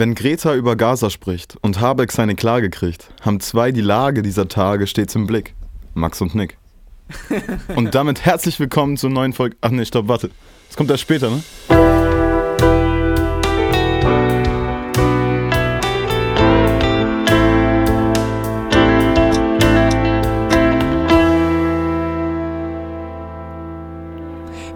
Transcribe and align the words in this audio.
Wenn 0.00 0.14
Greta 0.14 0.54
über 0.54 0.76
Gaza 0.76 1.10
spricht 1.10 1.56
und 1.60 1.80
Habeck 1.80 2.12
seine 2.12 2.36
Klage 2.36 2.70
kriegt, 2.70 3.08
haben 3.22 3.40
zwei 3.40 3.72
die 3.72 3.80
Lage 3.80 4.22
dieser 4.22 4.46
Tage 4.46 4.86
stets 4.86 5.16
im 5.16 5.26
Blick. 5.26 5.56
Max 5.92 6.20
und 6.20 6.36
Nick. 6.36 6.56
Und 7.74 7.96
damit 7.96 8.24
herzlich 8.24 8.60
willkommen 8.60 8.96
zur 8.96 9.10
neuen 9.10 9.32
Folge. 9.32 9.56
Ach 9.60 9.70
nee, 9.70 9.84
stopp, 9.84 10.06
warte. 10.06 10.30
Das 10.68 10.76
kommt 10.76 10.92
erst 10.92 11.02
später, 11.02 11.30
ne? 11.30 11.42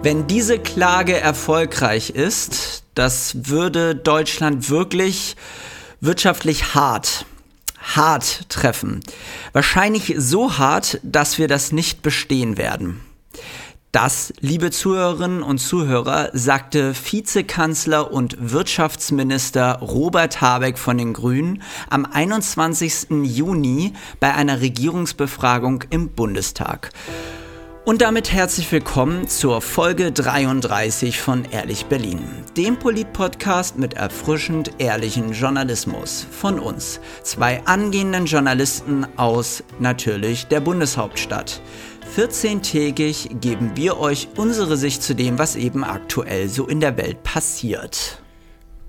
Wenn 0.01 0.27
diese 0.27 0.59
Klage 0.59 1.17
erfolgreich 1.17 2.09
ist, 2.09 2.82
das 2.95 3.49
würde 3.49 3.95
Deutschland 3.95 4.69
wirklich 4.69 5.35
wirtschaftlich 6.01 6.75
hart, 6.75 7.25
hart 7.81 8.49
treffen. 8.49 9.01
Wahrscheinlich 9.53 10.15
so 10.17 10.57
hart, 10.57 10.99
dass 11.03 11.37
wir 11.37 11.47
das 11.47 11.71
nicht 11.71 12.01
bestehen 12.01 12.57
werden. 12.57 12.99
Das, 13.93 14.33
liebe 14.39 14.71
Zuhörerinnen 14.71 15.43
und 15.43 15.59
Zuhörer, 15.59 16.31
sagte 16.33 16.95
Vizekanzler 16.95 18.11
und 18.11 18.35
Wirtschaftsminister 18.39 19.77
Robert 19.81 20.41
Habeck 20.41 20.79
von 20.79 20.97
den 20.97 21.13
Grünen 21.13 21.61
am 21.91 22.03
21. 22.05 23.11
Juni 23.21 23.93
bei 24.19 24.33
einer 24.33 24.61
Regierungsbefragung 24.61 25.83
im 25.91 26.09
Bundestag. 26.09 26.89
Und 27.85 28.01
damit 28.01 28.31
herzlich 28.31 28.71
willkommen 28.71 29.27
zur 29.27 29.61
Folge 29.61 30.13
33 30.13 31.19
von 31.19 31.43
Ehrlich 31.51 31.87
Berlin, 31.87 32.21
dem 32.55 32.79
Polit-Podcast 32.79 33.77
mit 33.77 33.95
erfrischend 33.95 34.71
ehrlichen 34.77 35.33
Journalismus 35.33 36.25
von 36.31 36.59
uns, 36.59 37.01
zwei 37.23 37.61
angehenden 37.65 38.25
Journalisten 38.25 39.05
aus 39.17 39.65
natürlich 39.79 40.47
der 40.47 40.61
Bundeshauptstadt. 40.61 41.59
14-tägig 42.15 43.41
geben 43.41 43.71
wir 43.75 43.99
euch 43.99 44.29
unsere 44.37 44.77
Sicht 44.77 45.03
zu 45.03 45.13
dem, 45.13 45.37
was 45.37 45.57
eben 45.57 45.83
aktuell 45.83 46.47
so 46.47 46.65
in 46.67 46.79
der 46.79 46.95
Welt 46.95 47.21
passiert. 47.23 48.22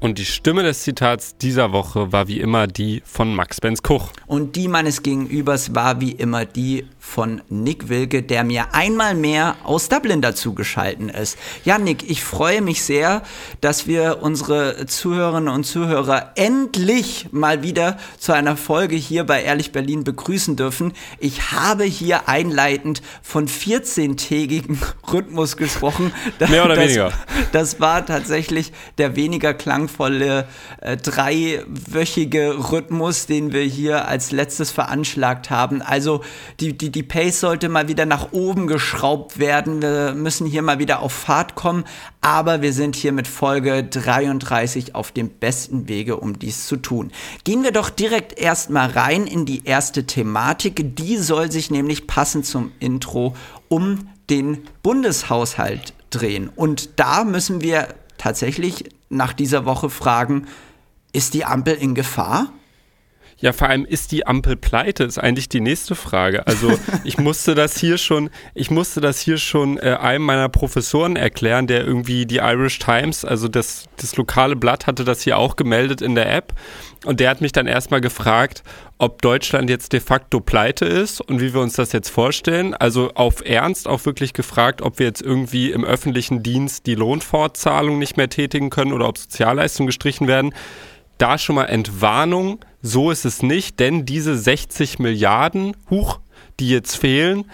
Und 0.00 0.18
die 0.18 0.26
Stimme 0.26 0.62
des 0.62 0.82
Zitats 0.82 1.36
dieser 1.38 1.72
Woche 1.72 2.12
war 2.12 2.28
wie 2.28 2.40
immer 2.40 2.66
die 2.66 3.02
von 3.06 3.34
Max 3.34 3.60
Benz 3.60 3.82
Koch. 3.82 4.10
Und 4.26 4.56
die 4.56 4.68
meines 4.68 5.02
Gegenübers 5.02 5.74
war 5.74 6.00
wie 6.00 6.12
immer 6.12 6.44
die 6.44 6.84
von 6.98 7.42
Nick 7.48 7.88
Wilke, 7.88 8.22
der 8.22 8.44
mir 8.44 8.74
einmal 8.74 9.14
mehr 9.14 9.56
aus 9.62 9.88
Dublin 9.88 10.20
dazu 10.20 10.54
geschalten 10.54 11.10
ist. 11.10 11.38
Ja, 11.64 11.78
Nick, 11.78 12.10
ich 12.10 12.24
freue 12.24 12.60
mich 12.60 12.82
sehr, 12.82 13.22
dass 13.60 13.86
wir 13.86 14.18
unsere 14.22 14.86
Zuhörerinnen 14.86 15.48
und 15.48 15.64
Zuhörer 15.64 16.32
endlich 16.34 17.28
mal 17.30 17.62
wieder 17.62 17.98
zu 18.18 18.32
einer 18.32 18.56
Folge 18.56 18.96
hier 18.96 19.24
bei 19.24 19.42
Ehrlich 19.42 19.70
Berlin 19.70 20.02
begrüßen 20.02 20.56
dürfen. 20.56 20.92
Ich 21.18 21.52
habe 21.52 21.84
hier 21.84 22.28
einleitend 22.28 23.00
von 23.22 23.46
14-tägigen 23.48 24.78
Rhythmus 25.12 25.56
gesprochen. 25.56 26.12
Mehr 26.40 26.64
oder 26.64 26.74
das, 26.74 26.84
weniger. 26.84 27.12
Das 27.52 27.80
war 27.80 28.04
tatsächlich 28.04 28.72
der 28.98 29.14
weniger 29.14 29.54
klangvolle 29.94 30.46
äh, 30.80 30.96
dreiwöchige 30.96 32.70
Rhythmus, 32.72 33.26
den 33.26 33.52
wir 33.52 33.62
hier 33.62 34.08
als 34.08 34.32
letztes 34.32 34.70
veranschlagt 34.70 35.50
haben. 35.50 35.82
Also 35.82 36.22
die, 36.60 36.76
die 36.76 36.90
die 36.90 37.02
Pace 37.02 37.40
sollte 37.40 37.68
mal 37.68 37.88
wieder 37.88 38.06
nach 38.06 38.32
oben 38.32 38.66
geschraubt 38.66 39.38
werden. 39.38 39.82
Wir 39.82 40.14
müssen 40.14 40.46
hier 40.46 40.62
mal 40.62 40.78
wieder 40.78 41.00
auf 41.00 41.12
Fahrt 41.12 41.54
kommen, 41.54 41.84
aber 42.20 42.62
wir 42.62 42.72
sind 42.72 42.96
hier 42.96 43.12
mit 43.12 43.28
Folge 43.28 43.84
33 43.84 44.94
auf 44.94 45.12
dem 45.12 45.28
besten 45.28 45.88
Wege, 45.88 46.16
um 46.16 46.38
dies 46.38 46.66
zu 46.66 46.76
tun. 46.76 47.12
Gehen 47.44 47.62
wir 47.62 47.72
doch 47.72 47.90
direkt 47.90 48.38
erstmal 48.38 48.90
rein 48.90 49.26
in 49.26 49.46
die 49.46 49.64
erste 49.64 50.04
Thematik. 50.06 50.96
Die 50.96 51.16
soll 51.16 51.50
sich 51.50 51.70
nämlich 51.70 52.06
passend 52.06 52.46
zum 52.46 52.72
Intro 52.80 53.34
um 53.68 54.08
den 54.30 54.64
Bundeshaushalt 54.82 55.92
drehen. 56.10 56.48
Und 56.54 56.98
da 56.98 57.24
müssen 57.24 57.60
wir 57.60 57.88
tatsächlich 58.24 58.84
nach 59.14 59.32
dieser 59.32 59.64
Woche 59.64 59.90
fragen, 59.90 60.46
ist 61.12 61.34
die 61.34 61.44
Ampel 61.44 61.74
in 61.74 61.94
Gefahr? 61.94 62.52
Ja, 63.38 63.52
vor 63.52 63.68
allem 63.68 63.84
ist 63.84 64.12
die 64.12 64.26
Ampel 64.26 64.56
pleite, 64.56 65.04
ist 65.04 65.18
eigentlich 65.18 65.48
die 65.48 65.60
nächste 65.60 65.94
Frage. 65.94 66.46
Also 66.46 66.78
ich 67.04 67.18
musste 67.18 67.54
das 67.54 67.78
hier 67.78 67.98
schon, 67.98 68.30
ich 68.54 68.70
musste 68.70 69.00
das 69.00 69.20
hier 69.20 69.38
schon 69.38 69.78
äh, 69.78 69.96
einem 70.00 70.24
meiner 70.24 70.48
Professoren 70.48 71.16
erklären, 71.16 71.66
der 71.66 71.84
irgendwie 71.84 72.26
die 72.26 72.36
Irish 72.36 72.78
Times, 72.78 73.24
also 73.24 73.48
das, 73.48 73.86
das 73.96 74.16
lokale 74.16 74.56
Blatt 74.56 74.86
hatte 74.86 75.04
das 75.04 75.22
hier 75.22 75.38
auch 75.38 75.56
gemeldet 75.56 76.00
in 76.02 76.14
der 76.14 76.32
App. 76.32 76.52
Und 77.04 77.20
der 77.20 77.28
hat 77.28 77.42
mich 77.42 77.52
dann 77.52 77.66
erstmal 77.66 78.00
gefragt, 78.00 78.62
ob 78.96 79.20
Deutschland 79.20 79.68
jetzt 79.68 79.92
de 79.92 80.00
facto 80.00 80.40
pleite 80.40 80.86
ist 80.86 81.20
und 81.20 81.40
wie 81.40 81.52
wir 81.52 81.60
uns 81.60 81.74
das 81.74 81.92
jetzt 81.92 82.08
vorstellen. 82.08 82.72
Also 82.72 83.10
auf 83.14 83.44
Ernst 83.44 83.88
auch 83.88 84.06
wirklich 84.06 84.32
gefragt, 84.32 84.80
ob 84.80 84.98
wir 84.98 85.06
jetzt 85.06 85.20
irgendwie 85.20 85.70
im 85.70 85.84
öffentlichen 85.84 86.42
Dienst 86.42 86.86
die 86.86 86.94
Lohnfortzahlung 86.94 87.98
nicht 87.98 88.16
mehr 88.16 88.30
tätigen 88.30 88.70
können 88.70 88.92
oder 88.92 89.08
ob 89.08 89.18
Sozialleistungen 89.18 89.88
gestrichen 89.88 90.28
werden 90.28 90.54
da 91.18 91.38
schon 91.38 91.56
mal 91.56 91.66
Entwarnung, 91.66 92.60
so 92.86 93.10
ist 93.10 93.24
es 93.24 93.42
nicht, 93.42 93.80
denn 93.80 94.04
diese 94.04 94.36
60 94.36 94.98
Milliarden, 94.98 95.74
huch, 95.88 96.20
die 96.60 96.68
jetzt 96.68 96.96
fehlen, 96.96 97.50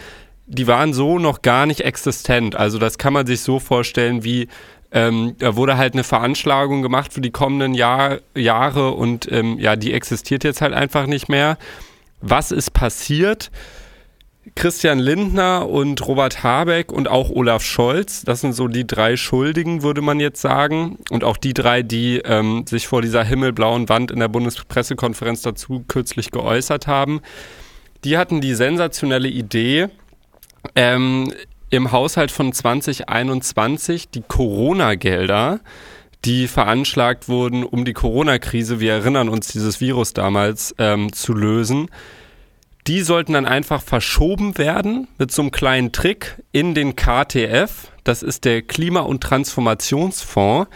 die 0.48 0.66
waren 0.66 0.92
so 0.92 1.20
noch 1.20 1.42
gar 1.42 1.66
nicht 1.66 1.82
existent. 1.82 2.56
Also 2.56 2.78
das 2.78 2.98
kann 2.98 3.12
man 3.12 3.28
sich 3.28 3.42
so 3.42 3.60
vorstellen, 3.60 4.24
wie 4.24 4.48
ähm, 4.90 5.36
da 5.38 5.54
wurde 5.54 5.76
halt 5.76 5.92
eine 5.92 6.02
Veranschlagung 6.02 6.82
gemacht 6.82 7.12
für 7.12 7.20
die 7.20 7.30
kommenden 7.30 7.74
Jahr, 7.74 8.18
Jahre 8.34 8.90
und 8.90 9.30
ähm, 9.30 9.56
ja, 9.60 9.76
die 9.76 9.92
existiert 9.92 10.42
jetzt 10.42 10.62
halt 10.62 10.74
einfach 10.74 11.06
nicht 11.06 11.28
mehr. 11.28 11.58
Was 12.20 12.50
ist 12.50 12.72
passiert? 12.72 13.52
Christian 14.54 14.98
Lindner 14.98 15.68
und 15.68 16.06
Robert 16.06 16.42
Habeck 16.42 16.92
und 16.92 17.08
auch 17.08 17.30
Olaf 17.30 17.62
Scholz, 17.62 18.22
das 18.22 18.40
sind 18.40 18.52
so 18.52 18.68
die 18.68 18.86
drei 18.86 19.16
Schuldigen, 19.16 19.82
würde 19.82 20.02
man 20.02 20.20
jetzt 20.20 20.40
sagen. 20.40 20.98
Und 21.10 21.24
auch 21.24 21.36
die 21.36 21.54
drei, 21.54 21.82
die 21.82 22.18
ähm, 22.18 22.64
sich 22.66 22.86
vor 22.88 23.02
dieser 23.02 23.24
himmelblauen 23.24 23.88
Wand 23.88 24.10
in 24.10 24.20
der 24.20 24.28
Bundespressekonferenz 24.28 25.42
dazu 25.42 25.84
kürzlich 25.88 26.30
geäußert 26.30 26.86
haben. 26.86 27.20
Die 28.04 28.18
hatten 28.18 28.40
die 28.40 28.54
sensationelle 28.54 29.28
Idee, 29.28 29.88
ähm, 30.74 31.32
im 31.70 31.92
Haushalt 31.92 32.30
von 32.32 32.52
2021 32.52 34.10
die 34.10 34.22
Corona-Gelder, 34.26 35.60
die 36.24 36.48
veranschlagt 36.48 37.28
wurden, 37.28 37.64
um 37.64 37.84
die 37.84 37.92
Corona-Krise, 37.92 38.80
wir 38.80 38.92
erinnern 38.92 39.28
uns, 39.28 39.48
dieses 39.48 39.80
Virus 39.80 40.12
damals 40.12 40.74
ähm, 40.78 41.12
zu 41.12 41.32
lösen, 41.32 41.88
die 42.86 43.02
sollten 43.02 43.34
dann 43.34 43.46
einfach 43.46 43.82
verschoben 43.82 44.56
werden 44.58 45.08
mit 45.18 45.30
so 45.30 45.42
einem 45.42 45.50
kleinen 45.50 45.92
Trick 45.92 46.42
in 46.52 46.74
den 46.74 46.96
KTF. 46.96 47.92
Das 48.04 48.22
ist 48.22 48.44
der 48.44 48.62
Klima- 48.62 49.00
und 49.00 49.22
Transformationsfonds. 49.22 50.70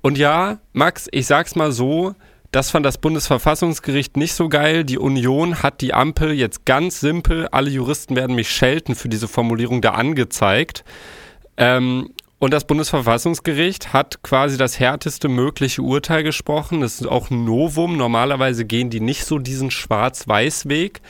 Und 0.00 0.18
ja, 0.18 0.58
Max, 0.72 1.08
ich 1.10 1.26
sag's 1.26 1.56
mal 1.56 1.72
so, 1.72 2.14
das 2.52 2.70
fand 2.70 2.86
das 2.86 2.98
Bundesverfassungsgericht 2.98 4.16
nicht 4.16 4.34
so 4.34 4.48
geil. 4.48 4.84
Die 4.84 4.98
Union 4.98 5.62
hat 5.62 5.80
die 5.80 5.92
Ampel 5.92 6.32
jetzt 6.32 6.64
ganz 6.64 7.00
simpel, 7.00 7.48
alle 7.48 7.70
Juristen 7.70 8.16
werden 8.16 8.34
mich 8.34 8.50
schelten 8.50 8.94
für 8.94 9.08
diese 9.08 9.28
Formulierung 9.28 9.82
da 9.82 9.90
angezeigt. 9.90 10.84
Ähm, 11.58 12.10
und 12.38 12.52
das 12.52 12.66
Bundesverfassungsgericht 12.66 13.94
hat 13.94 14.22
quasi 14.22 14.58
das 14.58 14.78
härteste 14.78 15.28
mögliche 15.28 15.80
Urteil 15.82 16.22
gesprochen. 16.22 16.82
Das 16.82 17.00
ist 17.00 17.06
auch 17.06 17.30
ein 17.30 17.44
Novum. 17.44 17.96
Normalerweise 17.96 18.66
gehen 18.66 18.90
die 18.90 19.00
nicht 19.00 19.24
so 19.24 19.38
diesen 19.38 19.70
Schwarz-Weiß-Weg. 19.70 21.00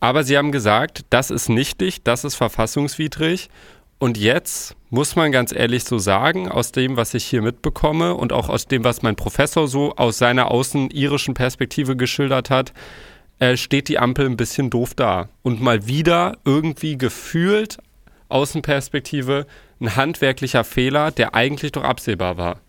Aber 0.00 0.22
sie 0.22 0.36
haben 0.36 0.52
gesagt, 0.52 1.06
das 1.08 1.30
ist 1.30 1.48
nichtig, 1.48 2.02
das 2.02 2.24
ist 2.24 2.34
verfassungswidrig. 2.34 3.48
Und 3.98 4.18
jetzt 4.18 4.76
muss 4.90 5.16
man 5.16 5.32
ganz 5.32 5.52
ehrlich 5.52 5.84
so 5.84 5.96
sagen, 5.96 6.50
aus 6.50 6.72
dem, 6.72 6.98
was 6.98 7.14
ich 7.14 7.24
hier 7.24 7.40
mitbekomme 7.40 8.14
und 8.14 8.34
auch 8.34 8.50
aus 8.50 8.66
dem, 8.66 8.84
was 8.84 9.00
mein 9.00 9.16
Professor 9.16 9.68
so 9.68 9.96
aus 9.96 10.18
seiner 10.18 10.50
außenirischen 10.50 11.32
Perspektive 11.32 11.96
geschildert 11.96 12.50
hat, 12.50 12.74
äh, 13.38 13.56
steht 13.56 13.88
die 13.88 13.98
Ampel 13.98 14.26
ein 14.26 14.36
bisschen 14.36 14.68
doof 14.68 14.92
da. 14.94 15.30
Und 15.42 15.62
mal 15.62 15.86
wieder 15.86 16.36
irgendwie 16.44 16.98
gefühlt 16.98 17.78
Außenperspektive 18.28 19.46
ein 19.80 19.96
handwerklicher 19.96 20.64
Fehler, 20.64 21.10
der 21.10 21.34
eigentlich 21.34 21.72
doch 21.72 21.84
absehbar 21.84 22.36
war. 22.36 22.60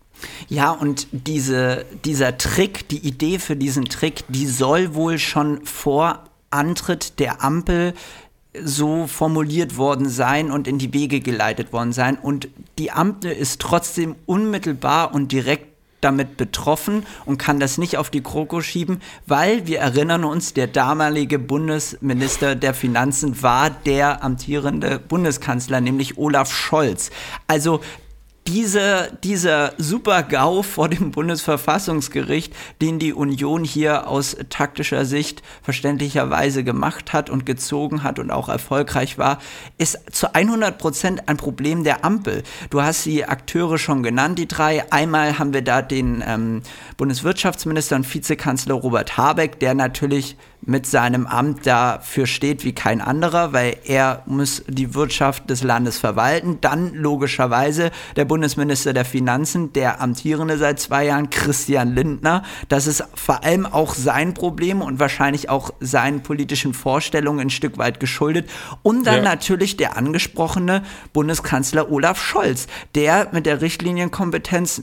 Ja, 0.48 0.72
und 0.72 1.06
diese, 1.12 1.84
dieser 2.04 2.38
Trick, 2.38 2.88
die 2.88 3.06
Idee 3.06 3.38
für 3.38 3.56
diesen 3.56 3.84
Trick, 3.86 4.24
die 4.28 4.46
soll 4.46 4.94
wohl 4.94 5.18
schon 5.18 5.64
vor 5.64 6.24
Antritt 6.50 7.18
der 7.18 7.42
Ampel 7.42 7.94
so 8.60 9.06
formuliert 9.06 9.76
worden 9.76 10.08
sein 10.08 10.50
und 10.50 10.66
in 10.66 10.78
die 10.78 10.92
Wege 10.92 11.20
geleitet 11.20 11.72
worden 11.72 11.92
sein. 11.92 12.16
Und 12.16 12.48
die 12.78 12.90
Ampel 12.90 13.30
ist 13.30 13.60
trotzdem 13.60 14.16
unmittelbar 14.26 15.14
und 15.14 15.30
direkt 15.30 15.67
damit 16.00 16.36
betroffen 16.36 17.04
und 17.24 17.38
kann 17.38 17.60
das 17.60 17.78
nicht 17.78 17.96
auf 17.96 18.10
die 18.10 18.22
Kroko 18.22 18.60
schieben, 18.60 19.00
weil 19.26 19.66
wir 19.66 19.80
erinnern 19.80 20.24
uns, 20.24 20.54
der 20.54 20.66
damalige 20.66 21.38
Bundesminister 21.38 22.54
der 22.54 22.74
Finanzen 22.74 23.42
war 23.42 23.70
der 23.70 24.22
amtierende 24.22 24.98
Bundeskanzler, 24.98 25.80
nämlich 25.80 26.18
Olaf 26.18 26.52
Scholz. 26.52 27.10
Also 27.46 27.80
diese, 28.48 29.12
dieser 29.24 29.74
Super-GAU 29.76 30.62
vor 30.62 30.88
dem 30.88 31.10
Bundesverfassungsgericht, 31.10 32.54
den 32.80 32.98
die 32.98 33.12
Union 33.12 33.62
hier 33.62 34.08
aus 34.08 34.38
taktischer 34.48 35.04
Sicht 35.04 35.42
verständlicherweise 35.62 36.64
gemacht 36.64 37.12
hat 37.12 37.28
und 37.28 37.44
gezogen 37.44 38.02
hat 38.02 38.18
und 38.18 38.30
auch 38.30 38.48
erfolgreich 38.48 39.18
war, 39.18 39.38
ist 39.76 39.98
zu 40.12 40.34
100 40.34 40.78
Prozent 40.78 41.28
ein 41.28 41.36
Problem 41.36 41.84
der 41.84 42.06
Ampel. 42.06 42.42
Du 42.70 42.80
hast 42.80 43.04
die 43.04 43.26
Akteure 43.26 43.76
schon 43.76 44.02
genannt, 44.02 44.38
die 44.38 44.48
drei. 44.48 44.90
Einmal 44.90 45.38
haben 45.38 45.52
wir 45.52 45.62
da 45.62 45.82
den 45.82 46.24
ähm, 46.26 46.62
Bundeswirtschaftsminister 46.96 47.96
und 47.96 48.14
Vizekanzler 48.14 48.76
Robert 48.76 49.18
Habeck, 49.18 49.60
der 49.60 49.74
natürlich 49.74 50.38
mit 50.68 50.86
seinem 50.86 51.26
Amt 51.26 51.66
dafür 51.66 52.26
steht 52.26 52.62
wie 52.62 52.74
kein 52.74 53.00
anderer, 53.00 53.54
weil 53.54 53.78
er 53.86 54.22
muss 54.26 54.62
die 54.68 54.94
Wirtschaft 54.94 55.48
des 55.48 55.62
Landes 55.62 55.98
verwalten. 55.98 56.58
Dann 56.60 56.92
logischerweise 56.92 57.90
der 58.16 58.26
Bundesminister 58.26 58.92
der 58.92 59.06
Finanzen, 59.06 59.72
der 59.72 60.02
amtierende 60.02 60.58
seit 60.58 60.78
zwei 60.78 61.06
Jahren, 61.06 61.30
Christian 61.30 61.94
Lindner. 61.94 62.42
Das 62.68 62.86
ist 62.86 63.02
vor 63.14 63.44
allem 63.44 63.64
auch 63.64 63.94
sein 63.94 64.34
Problem 64.34 64.82
und 64.82 65.00
wahrscheinlich 65.00 65.48
auch 65.48 65.70
seinen 65.80 66.22
politischen 66.22 66.74
Vorstellungen 66.74 67.40
ein 67.40 67.50
Stück 67.50 67.78
weit 67.78 67.98
geschuldet. 67.98 68.50
Und 68.82 69.06
dann 69.06 69.16
ja. 69.16 69.22
natürlich 69.22 69.78
der 69.78 69.96
angesprochene 69.96 70.82
Bundeskanzler 71.14 71.90
Olaf 71.90 72.22
Scholz, 72.22 72.66
der 72.94 73.28
mit 73.32 73.46
der 73.46 73.62
Richtlinienkompetenz 73.62 74.82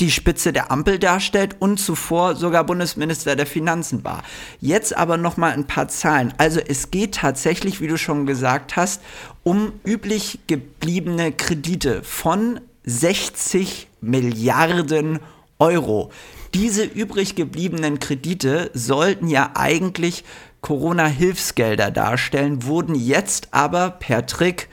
die 0.00 0.10
Spitze 0.10 0.52
der 0.52 0.70
Ampel 0.70 0.98
darstellt 0.98 1.56
und 1.58 1.78
zuvor 1.78 2.34
sogar 2.34 2.64
Bundesminister 2.64 3.36
der 3.36 3.46
Finanzen 3.46 4.02
war. 4.02 4.22
Jetzt 4.60 4.96
aber 4.96 5.16
noch 5.16 5.36
mal 5.36 5.52
ein 5.52 5.66
paar 5.66 5.88
Zahlen. 5.88 6.32
Also 6.38 6.60
es 6.60 6.90
geht 6.90 7.16
tatsächlich, 7.16 7.80
wie 7.80 7.88
du 7.88 7.98
schon 7.98 8.26
gesagt 8.26 8.76
hast, 8.76 9.02
um 9.42 9.72
üblich 9.84 10.40
gebliebene 10.46 11.32
Kredite 11.32 12.02
von 12.02 12.60
60 12.84 13.88
Milliarden 14.00 15.18
Euro. 15.58 16.10
Diese 16.54 16.84
übrig 16.84 17.36
gebliebenen 17.36 18.00
Kredite 18.00 18.70
sollten 18.72 19.28
ja 19.28 19.52
eigentlich 19.54 20.24
Corona-Hilfsgelder 20.62 21.90
darstellen, 21.90 22.64
wurden 22.64 22.94
jetzt 22.94 23.48
aber 23.52 23.90
per 23.90 24.26
Trick 24.26 24.68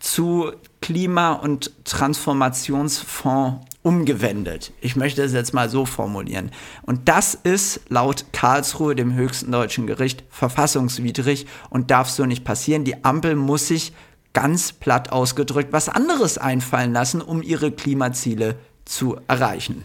zu 0.00 0.52
Klima- 0.80 1.32
und 1.32 1.72
Transformationsfonds 1.84 3.64
umgewendet. 3.82 4.72
Ich 4.80 4.96
möchte 4.96 5.22
es 5.22 5.32
jetzt 5.32 5.54
mal 5.54 5.68
so 5.68 5.86
formulieren. 5.86 6.50
Und 6.82 7.08
das 7.08 7.34
ist 7.34 7.80
laut 7.88 8.26
Karlsruhe, 8.32 8.94
dem 8.94 9.14
höchsten 9.14 9.52
deutschen 9.52 9.86
Gericht, 9.86 10.24
verfassungswidrig 10.30 11.46
und 11.70 11.90
darf 11.90 12.10
so 12.10 12.26
nicht 12.26 12.44
passieren. 12.44 12.84
Die 12.84 13.04
Ampel 13.04 13.36
muss 13.36 13.68
sich 13.68 13.92
ganz 14.32 14.72
platt 14.72 15.10
ausgedrückt 15.10 15.72
was 15.72 15.88
anderes 15.88 16.38
einfallen 16.38 16.92
lassen, 16.92 17.20
um 17.20 17.42
ihre 17.42 17.72
Klimaziele 17.72 18.56
zu 18.84 19.16
erreichen. 19.26 19.84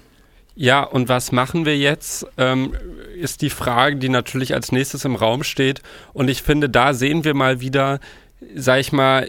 Ja, 0.55 0.83
und 0.83 1.09
was 1.09 1.31
machen 1.31 1.65
wir 1.65 1.77
jetzt, 1.77 2.27
ähm, 2.37 2.75
ist 3.15 3.41
die 3.41 3.49
Frage, 3.49 3.95
die 3.95 4.09
natürlich 4.09 4.53
als 4.53 4.71
nächstes 4.71 5.03
im 5.05 5.15
Raum 5.15 5.43
steht. 5.43 5.81
Und 6.13 6.29
ich 6.29 6.43
finde, 6.43 6.69
da 6.69 6.93
sehen 6.93 7.23
wir 7.23 7.33
mal 7.33 7.59
wieder, 7.59 7.99
sag 8.55 8.79
ich 8.79 8.91
mal, 8.91 9.27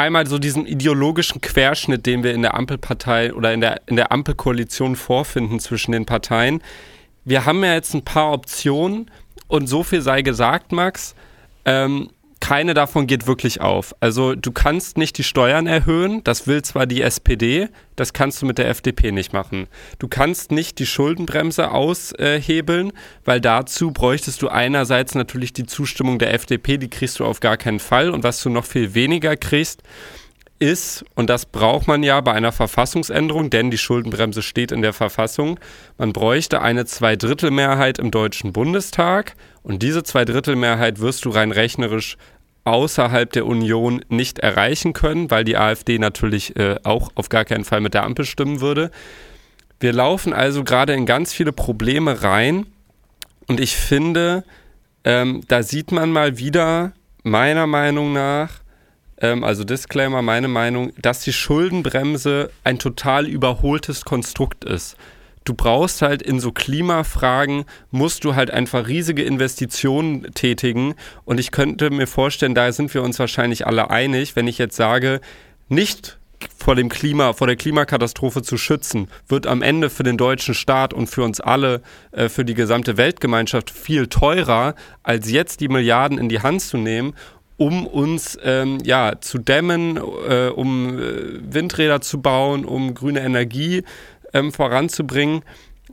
einmal 0.00 0.26
so 0.26 0.38
diesen 0.38 0.66
ideologischen 0.66 1.40
Querschnitt, 1.40 2.06
den 2.06 2.22
wir 2.22 2.32
in 2.32 2.42
der 2.42 2.54
Ampelpartei 2.54 3.32
oder 3.34 3.52
in 3.52 3.60
der, 3.60 3.82
in 3.86 3.96
der 3.96 4.12
Ampelkoalition 4.12 4.96
vorfinden 4.96 5.60
zwischen 5.60 5.92
den 5.92 6.06
Parteien. 6.06 6.62
Wir 7.24 7.44
haben 7.44 7.62
ja 7.62 7.74
jetzt 7.74 7.94
ein 7.94 8.04
paar 8.04 8.32
Optionen 8.32 9.10
und 9.46 9.66
so 9.66 9.82
viel 9.82 10.00
sei 10.00 10.22
gesagt, 10.22 10.72
Max. 10.72 11.14
Ähm, 11.64 12.10
keine 12.40 12.74
davon 12.74 13.06
geht 13.06 13.26
wirklich 13.26 13.60
auf. 13.60 13.94
Also 14.00 14.34
du 14.34 14.50
kannst 14.50 14.96
nicht 14.96 15.18
die 15.18 15.22
Steuern 15.22 15.66
erhöhen, 15.66 16.24
das 16.24 16.46
will 16.46 16.62
zwar 16.62 16.86
die 16.86 17.02
SPD, 17.02 17.68
das 17.96 18.12
kannst 18.12 18.40
du 18.40 18.46
mit 18.46 18.58
der 18.58 18.68
FDP 18.68 19.12
nicht 19.12 19.32
machen. 19.32 19.66
Du 19.98 20.08
kannst 20.08 20.50
nicht 20.50 20.78
die 20.78 20.86
Schuldenbremse 20.86 21.70
aushebeln, 21.70 22.92
weil 23.24 23.40
dazu 23.40 23.92
bräuchtest 23.92 24.40
du 24.42 24.48
einerseits 24.48 25.14
natürlich 25.14 25.52
die 25.52 25.66
Zustimmung 25.66 26.18
der 26.18 26.32
FDP, 26.34 26.78
die 26.78 26.88
kriegst 26.88 27.20
du 27.20 27.26
auf 27.26 27.40
gar 27.40 27.56
keinen 27.56 27.80
Fall 27.80 28.10
und 28.10 28.24
was 28.24 28.42
du 28.42 28.48
noch 28.48 28.64
viel 28.64 28.94
weniger 28.94 29.36
kriegst, 29.36 29.82
ist, 30.60 31.04
und 31.14 31.30
das 31.30 31.46
braucht 31.46 31.88
man 31.88 32.02
ja 32.02 32.20
bei 32.20 32.32
einer 32.32 32.52
Verfassungsänderung, 32.52 33.50
denn 33.50 33.70
die 33.70 33.78
Schuldenbremse 33.78 34.42
steht 34.42 34.70
in 34.70 34.82
der 34.82 34.92
Verfassung, 34.92 35.58
man 35.98 36.12
bräuchte 36.12 36.60
eine 36.60 36.84
Zweidrittelmehrheit 36.84 37.98
im 37.98 38.10
Deutschen 38.10 38.52
Bundestag 38.52 39.34
und 39.62 39.82
diese 39.82 40.02
Zweidrittelmehrheit 40.02 41.00
wirst 41.00 41.24
du 41.24 41.30
rein 41.30 41.50
rechnerisch 41.50 42.16
außerhalb 42.64 43.32
der 43.32 43.46
Union 43.46 44.04
nicht 44.08 44.38
erreichen 44.38 44.92
können, 44.92 45.30
weil 45.30 45.44
die 45.44 45.56
AfD 45.56 45.98
natürlich 45.98 46.56
äh, 46.56 46.76
auch 46.84 47.10
auf 47.14 47.30
gar 47.30 47.46
keinen 47.46 47.64
Fall 47.64 47.80
mit 47.80 47.94
der 47.94 48.04
Ampel 48.04 48.26
stimmen 48.26 48.60
würde. 48.60 48.90
Wir 49.80 49.94
laufen 49.94 50.34
also 50.34 50.62
gerade 50.62 50.92
in 50.92 51.06
ganz 51.06 51.32
viele 51.32 51.52
Probleme 51.52 52.22
rein 52.22 52.66
und 53.48 53.60
ich 53.60 53.76
finde, 53.76 54.44
ähm, 55.04 55.40
da 55.48 55.62
sieht 55.62 55.90
man 55.90 56.12
mal 56.12 56.36
wieder, 56.36 56.92
meiner 57.22 57.66
Meinung 57.66 58.12
nach, 58.12 58.59
ähm, 59.20 59.44
also 59.44 59.64
Disclaimer, 59.64 60.22
meine 60.22 60.48
Meinung, 60.48 60.92
dass 61.00 61.22
die 61.22 61.32
Schuldenbremse 61.32 62.50
ein 62.64 62.78
total 62.78 63.26
überholtes 63.26 64.04
Konstrukt 64.04 64.64
ist. 64.64 64.96
Du 65.44 65.54
brauchst 65.54 66.02
halt 66.02 66.20
in 66.20 66.38
so 66.38 66.52
Klimafragen, 66.52 67.64
musst 67.90 68.24
du 68.24 68.34
halt 68.34 68.50
einfach 68.50 68.88
riesige 68.88 69.22
Investitionen 69.22 70.34
tätigen. 70.34 70.94
Und 71.24 71.40
ich 71.40 71.50
könnte 71.50 71.90
mir 71.90 72.06
vorstellen, 72.06 72.54
da 72.54 72.70
sind 72.72 72.92
wir 72.92 73.02
uns 73.02 73.18
wahrscheinlich 73.18 73.66
alle 73.66 73.90
einig, 73.90 74.36
wenn 74.36 74.46
ich 74.46 74.58
jetzt 74.58 74.76
sage, 74.76 75.20
nicht 75.68 76.18
vor 76.56 76.74
dem 76.74 76.88
Klima, 76.88 77.32
vor 77.32 77.46
der 77.46 77.56
Klimakatastrophe 77.56 78.42
zu 78.42 78.56
schützen, 78.56 79.08
wird 79.28 79.46
am 79.46 79.62
Ende 79.62 79.90
für 79.90 80.02
den 80.02 80.16
deutschen 80.16 80.54
Staat 80.54 80.94
und 80.94 81.06
für 81.06 81.22
uns 81.22 81.40
alle, 81.40 81.82
äh, 82.12 82.28
für 82.28 82.44
die 82.44 82.54
gesamte 82.54 82.96
Weltgemeinschaft 82.96 83.70
viel 83.70 84.06
teurer, 84.06 84.74
als 85.02 85.30
jetzt 85.30 85.60
die 85.60 85.68
Milliarden 85.68 86.18
in 86.18 86.28
die 86.28 86.40
Hand 86.40 86.62
zu 86.62 86.76
nehmen 86.76 87.14
um 87.60 87.86
uns 87.86 88.38
ähm, 88.42 88.78
ja, 88.84 89.20
zu 89.20 89.36
dämmen, 89.36 89.98
äh, 89.98 90.48
um 90.48 90.98
äh, 90.98 91.52
Windräder 91.54 92.00
zu 92.00 92.22
bauen, 92.22 92.64
um 92.64 92.94
grüne 92.94 93.20
Energie 93.20 93.82
ähm, 94.32 94.50
voranzubringen. 94.50 95.42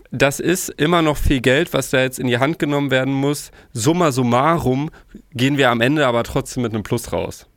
Das 0.10 0.40
ist 0.40 0.70
immer 0.70 1.02
noch 1.02 1.18
viel 1.18 1.42
Geld, 1.42 1.74
was 1.74 1.90
da 1.90 2.00
jetzt 2.00 2.20
in 2.20 2.28
die 2.28 2.38
Hand 2.38 2.58
genommen 2.58 2.90
werden 2.90 3.14
muss. 3.14 3.52
Summa 3.74 4.14
summarum 4.14 4.92
gehen 5.34 5.58
wir 5.58 5.70
am 5.70 5.82
Ende 5.82 6.08
aber 6.08 6.24
trotzdem 6.24 6.64
mit 6.64 6.74
einem 6.74 6.84
Plus 6.84 7.12
raus. 7.12 7.48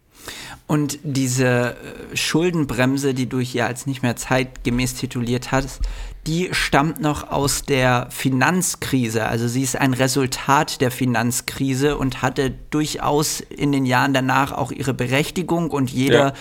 Und 0.67 0.99
diese 1.05 1.77
äh, 2.13 2.17
Schuldenbremse, 2.17 3.15
die 3.15 3.29
du 3.29 3.39
hier 3.39 3.67
als 3.67 3.87
nicht 3.87 4.03
mehr 4.03 4.17
zeitgemäß 4.17 4.95
tituliert 4.95 5.53
hast, 5.53 5.83
die 6.27 6.51
stammt 6.53 7.01
noch 7.01 7.31
aus 7.31 7.63
der 7.63 8.09
Finanzkrise. 8.11 9.27
Also 9.27 9.49
sie 9.49 9.63
ist 9.63 9.77
ein 9.77 9.95
Resultat 9.95 10.81
der 10.81 10.91
Finanzkrise 10.91 11.97
und 11.97 12.23
hatte 12.23 12.51
durchaus 12.71 13.41
in 13.41 13.73
den 13.73 13.87
Jahren 13.87 14.13
danach 14.13 14.53
auch 14.53 14.71
ihre 14.71 14.95
Berechtigung 14.95 15.71
und 15.71 15.91
jeder 15.91 16.29
ja 16.29 16.33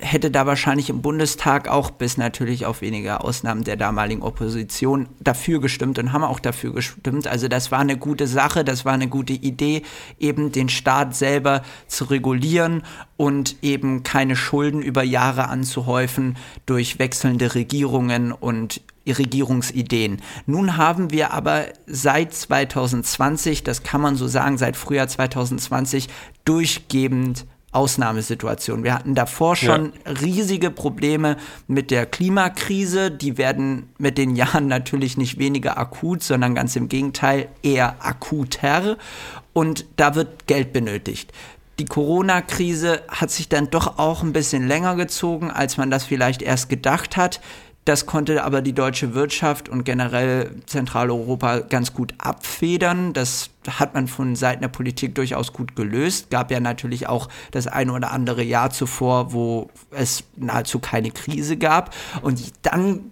hätte 0.00 0.30
da 0.30 0.46
wahrscheinlich 0.46 0.90
im 0.90 1.02
Bundestag 1.02 1.68
auch 1.68 1.90
bis 1.90 2.16
natürlich 2.16 2.66
auf 2.66 2.80
wenige 2.80 3.22
Ausnahmen 3.22 3.64
der 3.64 3.76
damaligen 3.76 4.22
Opposition 4.22 5.08
dafür 5.20 5.60
gestimmt 5.60 5.98
und 5.98 6.12
haben 6.12 6.24
auch 6.24 6.40
dafür 6.40 6.72
gestimmt. 6.72 7.26
Also 7.26 7.48
das 7.48 7.70
war 7.70 7.80
eine 7.80 7.96
gute 7.96 8.26
Sache, 8.26 8.64
das 8.64 8.84
war 8.84 8.92
eine 8.92 9.08
gute 9.08 9.32
Idee, 9.32 9.82
eben 10.18 10.52
den 10.52 10.68
Staat 10.68 11.14
selber 11.14 11.62
zu 11.86 12.04
regulieren 12.04 12.82
und 13.16 13.56
eben 13.62 14.02
keine 14.02 14.36
Schulden 14.36 14.82
über 14.82 15.02
Jahre 15.02 15.48
anzuhäufen 15.48 16.36
durch 16.66 16.98
wechselnde 16.98 17.54
Regierungen 17.54 18.32
und 18.32 18.80
Regierungsideen. 19.06 20.20
Nun 20.46 20.76
haben 20.76 21.10
wir 21.10 21.32
aber 21.32 21.66
seit 21.86 22.34
2020, 22.34 23.64
das 23.64 23.82
kann 23.82 24.00
man 24.00 24.16
so 24.16 24.26
sagen, 24.26 24.58
seit 24.58 24.76
Frühjahr 24.76 25.08
2020 25.08 26.08
durchgehend 26.44 27.46
Ausnahmesituation. 27.78 28.82
Wir 28.82 28.92
hatten 28.92 29.14
davor 29.14 29.54
schon 29.54 29.92
ja. 30.04 30.12
riesige 30.20 30.72
Probleme 30.72 31.36
mit 31.68 31.92
der 31.92 32.06
Klimakrise. 32.06 33.12
Die 33.12 33.38
werden 33.38 33.88
mit 33.98 34.18
den 34.18 34.34
Jahren 34.34 34.66
natürlich 34.76 35.16
nicht 35.16 35.38
weniger 35.38 35.78
akut, 35.78 36.24
sondern 36.24 36.56
ganz 36.56 36.74
im 36.74 36.88
Gegenteil 36.88 37.48
eher 37.62 38.04
akuter. 38.04 38.96
Und 39.52 39.86
da 39.94 40.16
wird 40.16 40.48
Geld 40.48 40.72
benötigt. 40.72 41.32
Die 41.78 41.84
Corona-Krise 41.84 43.02
hat 43.06 43.30
sich 43.30 43.48
dann 43.48 43.70
doch 43.70 43.98
auch 43.98 44.24
ein 44.24 44.32
bisschen 44.32 44.66
länger 44.66 44.96
gezogen, 44.96 45.52
als 45.52 45.76
man 45.76 45.92
das 45.92 46.02
vielleicht 46.02 46.42
erst 46.42 46.68
gedacht 46.68 47.16
hat. 47.16 47.40
Das 47.88 48.04
konnte 48.04 48.44
aber 48.44 48.60
die 48.60 48.74
deutsche 48.74 49.14
Wirtschaft 49.14 49.70
und 49.70 49.82
generell 49.82 50.50
Zentraleuropa 50.66 51.60
ganz 51.60 51.94
gut 51.94 52.12
abfedern. 52.18 53.14
Das 53.14 53.48
hat 53.66 53.94
man 53.94 54.08
von 54.08 54.36
Seiten 54.36 54.60
der 54.60 54.68
Politik 54.68 55.14
durchaus 55.14 55.54
gut 55.54 55.74
gelöst. 55.74 56.28
Gab 56.28 56.50
ja 56.50 56.60
natürlich 56.60 57.06
auch 57.06 57.30
das 57.50 57.66
eine 57.66 57.94
oder 57.94 58.10
andere 58.10 58.42
Jahr 58.42 58.68
zuvor, 58.68 59.32
wo 59.32 59.70
es 59.90 60.24
nahezu 60.36 60.80
keine 60.80 61.12
Krise 61.12 61.56
gab. 61.56 61.94
Und 62.20 62.52
dann 62.60 63.10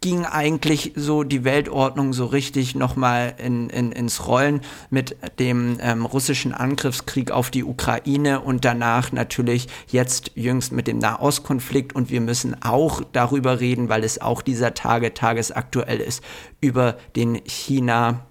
ging 0.00 0.24
eigentlich 0.24 0.92
so 0.94 1.24
die 1.24 1.44
Weltordnung 1.44 2.12
so 2.12 2.26
richtig 2.26 2.74
nochmal 2.74 3.34
in, 3.38 3.68
in, 3.68 3.90
ins 3.90 4.26
Rollen 4.26 4.60
mit 4.90 5.16
dem 5.40 5.78
ähm, 5.80 6.06
russischen 6.06 6.54
Angriffskrieg 6.54 7.32
auf 7.32 7.50
die 7.50 7.64
Ukraine 7.64 8.40
und 8.40 8.64
danach 8.64 9.10
natürlich 9.10 9.66
jetzt 9.88 10.32
jüngst 10.36 10.72
mit 10.72 10.86
dem 10.86 10.98
Nahostkonflikt. 10.98 11.94
Und 11.96 12.10
wir 12.10 12.20
müssen 12.20 12.62
auch 12.62 13.02
darüber 13.12 13.58
reden, 13.58 13.88
weil 13.88 14.04
es 14.04 14.20
auch 14.20 14.42
dieser 14.42 14.74
Tage 14.74 15.14
tagesaktuell 15.14 15.98
ist, 15.98 16.22
über 16.60 16.96
den 17.16 17.42
China. 17.44 18.24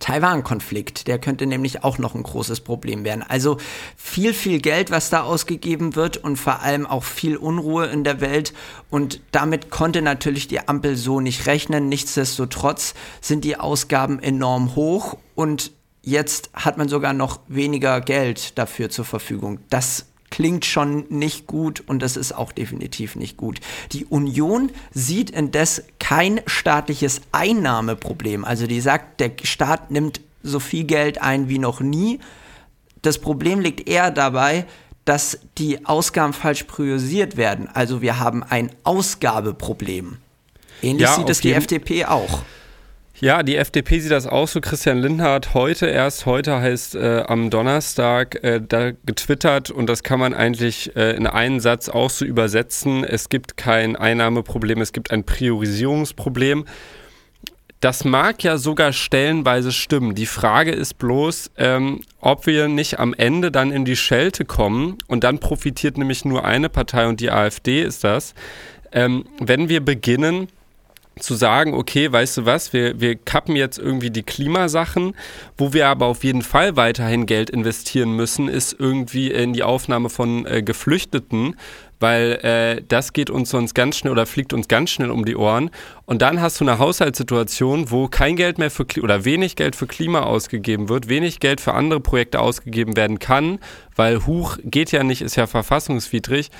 Taiwan-Konflikt, 0.00 1.06
der 1.06 1.18
könnte 1.18 1.46
nämlich 1.46 1.84
auch 1.84 1.98
noch 1.98 2.14
ein 2.14 2.22
großes 2.22 2.60
Problem 2.60 3.04
werden. 3.04 3.22
Also 3.26 3.58
viel, 3.96 4.34
viel 4.34 4.60
Geld, 4.60 4.90
was 4.90 5.10
da 5.10 5.22
ausgegeben 5.22 5.94
wird 5.94 6.16
und 6.16 6.36
vor 6.36 6.60
allem 6.60 6.86
auch 6.86 7.04
viel 7.04 7.36
Unruhe 7.36 7.86
in 7.86 8.02
der 8.02 8.20
Welt. 8.20 8.52
Und 8.90 9.20
damit 9.30 9.70
konnte 9.70 10.02
natürlich 10.02 10.48
die 10.48 10.66
Ampel 10.66 10.96
so 10.96 11.20
nicht 11.20 11.46
rechnen. 11.46 11.88
Nichtsdestotrotz 11.88 12.94
sind 13.20 13.44
die 13.44 13.56
Ausgaben 13.56 14.18
enorm 14.20 14.74
hoch 14.74 15.16
und 15.34 15.70
jetzt 16.02 16.50
hat 16.54 16.78
man 16.78 16.88
sogar 16.88 17.12
noch 17.12 17.40
weniger 17.46 18.00
Geld 18.00 18.58
dafür 18.58 18.90
zur 18.90 19.04
Verfügung. 19.04 19.60
Das 19.68 20.06
klingt 20.30 20.64
schon 20.64 21.04
nicht 21.08 21.46
gut 21.46 21.82
und 21.86 22.00
das 22.00 22.16
ist 22.16 22.32
auch 22.32 22.52
definitiv 22.52 23.16
nicht 23.16 23.36
gut. 23.36 23.60
Die 23.92 24.06
Union 24.06 24.70
sieht 24.92 25.30
indes 25.30 25.82
kein 25.98 26.40
staatliches 26.46 27.20
Einnahmeproblem. 27.32 28.44
Also 28.44 28.66
die 28.66 28.80
sagt, 28.80 29.20
der 29.20 29.32
Staat 29.42 29.90
nimmt 29.90 30.20
so 30.42 30.60
viel 30.60 30.84
Geld 30.84 31.20
ein 31.20 31.48
wie 31.48 31.58
noch 31.58 31.80
nie. 31.80 32.20
Das 33.02 33.18
Problem 33.18 33.60
liegt 33.60 33.88
eher 33.88 34.10
dabei, 34.10 34.66
dass 35.04 35.38
die 35.58 35.86
Ausgaben 35.86 36.32
falsch 36.32 36.64
priorisiert 36.64 37.36
werden. 37.36 37.68
Also 37.72 38.00
wir 38.00 38.20
haben 38.20 38.42
ein 38.42 38.70
Ausgabeproblem. 38.84 40.18
Ähnlich 40.82 41.02
ja, 41.02 41.14
sieht 41.14 41.28
es 41.28 41.40
die 41.40 41.52
FDP 41.52 42.04
auch. 42.06 42.42
Ja, 43.20 43.42
die 43.42 43.56
FDP 43.56 44.00
sieht 44.00 44.12
das 44.12 44.26
auch 44.26 44.48
so. 44.48 44.62
Christian 44.62 44.98
Lindner 45.02 45.32
hat 45.32 45.52
heute 45.52 45.84
erst, 45.86 46.24
heute 46.24 46.58
heißt 46.58 46.94
äh, 46.94 47.24
am 47.28 47.50
Donnerstag, 47.50 48.42
äh, 48.42 48.62
da 48.66 48.92
getwittert 48.92 49.70
und 49.70 49.88
das 49.90 50.02
kann 50.02 50.18
man 50.18 50.32
eigentlich 50.32 50.96
äh, 50.96 51.14
in 51.16 51.26
einen 51.26 51.60
Satz 51.60 51.90
auch 51.90 52.08
so 52.08 52.24
übersetzen. 52.24 53.04
Es 53.04 53.28
gibt 53.28 53.58
kein 53.58 53.94
Einnahmeproblem, 53.94 54.80
es 54.80 54.94
gibt 54.94 55.10
ein 55.10 55.24
Priorisierungsproblem. 55.24 56.64
Das 57.80 58.06
mag 58.06 58.42
ja 58.42 58.56
sogar 58.56 58.94
stellenweise 58.94 59.70
stimmen. 59.70 60.14
Die 60.14 60.24
Frage 60.24 60.70
ist 60.70 60.96
bloß, 60.96 61.50
ähm, 61.58 62.00
ob 62.20 62.46
wir 62.46 62.68
nicht 62.68 63.00
am 63.00 63.12
Ende 63.12 63.50
dann 63.50 63.70
in 63.70 63.84
die 63.84 63.96
Schelte 63.96 64.46
kommen 64.46 64.96
und 65.08 65.24
dann 65.24 65.40
profitiert 65.40 65.98
nämlich 65.98 66.24
nur 66.24 66.46
eine 66.46 66.70
Partei 66.70 67.06
und 67.06 67.20
die 67.20 67.30
AfD 67.30 67.82
ist 67.82 68.02
das. 68.02 68.32
Ähm, 68.92 69.26
wenn 69.40 69.68
wir 69.68 69.84
beginnen, 69.84 70.48
zu 71.18 71.34
sagen, 71.34 71.74
okay, 71.74 72.10
weißt 72.10 72.38
du 72.38 72.46
was, 72.46 72.72
wir, 72.72 73.00
wir 73.00 73.16
kappen 73.16 73.56
jetzt 73.56 73.78
irgendwie 73.78 74.10
die 74.10 74.22
Klimasachen, 74.22 75.14
wo 75.56 75.72
wir 75.72 75.88
aber 75.88 76.06
auf 76.06 76.24
jeden 76.24 76.42
Fall 76.42 76.76
weiterhin 76.76 77.26
Geld 77.26 77.50
investieren 77.50 78.14
müssen, 78.16 78.48
ist 78.48 78.76
irgendwie 78.78 79.30
in 79.30 79.52
die 79.52 79.62
Aufnahme 79.62 80.08
von 80.08 80.46
äh, 80.46 80.62
Geflüchteten, 80.62 81.56
weil 82.00 82.38
äh, 82.42 82.82
das 82.88 83.12
geht 83.12 83.28
uns 83.28 83.50
sonst 83.50 83.74
ganz 83.74 83.98
schnell 83.98 84.12
oder 84.12 84.24
fliegt 84.24 84.54
uns 84.54 84.68
ganz 84.68 84.90
schnell 84.90 85.10
um 85.10 85.26
die 85.26 85.36
Ohren. 85.36 85.70
Und 86.06 86.22
dann 86.22 86.40
hast 86.40 86.58
du 86.58 86.64
eine 86.64 86.78
Haushaltssituation, 86.78 87.90
wo 87.90 88.08
kein 88.08 88.36
Geld 88.36 88.58
mehr 88.58 88.70
für 88.70 88.86
oder 89.02 89.26
wenig 89.26 89.54
Geld 89.54 89.76
für 89.76 89.86
Klima 89.86 90.22
ausgegeben 90.22 90.88
wird, 90.88 91.08
wenig 91.08 91.40
Geld 91.40 91.60
für 91.60 91.74
andere 91.74 92.00
Projekte 92.00 92.40
ausgegeben 92.40 92.96
werden 92.96 93.18
kann, 93.18 93.58
weil 93.94 94.26
Huch 94.26 94.56
geht 94.64 94.92
ja 94.92 95.04
nicht, 95.04 95.20
ist 95.20 95.36
ja 95.36 95.46
verfassungswidrig. 95.46 96.50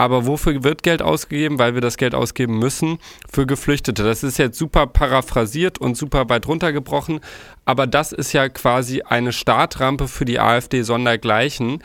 Aber 0.00 0.26
wofür 0.26 0.64
wird 0.64 0.82
Geld 0.82 1.02
ausgegeben? 1.02 1.58
Weil 1.58 1.74
wir 1.74 1.82
das 1.82 1.98
Geld 1.98 2.14
ausgeben 2.14 2.58
müssen 2.58 2.96
für 3.30 3.44
Geflüchtete. 3.44 4.02
Das 4.02 4.22
ist 4.22 4.38
jetzt 4.38 4.56
super 4.56 4.86
paraphrasiert 4.86 5.76
und 5.76 5.94
super 5.94 6.30
weit 6.30 6.48
runtergebrochen. 6.48 7.20
Aber 7.66 7.86
das 7.86 8.12
ist 8.12 8.32
ja 8.32 8.48
quasi 8.48 9.02
eine 9.02 9.34
Startrampe 9.34 10.08
für 10.08 10.24
die 10.24 10.40
AfD 10.40 10.80
sondergleichen. 10.84 11.84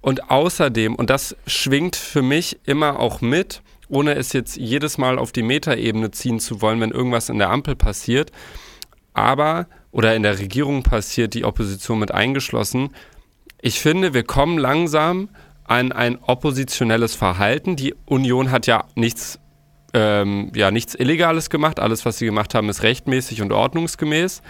Und 0.00 0.30
außerdem, 0.30 0.94
und 0.94 1.10
das 1.10 1.34
schwingt 1.44 1.96
für 1.96 2.22
mich 2.22 2.60
immer 2.66 3.00
auch 3.00 3.20
mit, 3.20 3.62
ohne 3.88 4.14
es 4.14 4.32
jetzt 4.32 4.56
jedes 4.56 4.96
Mal 4.96 5.18
auf 5.18 5.32
die 5.32 5.42
Metaebene 5.42 6.12
ziehen 6.12 6.38
zu 6.38 6.62
wollen, 6.62 6.80
wenn 6.80 6.92
irgendwas 6.92 7.30
in 7.30 7.38
der 7.38 7.50
Ampel 7.50 7.74
passiert, 7.74 8.30
aber 9.12 9.66
oder 9.90 10.14
in 10.14 10.22
der 10.22 10.38
Regierung 10.38 10.84
passiert, 10.84 11.34
die 11.34 11.44
Opposition 11.44 11.98
mit 11.98 12.12
eingeschlossen. 12.12 12.90
Ich 13.60 13.80
finde, 13.80 14.14
wir 14.14 14.22
kommen 14.22 14.56
langsam 14.56 15.30
an 15.64 15.92
ein 15.92 16.18
oppositionelles 16.22 17.14
Verhalten. 17.14 17.76
Die 17.76 17.94
Union 18.06 18.50
hat 18.50 18.66
ja 18.66 18.84
nichts, 18.94 19.38
ähm, 19.92 20.52
ja 20.54 20.70
nichts 20.70 20.94
Illegales 20.94 21.50
gemacht. 21.50 21.80
Alles, 21.80 22.04
was 22.04 22.18
sie 22.18 22.26
gemacht 22.26 22.54
haben, 22.54 22.68
ist 22.68 22.82
rechtmäßig 22.82 23.42
und 23.42 23.52
ordnungsgemäß. 23.52 24.42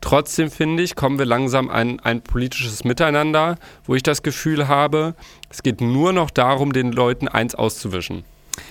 Trotzdem 0.00 0.50
finde 0.50 0.82
ich, 0.82 0.94
kommen 0.94 1.18
wir 1.18 1.26
langsam 1.26 1.70
an 1.70 1.98
ein 2.00 2.22
politisches 2.22 2.84
Miteinander, 2.84 3.56
wo 3.84 3.94
ich 3.94 4.02
das 4.02 4.22
Gefühl 4.22 4.68
habe, 4.68 5.14
es 5.50 5.62
geht 5.62 5.80
nur 5.80 6.12
noch 6.12 6.30
darum, 6.30 6.72
den 6.72 6.92
Leuten 6.92 7.26
eins 7.26 7.54
auszuwischen. 7.54 8.24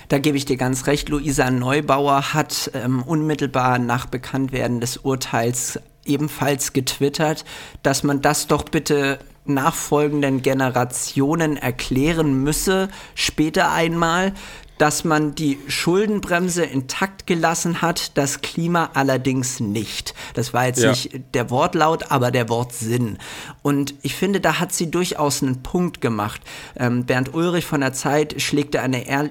Da 0.08 0.18
gebe 0.18 0.36
ich 0.36 0.44
dir 0.44 0.56
ganz 0.56 0.86
recht. 0.86 1.08
Luisa 1.08 1.50
Neubauer 1.50 2.34
hat 2.34 2.70
ähm, 2.74 3.02
unmittelbar 3.02 3.78
nach 3.78 4.06
Bekanntwerden 4.06 4.80
des 4.80 4.98
Urteils 4.98 5.78
ebenfalls 6.04 6.72
getwittert, 6.72 7.44
dass 7.82 8.02
man 8.02 8.22
das 8.22 8.46
doch 8.46 8.64
bitte 8.64 9.18
nachfolgenden 9.48 10.42
Generationen 10.42 11.56
erklären 11.56 12.42
müsse, 12.42 12.88
später 13.14 13.72
einmal, 13.72 14.32
dass 14.78 15.04
man 15.04 15.34
die 15.34 15.58
Schuldenbremse 15.66 16.64
intakt 16.64 17.26
gelassen 17.26 17.82
hat, 17.82 18.16
das 18.16 18.40
Klima 18.40 18.90
allerdings 18.94 19.60
nicht. 19.60 20.14
Das 20.34 20.54
war 20.54 20.66
jetzt 20.66 20.80
ja. 20.80 20.90
nicht 20.90 21.10
der 21.34 21.50
Wortlaut, 21.50 22.10
aber 22.10 22.30
der 22.30 22.48
Wortsinn. 22.48 23.18
Und 23.62 23.94
ich 24.02 24.14
finde, 24.14 24.40
da 24.40 24.60
hat 24.60 24.72
sie 24.72 24.90
durchaus 24.90 25.42
einen 25.42 25.62
Punkt 25.62 26.00
gemacht. 26.00 26.40
Ähm, 26.76 27.04
Bernd 27.04 27.34
Ulrich 27.34 27.66
von 27.66 27.80
der 27.80 27.92
Zeit 27.92 28.40
schlägt 28.40 28.76
eine 28.76 29.06
äh, 29.06 29.30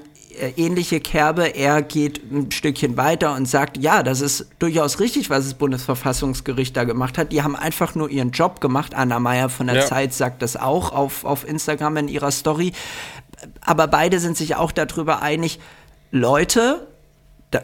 ähnliche 0.56 1.00
Kerbe. 1.00 1.56
Er 1.56 1.82
geht 1.82 2.22
ein 2.32 2.51
Stückchen 2.51 2.98
weiter 2.98 3.36
und 3.36 3.48
sagt, 3.48 3.77
ja, 3.77 4.03
das 4.03 4.22
ist 4.22 4.48
durchaus 4.60 5.00
richtig, 5.00 5.29
was 5.29 5.46
das 5.46 5.53
Bundesverfassungsgericht 5.56 6.75
da 6.75 6.84
gemacht 6.84 7.17
hat. 7.17 7.32
Die 7.32 7.44
haben 7.44 7.56
einfach 7.56 7.96
nur 7.96 8.10
ihren 8.10 8.32
Job 8.32 8.62
gemacht. 8.62 8.94
Anna 8.96 9.20
Meyer 9.20 9.50
von 9.50 9.67
der 9.67 9.77
ja. 9.77 9.86
Zeit 9.86 10.13
sagt 10.13 10.41
das 10.41 10.56
auch 10.56 10.91
auf, 10.91 11.25
auf 11.25 11.48
Instagram 11.48 11.98
in 11.98 12.08
ihrer 12.08 12.32
Story. 12.32 12.74
Aber 13.62 13.88
beide 13.88 14.20
sind 14.20 14.38
sich 14.38 14.56
auch 14.56 14.72
darüber 14.72 15.22
einig, 15.22 15.60
Leute, 16.12 16.88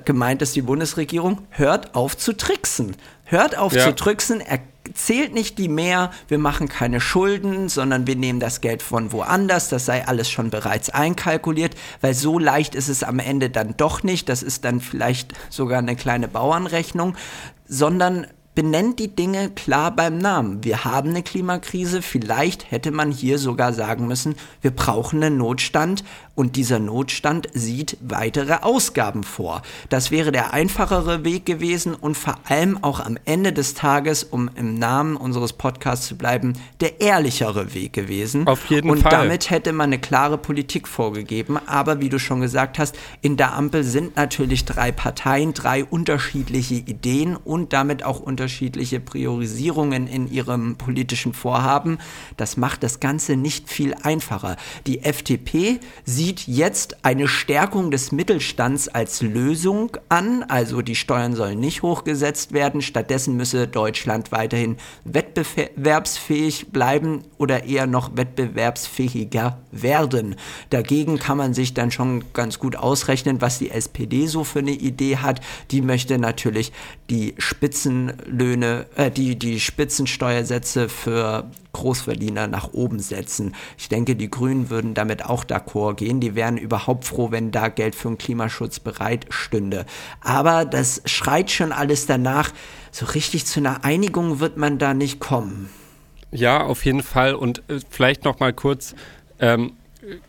gemeint 0.06 0.42
ist 0.42 0.56
die 0.56 0.62
Bundesregierung, 0.62 1.40
hört 1.50 1.96
auf 1.96 2.18
zu 2.18 2.34
tricksen. 2.34 2.96
Hört 3.26 3.58
auf 3.58 3.74
ja. 3.74 3.86
zu 3.86 3.96
tricksen, 3.96 4.42
erzählt 4.42 5.34
nicht 5.34 5.58
die 5.58 5.70
mehr, 5.70 6.12
wir 6.28 6.38
machen 6.38 6.68
keine 6.68 7.02
Schulden, 7.02 7.70
sondern 7.70 8.06
wir 8.06 8.16
nehmen 8.16 8.40
das 8.40 8.62
Geld 8.62 8.82
von 8.82 9.12
woanders, 9.12 9.70
das 9.70 9.86
sei 9.86 10.08
alles 10.08 10.30
schon 10.30 10.50
bereits 10.50 10.90
einkalkuliert, 10.90 11.76
weil 12.02 12.14
so 12.14 12.38
leicht 12.38 12.76
ist 12.76 12.90
es 12.90 13.04
am 13.04 13.20
Ende 13.20 13.50
dann 13.50 13.76
doch 13.78 14.04
nicht, 14.04 14.30
das 14.30 14.44
ist 14.44 14.66
dann 14.66 14.82
vielleicht 14.82 15.34
sogar 15.50 15.80
eine 15.80 15.96
kleine 15.96 16.28
Bauernrechnung, 16.28 17.16
sondern 17.66 18.28
benennt 18.56 19.00
die 19.00 19.16
Dinge 19.16 19.50
klar 19.50 19.96
beim 19.96 20.18
Namen. 20.18 20.64
Wir 20.64 20.84
haben 20.84 21.10
eine 21.10 21.24
Klimakrise, 21.24 22.02
vielleicht 22.02 22.72
hätte 22.72 22.92
man 22.92 23.12
hier 23.12 23.40
sogar 23.40 23.74
sagen 23.74 24.08
müssen, 24.08 24.36
wir 24.62 24.72
brauchen 24.72 25.24
einen 25.24 25.38
Notstand 25.38 26.04
und 26.36 26.56
dieser 26.56 26.80
Notstand 26.80 27.48
sieht 27.54 27.98
weitere 28.02 28.54
Ausgaben 28.62 29.24
vor. 29.24 29.62
Das 29.90 30.12
wäre 30.12 30.32
der 30.32 30.54
einfachere 30.54 31.24
Weg 31.24 31.46
gewesen 31.46 31.94
und 31.96 32.16
vor 32.16 32.40
allem 32.48 32.84
auch 32.84 33.00
am 33.00 33.18
Ende 33.26 33.54
des 33.54 33.74
Tages, 33.74 34.24
um 34.24 34.50
im 34.56 34.76
Namen 34.76 35.16
unseres 35.16 35.54
Podcasts 35.54 36.08
zu 36.08 36.16
bleiben, 36.16 36.54
der 36.80 37.02
ehrlichere 37.02 37.74
Weg 37.74 37.94
gewesen. 37.94 38.48
Auf 38.48 38.66
jeden 38.70 38.90
und 38.90 39.02
Fall. 39.02 39.14
Und 39.14 39.20
damit 39.20 39.50
hätte 39.50 39.74
man 39.74 39.90
eine 39.90 40.00
klare 40.00 40.38
Politik 40.38 40.88
vorgegeben. 40.88 41.60
Aber 41.68 42.02
wie 42.02 42.10
du 42.10 42.20
schon 42.20 42.42
gesagt 42.42 42.80
hast, 42.80 42.96
in 43.22 43.38
der 43.38 43.54
Ampel 43.54 43.84
sind 43.84 44.16
natürlich 44.16 44.66
drei 44.66 44.92
Parteien, 44.92 45.54
drei 45.54 45.84
unterschiedliche 45.86 46.76
Ideen 46.76 47.36
und 47.36 47.74
damit 47.74 48.04
auch 48.04 48.20
unterschiedliche 48.20 48.43
Priorisierungen 49.00 50.08
in 50.08 50.32
ihrem 50.32 50.76
politischen 50.76 51.34
Vorhaben. 51.34 52.00
Das 52.38 52.58
macht 52.58 52.84
das 52.84 53.00
Ganze 53.00 53.36
nicht 53.36 53.70
viel 53.70 53.94
einfacher. 53.94 54.58
Die 54.88 55.04
FDP 55.04 55.80
sieht 56.06 56.48
jetzt 56.48 57.06
eine 57.06 57.28
Stärkung 57.28 57.92
des 57.92 58.12
Mittelstands 58.12 58.88
als 58.88 59.22
Lösung 59.22 59.98
an. 60.10 60.44
Also 60.44 60.82
die 60.82 60.96
Steuern 60.96 61.36
sollen 61.36 61.60
nicht 61.60 61.82
hochgesetzt 61.82 62.54
werden. 62.54 62.82
Stattdessen 62.82 63.36
müsse 63.36 63.68
Deutschland 63.68 64.32
weiterhin 64.32 64.78
wettbewerbsfähig 65.06 66.72
bleiben 66.72 67.24
oder 67.38 67.64
eher 67.66 67.88
noch 67.88 68.16
wettbewerbsfähiger 68.16 69.60
werden. 69.72 70.36
Dagegen 70.70 71.20
kann 71.20 71.38
man 71.38 71.54
sich 71.54 71.74
dann 71.74 71.92
schon 71.92 72.24
ganz 72.34 72.60
gut 72.60 72.76
ausrechnen, 72.76 73.42
was 73.42 73.60
die 73.60 73.72
SPD 73.72 74.28
so 74.28 74.44
für 74.44 74.60
eine 74.60 74.72
Idee 74.72 75.18
hat. 75.18 75.42
Die 75.72 75.82
möchte 75.82 76.18
natürlich 76.18 76.72
die 77.14 77.36
Spitzenlöhne, 77.38 78.88
äh, 78.96 79.12
die, 79.12 79.38
die 79.38 79.60
Spitzensteuersätze 79.60 80.90
für 80.90 81.52
Großverdiener 81.74 82.48
nach 82.48 82.74
oben 82.74 82.98
setzen. 82.98 83.54
Ich 83.78 83.88
denke, 83.88 84.16
die 84.16 84.32
Grünen 84.32 84.72
würden 84.72 84.96
damit 84.96 85.24
auch 85.24 85.44
d'accord 85.44 85.94
gehen. 85.94 86.20
Die 86.20 86.34
wären 86.34 86.58
überhaupt 86.58 87.06
froh, 87.06 87.30
wenn 87.30 87.52
da 87.52 87.68
Geld 87.68 87.94
für 87.94 88.08
den 88.08 88.18
Klimaschutz 88.18 88.80
bereit 88.80 89.28
stünde. 89.30 89.86
Aber 90.22 90.66
das 90.66 91.04
schreit 91.06 91.52
schon 91.52 91.72
alles 91.72 92.08
danach. 92.08 92.52
So 92.92 93.06
richtig 93.06 93.46
zu 93.46 93.60
einer 93.60 93.86
Einigung 93.86 94.40
wird 94.40 94.58
man 94.58 94.80
da 94.80 94.96
nicht 94.96 95.20
kommen. 95.20 95.70
Ja, 96.32 96.64
auf 96.64 96.84
jeden 96.84 97.04
Fall. 97.04 97.36
Und 97.36 97.60
äh, 97.70 97.80
vielleicht 97.92 98.24
noch 98.24 98.40
mal 98.40 98.54
kurz 98.54 98.96
ähm, 99.38 99.74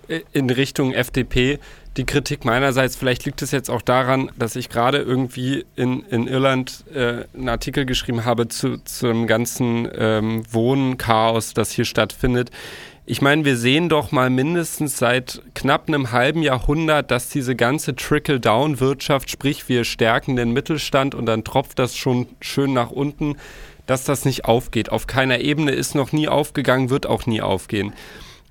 äh, 0.09 0.21
in 0.33 0.51
Richtung 0.51 0.93
FDP 0.93 1.59
die 1.97 2.05
Kritik 2.05 2.45
meinerseits, 2.45 2.97
vielleicht 2.97 3.25
liegt 3.25 3.41
es 3.43 3.53
jetzt 3.53 3.71
auch 3.71 3.83
daran, 3.83 4.31
dass 4.37 4.57
ich 4.57 4.69
gerade 4.69 4.99
irgendwie 4.99 5.65
in, 5.77 6.03
in 6.11 6.27
Irland 6.27 6.85
äh, 6.93 7.25
einen 7.35 7.49
Artikel 7.49 7.87
geschrieben 7.87 8.25
habe 8.25 8.49
zu, 8.49 8.79
zu 8.79 9.27
ganzen 9.27 9.89
ähm, 9.97 10.43
Wohnchaos, 10.51 11.55
das 11.55 11.71
hier 11.71 11.85
stattfindet. 11.85 12.51
Ich 13.07 13.21
meine, 13.21 13.45
wir 13.45 13.57
sehen 13.57 13.89
doch 13.89 14.13
mal 14.13 14.31
mindestens 14.31 14.97
seit 14.97 15.43
knapp 15.55 15.89
einem 15.89 16.11
halben 16.11 16.43
Jahrhundert, 16.43 17.11
dass 17.11 17.29
diese 17.29 17.55
ganze 17.55 17.95
Trickle-Down-Wirtschaft, 17.95 19.31
sprich 19.31 19.69
wir 19.69 19.85
stärken 19.85 20.37
den 20.37 20.53
Mittelstand 20.53 21.15
und 21.15 21.27
dann 21.27 21.45
tropft 21.45 21.79
das 21.79 21.97
schon 21.97 22.27
schön 22.41 22.73
nach 22.73 22.91
unten, 22.91 23.37
dass 23.87 24.05
das 24.05 24.25
nicht 24.25 24.47
aufgeht. 24.47 24.91
Auf 24.91 25.07
keiner 25.07 25.41
Ebene 25.41 25.73
ist 25.73 25.95
noch 25.95 26.13
nie 26.13 26.29
aufgegangen, 26.29 26.89
wird 26.89 27.07
auch 27.07 27.27
nie 27.27 27.43
aufgehen 27.43 27.93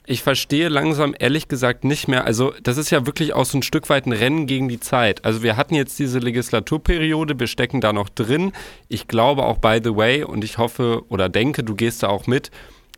ich 0.05 0.21
verstehe 0.21 0.67
langsam 0.67 1.15
ehrlich 1.17 1.47
gesagt 1.47 1.85
nicht 1.85 2.07
mehr. 2.07 2.25
Also, 2.25 2.53
das 2.61 2.77
ist 2.77 2.89
ja 2.89 3.05
wirklich 3.05 3.33
auch 3.33 3.45
so 3.45 3.57
ein 3.57 3.63
Stück 3.63 3.89
weit 3.89 4.05
ein 4.05 4.11
Rennen 4.11 4.47
gegen 4.47 4.67
die 4.67 4.79
Zeit. 4.79 5.23
Also, 5.23 5.43
wir 5.43 5.55
hatten 5.55 5.75
jetzt 5.75 5.97
diese 5.97 6.19
Legislaturperiode, 6.19 7.39
wir 7.39 7.47
stecken 7.47 7.79
da 7.79 7.93
noch 7.93 8.09
drin. 8.09 8.51
Ich 8.89 9.07
glaube 9.07 9.43
auch, 9.43 9.59
by 9.59 9.79
the 9.81 9.95
way, 9.95 10.23
und 10.23 10.43
ich 10.43 10.57
hoffe 10.57 11.03
oder 11.07 11.29
denke, 11.29 11.63
du 11.63 11.75
gehst 11.75 12.03
da 12.03 12.09
auch 12.09 12.27
mit, 12.27 12.51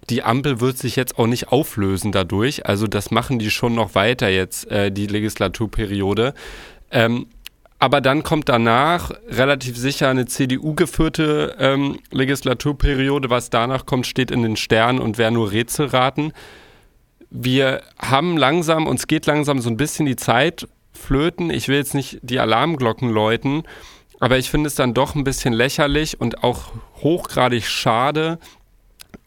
die 0.09 0.23
Ampel 0.23 0.59
wird 0.61 0.77
sich 0.77 0.95
jetzt 0.95 1.19
auch 1.19 1.27
nicht 1.27 1.49
auflösen 1.49 2.11
dadurch. 2.11 2.65
Also, 2.65 2.87
das 2.87 3.11
machen 3.11 3.37
die 3.37 3.51
schon 3.51 3.75
noch 3.75 3.93
weiter 3.93 4.29
jetzt, 4.29 4.69
äh, 4.71 4.91
die 4.91 5.05
Legislaturperiode. 5.05 6.33
Ähm, 6.89 7.27
aber 7.77 8.01
dann 8.01 8.23
kommt 8.23 8.49
danach 8.49 9.11
relativ 9.27 9.77
sicher 9.77 10.09
eine 10.09 10.25
CDU-geführte 10.25 11.55
ähm, 11.59 11.99
Legislaturperiode. 12.09 13.29
Was 13.29 13.51
danach 13.51 13.85
kommt, 13.85 14.07
steht 14.07 14.31
in 14.31 14.41
den 14.41 14.55
Sternen 14.55 14.99
und 14.99 15.19
wer 15.19 15.29
nur 15.29 15.51
Rätsel 15.51 15.87
raten 15.87 16.31
wir 17.29 17.81
haben 17.99 18.37
langsam, 18.37 18.87
uns 18.87 19.07
geht 19.07 19.25
langsam 19.25 19.59
so 19.59 19.69
ein 19.69 19.77
bisschen 19.77 20.05
die 20.05 20.15
Zeit 20.15 20.67
flöten. 20.93 21.49
Ich 21.49 21.67
will 21.67 21.77
jetzt 21.77 21.93
nicht 21.93 22.19
die 22.21 22.39
Alarmglocken 22.39 23.09
läuten, 23.09 23.63
aber 24.19 24.37
ich 24.37 24.49
finde 24.49 24.67
es 24.67 24.75
dann 24.75 24.93
doch 24.93 25.15
ein 25.15 25.23
bisschen 25.23 25.53
lächerlich 25.53 26.19
und 26.19 26.43
auch 26.43 26.71
hochgradig 27.01 27.67
schade, 27.67 28.39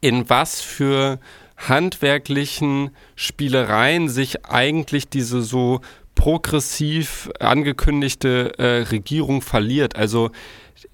in 0.01 0.29
was 0.31 0.61
für 0.61 1.19
handwerklichen 1.57 2.91
Spielereien 3.17 4.09
sich 4.09 4.47
eigentlich 4.47 5.09
diese 5.09 5.43
so 5.43 5.81
progressiv 6.15 7.31
angekündigte 7.41 8.59
äh, 8.59 8.83
Regierung 8.91 9.43
verliert. 9.43 9.97
Also 9.97 10.31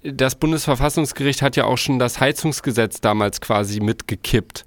das 0.03 0.35
Bundesverfassungsgericht 0.35 1.41
hat 1.41 1.55
ja 1.55 1.65
auch 1.65 1.77
schon 1.77 1.99
das 1.99 2.19
Heizungsgesetz 2.19 3.01
damals 3.01 3.41
quasi 3.41 3.79
mitgekippt. 3.79 4.65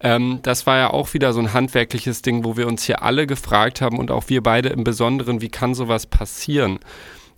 Ähm, 0.00 0.40
das 0.42 0.66
war 0.66 0.78
ja 0.78 0.90
auch 0.90 1.12
wieder 1.14 1.32
so 1.32 1.40
ein 1.40 1.52
handwerkliches 1.52 2.22
Ding, 2.22 2.44
wo 2.44 2.56
wir 2.56 2.66
uns 2.66 2.84
hier 2.84 3.02
alle 3.02 3.26
gefragt 3.26 3.80
haben 3.80 3.98
und 3.98 4.10
auch 4.10 4.24
wir 4.28 4.42
beide 4.42 4.70
im 4.70 4.84
Besonderen, 4.84 5.40
wie 5.40 5.50
kann 5.50 5.74
sowas 5.74 6.06
passieren? 6.06 6.78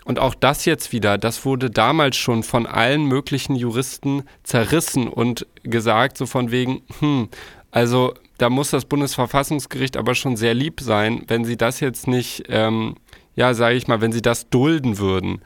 Und 0.04 0.18
auch 0.18 0.34
das 0.34 0.64
jetzt 0.64 0.92
wieder, 0.92 1.18
das 1.18 1.44
wurde 1.44 1.70
damals 1.70 2.16
schon 2.16 2.42
von 2.42 2.66
allen 2.66 3.04
möglichen 3.04 3.54
Juristen 3.54 4.24
zerrissen 4.42 5.08
und 5.08 5.46
gesagt, 5.62 6.18
so 6.18 6.26
von 6.26 6.50
wegen, 6.50 6.82
hm, 6.98 7.28
also 7.70 8.14
da 8.38 8.50
muss 8.50 8.70
das 8.70 8.84
Bundesverfassungsgericht 8.84 9.96
aber 9.96 10.14
schon 10.14 10.36
sehr 10.36 10.54
lieb 10.54 10.80
sein, 10.80 11.22
wenn 11.28 11.44
sie 11.44 11.56
das 11.56 11.78
jetzt 11.80 12.08
nicht, 12.08 12.44
ähm, 12.48 12.96
ja, 13.36 13.54
sage 13.54 13.76
ich 13.76 13.86
mal, 13.86 14.00
wenn 14.00 14.12
sie 14.12 14.22
das 14.22 14.50
dulden 14.50 14.98
würden 14.98 15.40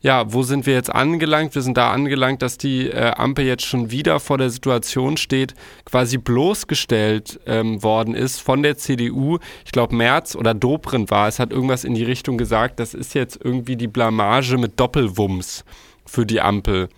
ja, 0.00 0.32
wo 0.32 0.42
sind 0.42 0.66
wir 0.66 0.74
jetzt 0.74 0.94
angelangt? 0.94 1.54
Wir 1.54 1.62
sind 1.62 1.76
da 1.76 1.90
angelangt, 1.90 2.42
dass 2.42 2.56
die 2.56 2.88
äh, 2.88 3.12
Ampel 3.16 3.44
jetzt 3.44 3.66
schon 3.66 3.90
wieder 3.90 4.20
vor 4.20 4.38
der 4.38 4.50
Situation 4.50 5.16
steht, 5.16 5.54
quasi 5.84 6.18
bloßgestellt 6.18 7.40
ähm, 7.46 7.82
worden 7.82 8.14
ist 8.14 8.40
von 8.40 8.62
der 8.62 8.76
CDU. 8.76 9.38
Ich 9.64 9.72
glaube, 9.72 9.96
Merz 9.96 10.36
oder 10.36 10.54
Dobrindt 10.54 11.10
war 11.10 11.26
es, 11.26 11.38
hat 11.40 11.50
irgendwas 11.50 11.84
in 11.84 11.94
die 11.94 12.04
Richtung 12.04 12.38
gesagt, 12.38 12.78
das 12.78 12.94
ist 12.94 13.14
jetzt 13.14 13.40
irgendwie 13.42 13.76
die 13.76 13.88
Blamage 13.88 14.56
mit 14.56 14.78
Doppelwumms 14.78 15.64
für 16.06 16.24
die 16.24 16.40
Ampel 16.40 16.88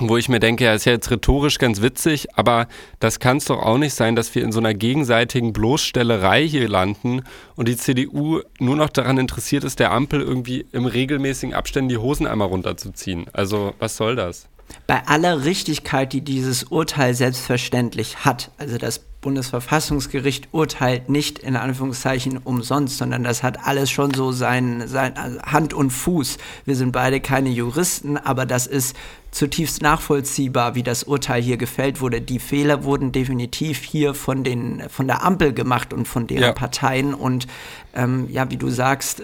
wo 0.00 0.16
ich 0.16 0.28
mir 0.28 0.38
denke, 0.38 0.64
ja, 0.64 0.74
ist 0.74 0.84
ja 0.84 0.92
jetzt 0.92 1.10
rhetorisch 1.10 1.58
ganz 1.58 1.82
witzig, 1.82 2.28
aber 2.36 2.68
das 3.00 3.18
kann 3.18 3.38
es 3.38 3.46
doch 3.46 3.60
auch 3.60 3.78
nicht 3.78 3.94
sein, 3.94 4.14
dass 4.14 4.32
wir 4.34 4.44
in 4.44 4.52
so 4.52 4.60
einer 4.60 4.74
gegenseitigen 4.74 5.52
Bloßstellerei 5.52 6.46
hier 6.46 6.68
landen 6.68 7.22
und 7.56 7.66
die 7.66 7.76
CDU 7.76 8.40
nur 8.60 8.76
noch 8.76 8.90
daran 8.90 9.18
interessiert 9.18 9.64
ist, 9.64 9.80
der 9.80 9.90
Ampel 9.90 10.20
irgendwie 10.20 10.66
im 10.70 10.86
regelmäßigen 10.86 11.54
Abständen 11.54 11.88
die 11.88 11.98
Hosen 11.98 12.26
einmal 12.26 12.48
runterzuziehen. 12.48 13.26
Also, 13.32 13.74
was 13.80 13.96
soll 13.96 14.14
das? 14.14 14.48
Bei 14.86 15.06
aller 15.06 15.44
Richtigkeit, 15.44 16.12
die 16.12 16.20
dieses 16.20 16.64
Urteil 16.64 17.14
selbstverständlich 17.14 18.24
hat, 18.24 18.50
also 18.58 18.78
das 18.78 19.07
Bundesverfassungsgericht 19.20 20.48
urteilt 20.52 21.08
nicht 21.08 21.40
in 21.40 21.56
Anführungszeichen 21.56 22.38
umsonst, 22.38 22.98
sondern 22.98 23.24
das 23.24 23.42
hat 23.42 23.66
alles 23.66 23.90
schon 23.90 24.14
so 24.14 24.30
sein, 24.30 24.84
sein 24.86 25.14
Hand 25.42 25.74
und 25.74 25.90
Fuß. 25.90 26.38
Wir 26.64 26.76
sind 26.76 26.92
beide 26.92 27.20
keine 27.20 27.48
Juristen, 27.48 28.16
aber 28.16 28.46
das 28.46 28.68
ist 28.68 28.94
zutiefst 29.30 29.82
nachvollziehbar, 29.82 30.74
wie 30.74 30.82
das 30.82 31.02
Urteil 31.02 31.42
hier 31.42 31.56
gefällt 31.56 32.00
wurde. 32.00 32.20
Die 32.20 32.38
Fehler 32.38 32.84
wurden 32.84 33.12
definitiv 33.12 33.82
hier 33.82 34.14
von, 34.14 34.44
den, 34.44 34.84
von 34.88 35.06
der 35.06 35.24
Ampel 35.24 35.52
gemacht 35.52 35.92
und 35.92 36.06
von 36.06 36.26
deren 36.26 36.42
ja. 36.42 36.52
Parteien. 36.52 37.12
Und 37.12 37.46
ähm, 37.94 38.28
ja, 38.30 38.50
wie 38.50 38.56
du 38.56 38.70
sagst, 38.70 39.22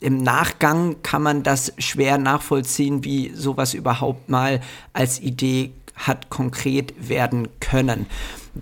im 0.00 0.18
Nachgang 0.18 1.02
kann 1.02 1.22
man 1.22 1.42
das 1.42 1.74
schwer 1.78 2.18
nachvollziehen, 2.18 3.04
wie 3.04 3.32
sowas 3.34 3.74
überhaupt 3.74 4.28
mal 4.28 4.60
als 4.92 5.20
Idee 5.20 5.72
hat 5.94 6.28
konkret 6.28 6.94
werden 7.08 7.48
können. 7.60 8.06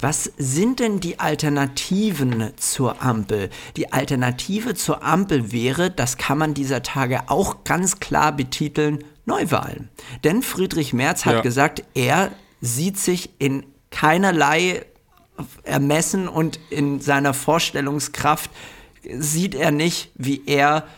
Was 0.00 0.32
sind 0.36 0.80
denn 0.80 0.98
die 0.98 1.20
Alternativen 1.20 2.52
zur 2.56 3.00
Ampel? 3.00 3.48
Die 3.76 3.92
Alternative 3.92 4.74
zur 4.74 5.04
Ampel 5.04 5.52
wäre, 5.52 5.88
das 5.88 6.16
kann 6.16 6.36
man 6.36 6.52
dieser 6.52 6.82
Tage 6.82 7.28
auch 7.30 7.62
ganz 7.62 8.00
klar 8.00 8.32
betiteln, 8.32 9.04
Neuwahlen. 9.24 9.88
Denn 10.24 10.42
Friedrich 10.42 10.92
Merz 10.92 11.24
hat 11.24 11.34
ja. 11.34 11.40
gesagt, 11.42 11.84
er 11.94 12.32
sieht 12.60 12.98
sich 12.98 13.30
in 13.38 13.64
keinerlei 13.90 14.84
Ermessen 15.62 16.26
und 16.26 16.58
in 16.70 17.00
seiner 17.00 17.32
Vorstellungskraft 17.32 18.50
sieht 19.08 19.54
er 19.54 19.70
nicht, 19.70 20.10
wie 20.16 20.42
er 20.46 20.88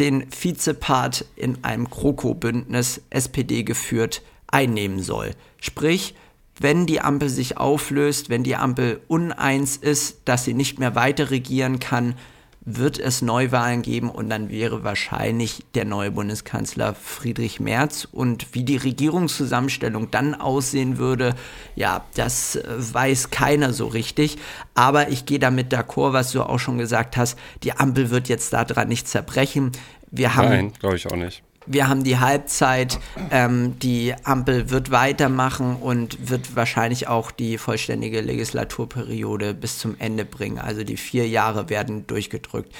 den 0.00 0.26
Vizepart 0.32 1.24
in 1.36 1.62
einem 1.62 1.88
Kroko-Bündnis 1.88 3.02
SPD 3.10 3.62
geführt 3.62 4.22
einnehmen 4.48 5.00
soll. 5.00 5.32
Sprich, 5.60 6.14
wenn 6.60 6.84
die 6.84 7.00
Ampel 7.00 7.30
sich 7.30 7.56
auflöst, 7.56 8.28
wenn 8.28 8.44
die 8.44 8.54
Ampel 8.54 9.00
uneins 9.08 9.78
ist, 9.78 10.20
dass 10.26 10.44
sie 10.44 10.52
nicht 10.52 10.78
mehr 10.78 10.94
weiter 10.94 11.30
regieren 11.30 11.80
kann, 11.80 12.14
wird 12.62 12.98
es 12.98 13.22
Neuwahlen 13.22 13.80
geben 13.80 14.10
und 14.10 14.28
dann 14.28 14.50
wäre 14.50 14.84
wahrscheinlich 14.84 15.64
der 15.74 15.86
neue 15.86 16.10
Bundeskanzler 16.10 16.94
Friedrich 16.94 17.58
Merz. 17.58 18.06
Und 18.12 18.54
wie 18.54 18.64
die 18.64 18.76
Regierungszusammenstellung 18.76 20.10
dann 20.10 20.34
aussehen 20.34 20.98
würde, 20.98 21.34
ja, 21.74 22.04
das 22.14 22.56
äh, 22.56 22.62
weiß 22.76 23.30
keiner 23.30 23.72
so 23.72 23.86
richtig. 23.86 24.36
Aber 24.74 25.08
ich 25.08 25.24
gehe 25.24 25.38
damit 25.38 25.72
d'accord, 25.72 26.12
was 26.12 26.32
du 26.32 26.42
auch 26.42 26.58
schon 26.58 26.76
gesagt 26.76 27.16
hast. 27.16 27.38
Die 27.62 27.72
Ampel 27.72 28.10
wird 28.10 28.28
jetzt 28.28 28.52
daran 28.52 28.88
nicht 28.88 29.08
zerbrechen. 29.08 29.72
Wir 30.10 30.36
haben, 30.36 30.48
Nein, 30.50 30.72
glaube 30.78 30.96
ich 30.96 31.10
auch 31.10 31.16
nicht 31.16 31.42
wir 31.72 31.88
haben 31.88 32.02
die 32.02 32.18
Halbzeit, 32.18 32.98
ähm, 33.30 33.78
die 33.78 34.14
Ampel 34.24 34.70
wird 34.70 34.90
weitermachen 34.90 35.76
und 35.76 36.28
wird 36.28 36.56
wahrscheinlich 36.56 37.06
auch 37.06 37.30
die 37.30 37.58
vollständige 37.58 38.20
Legislaturperiode 38.20 39.54
bis 39.54 39.78
zum 39.78 39.94
Ende 39.98 40.24
bringen. 40.24 40.58
Also 40.58 40.82
die 40.82 40.96
vier 40.96 41.28
Jahre 41.28 41.70
werden 41.70 42.06
durchgedrückt. 42.08 42.74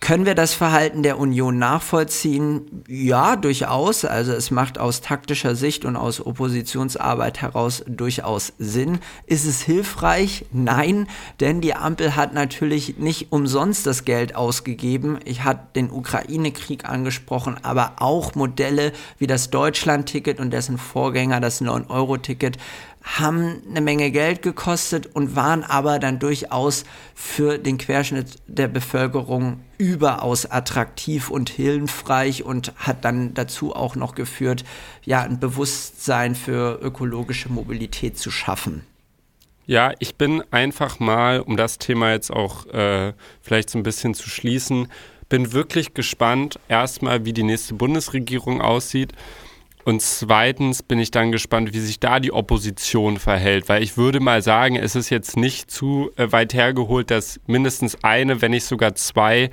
Können 0.00 0.24
wir 0.24 0.34
das 0.34 0.54
Verhalten 0.54 1.02
der 1.02 1.18
Union 1.18 1.58
nachvollziehen? 1.58 2.82
Ja, 2.88 3.36
durchaus. 3.36 4.06
Also 4.06 4.32
es 4.32 4.50
macht 4.50 4.78
aus 4.78 5.02
taktischer 5.02 5.54
Sicht 5.54 5.84
und 5.84 5.94
aus 5.94 6.24
Oppositionsarbeit 6.24 7.42
heraus 7.42 7.84
durchaus 7.86 8.54
Sinn. 8.58 9.00
Ist 9.26 9.44
es 9.44 9.60
hilfreich? 9.60 10.46
Nein, 10.52 11.06
denn 11.40 11.60
die 11.60 11.74
Ampel 11.74 12.16
hat 12.16 12.32
natürlich 12.32 12.96
nicht 12.96 13.30
umsonst 13.30 13.86
das 13.86 14.06
Geld 14.06 14.34
ausgegeben. 14.34 15.18
Ich 15.26 15.44
hatte 15.44 15.66
den 15.76 15.90
Ukraine-Krieg 15.90 16.86
angesprochen, 16.88 17.58
aber 17.62 17.96
auch 17.98 18.34
Modelle 18.34 18.92
wie 19.18 19.26
das 19.26 19.50
Deutschland-Ticket 19.50 20.40
und 20.40 20.50
dessen 20.50 20.78
Vorgänger, 20.78 21.40
das 21.40 21.60
9-Euro-Ticket, 21.60 22.56
haben 23.02 23.62
eine 23.68 23.80
Menge 23.80 24.10
Geld 24.10 24.42
gekostet 24.42 25.06
und 25.14 25.34
waren 25.36 25.64
aber 25.64 25.98
dann 25.98 26.18
durchaus 26.18 26.84
für 27.14 27.58
den 27.58 27.78
Querschnitt 27.78 28.36
der 28.46 28.68
Bevölkerung 28.68 29.60
überaus 29.78 30.50
attraktiv 30.50 31.30
und 31.30 31.48
hilfreich 31.48 32.44
und 32.44 32.72
hat 32.76 33.04
dann 33.04 33.32
dazu 33.34 33.74
auch 33.74 33.96
noch 33.96 34.14
geführt, 34.14 34.64
ja, 35.04 35.22
ein 35.22 35.40
Bewusstsein 35.40 36.34
für 36.34 36.78
ökologische 36.82 37.50
Mobilität 37.50 38.18
zu 38.18 38.30
schaffen. 38.30 38.82
Ja, 39.66 39.92
ich 39.98 40.16
bin 40.16 40.42
einfach 40.50 40.98
mal, 40.98 41.40
um 41.40 41.56
das 41.56 41.78
Thema 41.78 42.12
jetzt 42.12 42.30
auch 42.30 42.66
äh, 42.66 43.12
vielleicht 43.40 43.70
so 43.70 43.78
ein 43.78 43.84
bisschen 43.84 44.14
zu 44.14 44.28
schließen, 44.28 44.88
bin 45.28 45.52
wirklich 45.52 45.94
gespannt, 45.94 46.58
erstmal, 46.68 47.24
wie 47.24 47.32
die 47.32 47.44
nächste 47.44 47.74
Bundesregierung 47.74 48.60
aussieht. 48.60 49.12
Und 49.90 50.02
zweitens 50.02 50.84
bin 50.84 51.00
ich 51.00 51.10
dann 51.10 51.32
gespannt, 51.32 51.74
wie 51.74 51.80
sich 51.80 51.98
da 51.98 52.20
die 52.20 52.32
Opposition 52.32 53.16
verhält, 53.16 53.68
weil 53.68 53.82
ich 53.82 53.96
würde 53.96 54.20
mal 54.20 54.40
sagen, 54.40 54.76
es 54.76 54.94
ist 54.94 55.10
jetzt 55.10 55.36
nicht 55.36 55.68
zu 55.68 56.12
äh, 56.14 56.30
weit 56.30 56.54
hergeholt, 56.54 57.10
dass 57.10 57.40
mindestens 57.48 57.98
eine, 58.04 58.40
wenn 58.40 58.52
nicht 58.52 58.66
sogar 58.66 58.94
zwei 58.94 59.50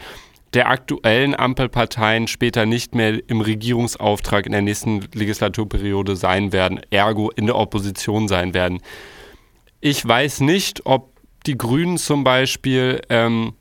der 0.53 0.69
aktuellen 0.69 1.33
Ampelparteien 1.33 2.27
später 2.27 2.67
nicht 2.67 2.93
mehr 2.93 3.19
im 3.27 3.41
Regierungsauftrag 3.41 4.45
in 4.45 4.51
der 4.51 4.61
nächsten 4.61 5.07
Legislaturperiode 5.11 6.15
sein 6.15 6.53
werden, 6.53 6.81
ergo 6.91 7.31
in 7.31 7.47
der 7.47 7.55
Opposition 7.55 8.27
sein 8.27 8.53
werden. 8.53 8.83
Ich 9.81 10.07
weiß 10.07 10.41
nicht, 10.41 10.85
ob 10.85 11.13
die 11.47 11.57
Grünen 11.57 11.97
zum 11.97 12.23
Beispiel 12.23 13.01
ähm, 13.09 13.53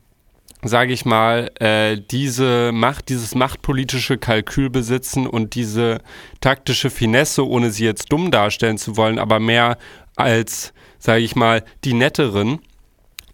sage 0.67 0.93
ich 0.93 1.05
mal, 1.05 1.51
äh, 1.59 1.97
diese 1.99 2.71
Macht, 2.73 3.09
dieses 3.09 3.35
machtpolitische 3.35 4.17
Kalkül 4.17 4.69
besitzen 4.69 5.27
und 5.27 5.55
diese 5.55 5.99
taktische 6.41 6.89
Finesse, 6.89 7.47
ohne 7.47 7.71
sie 7.71 7.85
jetzt 7.85 8.11
dumm 8.11 8.31
darstellen 8.31 8.77
zu 8.77 8.97
wollen, 8.97 9.19
aber 9.19 9.39
mehr 9.39 9.77
als, 10.15 10.73
sage 10.99 11.21
ich 11.21 11.35
mal, 11.35 11.63
die 11.83 11.93
netteren, 11.93 12.59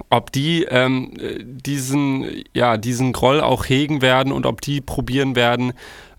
ob 0.09 0.31
die 0.31 0.63
ähm, 0.63 1.13
diesen, 1.43 2.43
ja, 2.53 2.77
diesen 2.77 3.13
Groll 3.13 3.41
auch 3.41 3.65
hegen 3.65 4.01
werden 4.01 4.31
und 4.31 4.45
ob 4.45 4.61
die 4.61 4.81
probieren 4.81 5.35
werden, 5.35 5.73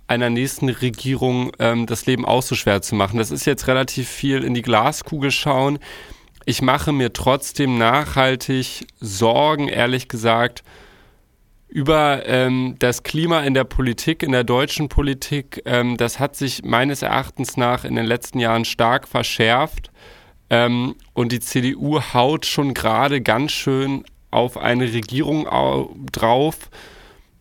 einer 0.07 0.31
nächsten 0.31 0.69
Regierung 0.69 1.53
ähm, 1.59 1.87
das 1.87 2.07
Leben 2.07 2.25
auch 2.25 2.43
so 2.43 2.55
schwer 2.55 2.83
zu 2.83 2.95
machen. 2.95 3.19
Das 3.19 3.31
ist 3.31 3.47
jetzt 3.47 3.69
relativ 3.69 4.09
viel 4.09 4.45
in 4.45 4.55
die 4.55 4.63
Glaskugel 4.63 5.31
schauen. 5.31 5.79
Ich 6.45 6.61
mache 6.61 6.93
mir 6.93 7.13
trotzdem 7.13 7.79
nachhaltig 7.79 8.87
Sorgen, 9.01 9.69
ehrlich 9.69 10.09
gesagt, 10.09 10.63
über 11.69 12.27
ähm, 12.27 12.77
das 12.79 13.03
Klima 13.03 13.41
in 13.41 13.55
der 13.55 13.65
Politik, 13.65 14.23
in 14.23 14.33
der 14.33 14.45
deutschen 14.45 14.89
Politik. 14.89 15.63
Ähm, 15.65 15.97
das 15.97 16.21
hat 16.21 16.37
sich 16.37 16.63
meines 16.65 17.03
Erachtens 17.03 17.57
nach 17.57 17.85
in 17.85 17.97
den 17.97 18.07
letzten 18.07 18.39
Jahren 18.39 18.65
stark 18.65 19.09
verschärft. 19.09 19.91
Ähm, 20.51 20.95
und 21.15 21.33
die 21.33 21.41
CDU 21.41 22.01
haut 22.01 22.47
schon 22.47 22.75
gerade 22.75 23.21
ganz 23.21 23.53
schön 23.53 24.05
auf 24.31 24.57
eine 24.57 24.93
Regierung 24.93 25.47
drauf, 26.11 26.71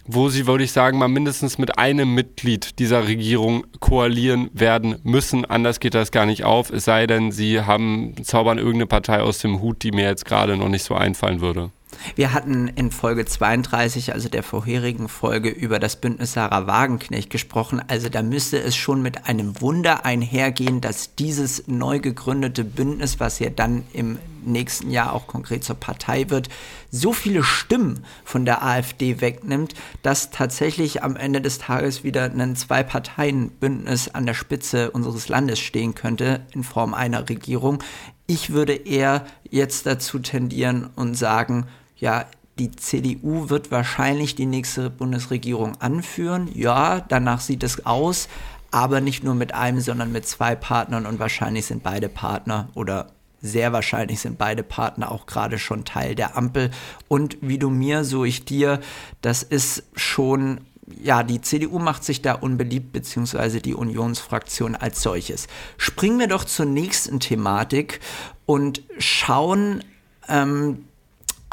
wo 0.05 0.29
sie, 0.29 0.47
würde 0.47 0.63
ich 0.63 0.71
sagen, 0.71 0.97
mal 0.97 1.07
mindestens 1.07 1.57
mit 1.57 1.77
einem 1.77 2.13
Mitglied 2.13 2.77
dieser 2.79 3.07
Regierung 3.07 3.65
koalieren 3.79 4.49
werden 4.53 4.97
müssen. 5.03 5.45
Anders 5.45 5.79
geht 5.79 5.95
das 5.95 6.11
gar 6.11 6.25
nicht 6.25 6.43
auf, 6.43 6.69
es 6.69 6.85
sei 6.85 7.07
denn, 7.07 7.31
sie 7.31 7.61
haben, 7.61 8.13
zaubern 8.23 8.57
irgendeine 8.57 8.87
Partei 8.87 9.21
aus 9.21 9.39
dem 9.39 9.61
Hut, 9.61 9.81
die 9.83 9.91
mir 9.91 10.05
jetzt 10.05 10.25
gerade 10.25 10.57
noch 10.57 10.69
nicht 10.69 10.83
so 10.83 10.93
einfallen 10.93 11.41
würde. 11.41 11.71
Wir 12.15 12.33
hatten 12.33 12.67
in 12.67 12.91
Folge 12.91 13.25
32, 13.25 14.13
also 14.13 14.29
der 14.29 14.43
vorherigen 14.43 15.07
Folge, 15.07 15.49
über 15.49 15.79
das 15.79 15.95
Bündnis 15.95 16.33
Sarah 16.33 16.67
Wagenknecht 16.67 17.29
gesprochen. 17.29 17.81
Also 17.87 18.09
da 18.09 18.21
müsste 18.21 18.59
es 18.59 18.75
schon 18.75 19.01
mit 19.01 19.27
einem 19.27 19.59
Wunder 19.61 20.05
einhergehen, 20.05 20.81
dass 20.81 21.15
dieses 21.15 21.67
neu 21.67 21.99
gegründete 21.99 22.63
Bündnis, 22.63 23.19
was 23.19 23.39
ja 23.39 23.49
dann 23.49 23.83
im 23.93 24.19
nächsten 24.45 24.91
Jahr 24.91 25.13
auch 25.13 25.27
konkret 25.27 25.63
zur 25.63 25.75
Partei 25.75 26.29
wird, 26.29 26.49
so 26.91 27.13
viele 27.13 27.43
Stimmen 27.43 28.05
von 28.23 28.45
der 28.45 28.63
AfD 28.63 29.21
wegnimmt, 29.21 29.73
dass 30.01 30.31
tatsächlich 30.31 31.03
am 31.03 31.15
Ende 31.15 31.41
des 31.41 31.57
Tages 31.57 32.03
wieder 32.03 32.25
ein 32.25 32.55
Zwei-Parteien-Bündnis 32.55 34.09
an 34.09 34.25
der 34.25 34.33
Spitze 34.33 34.91
unseres 34.91 35.29
Landes 35.29 35.59
stehen 35.59 35.95
könnte 35.95 36.45
in 36.51 36.63
Form 36.63 36.93
einer 36.93 37.29
Regierung. 37.29 37.81
Ich 38.27 38.51
würde 38.51 38.73
eher 38.73 39.25
jetzt 39.49 39.85
dazu 39.85 40.19
tendieren 40.19 40.89
und 40.95 41.15
sagen, 41.15 41.67
ja, 42.03 42.25
die 42.59 42.69
CDU 42.71 43.49
wird 43.49 43.71
wahrscheinlich 43.71 44.35
die 44.35 44.45
nächste 44.45 44.89
Bundesregierung 44.89 45.79
anführen. 45.79 46.49
Ja, 46.53 46.99
danach 46.99 47.39
sieht 47.39 47.63
es 47.63 47.85
aus, 47.85 48.27
aber 48.71 48.99
nicht 48.99 49.23
nur 49.23 49.35
mit 49.35 49.53
einem, 49.53 49.79
sondern 49.79 50.11
mit 50.11 50.27
zwei 50.27 50.53
Partnern 50.53 51.05
und 51.05 51.19
wahrscheinlich 51.19 51.65
sind 51.65 51.81
beide 51.81 52.09
Partner 52.09 52.67
oder 52.75 53.07
sehr 53.41 53.71
wahrscheinlich 53.71 54.19
sind 54.19 54.37
beide 54.37 54.63
Partner 54.63 55.13
auch 55.13 55.27
gerade 55.27 55.57
schon 55.57 55.85
Teil 55.85 56.13
der 56.13 56.35
Ampel. 56.35 56.71
Und 57.07 57.37
wie 57.39 57.57
du 57.57 57.69
mir, 57.69 58.03
so 58.03 58.25
ich 58.25 58.43
dir, 58.43 58.81
das 59.21 59.41
ist 59.41 59.83
schon 59.95 60.59
ja, 61.01 61.23
die 61.23 61.39
CDU 61.39 61.79
macht 61.79 62.03
sich 62.03 62.21
da 62.21 62.33
unbeliebt, 62.33 62.91
beziehungsweise 62.91 63.61
die 63.61 63.73
Unionsfraktion 63.73 64.75
als 64.75 65.01
solches. 65.01 65.47
Springen 65.77 66.19
wir 66.19 66.27
doch 66.27 66.43
zur 66.43 66.65
nächsten 66.65 67.21
Thematik 67.21 68.01
und 68.45 68.83
schauen 68.99 69.81
ähm, 70.27 70.83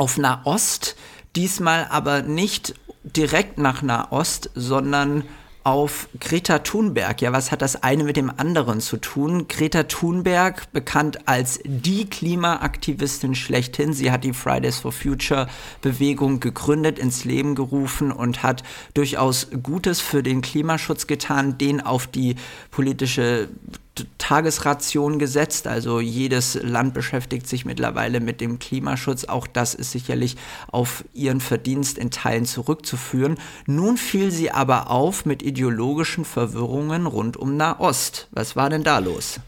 auf 0.01 0.17
Nahost, 0.17 0.97
diesmal 1.37 1.87
aber 1.91 2.23
nicht 2.23 2.75
direkt 3.05 3.59
nach 3.59 3.83
Nahost, 3.83 4.51
sondern 4.55 5.25
auf 5.63 6.09
Greta 6.19 6.61
Thunberg. 6.61 7.21
Ja, 7.21 7.33
was 7.35 7.53
hat 7.53 7.61
das 7.61 7.83
eine 7.83 8.05
mit 8.05 8.17
dem 8.17 8.33
anderen 8.35 8.81
zu 8.81 8.97
tun? 8.97 9.47
Greta 9.47 9.83
Thunberg, 9.83 10.73
bekannt 10.73 11.29
als 11.29 11.61
die 11.65 12.09
Klimaaktivistin 12.09 13.35
schlechthin. 13.35 13.93
Sie 13.93 14.11
hat 14.11 14.25
die 14.25 14.33
Fridays 14.33 14.79
for 14.79 14.91
Future 14.91 15.49
Bewegung 15.83 16.41
gegründet, 16.41 16.99
ins 16.99 17.27
Leben 17.27 17.55
gerufen 17.55 18.11
und 18.11 18.43
hat 18.43 18.63
durchaus 18.95 19.49
Gutes 19.63 20.01
für 20.01 20.23
den 20.23 20.41
Klimaschutz 20.41 21.07
getan, 21.07 21.59
den 21.59 21.83
auf 21.83 22.07
die 22.07 22.37
politische 22.71 23.49
Tagesration 24.19 25.19
gesetzt. 25.19 25.67
Also 25.67 26.01
jedes 26.01 26.55
Land 26.63 26.95
beschäftigt 26.95 27.47
sich 27.47 27.65
mittlerweile 27.65 28.21
mit 28.21 28.41
dem 28.41 28.59
Klimaschutz. 28.59 29.25
Auch 29.25 29.47
das 29.47 29.75
ist 29.75 29.93
sicherlich 29.93 30.37
auf 30.71 31.05
ihren 31.13 31.41
Verdienst 31.41 31.99
in 31.99 32.11
Teilen 32.11 32.47
zurückzuführen. 32.47 33.39
Nun 33.67 33.97
fiel 33.97 34.31
sie 34.31 34.51
aber 34.51 34.91
auf 34.91 35.25
mit 35.25 35.43
ideologischen 35.43 36.25
Verwirrungen 36.25 37.07
rund 37.07 37.37
um 37.37 37.57
Nahost. 37.57 38.29
Was 38.31 38.57
war 38.57 38.71
denn 38.71 38.85
da 38.85 38.99
los? 38.99 39.41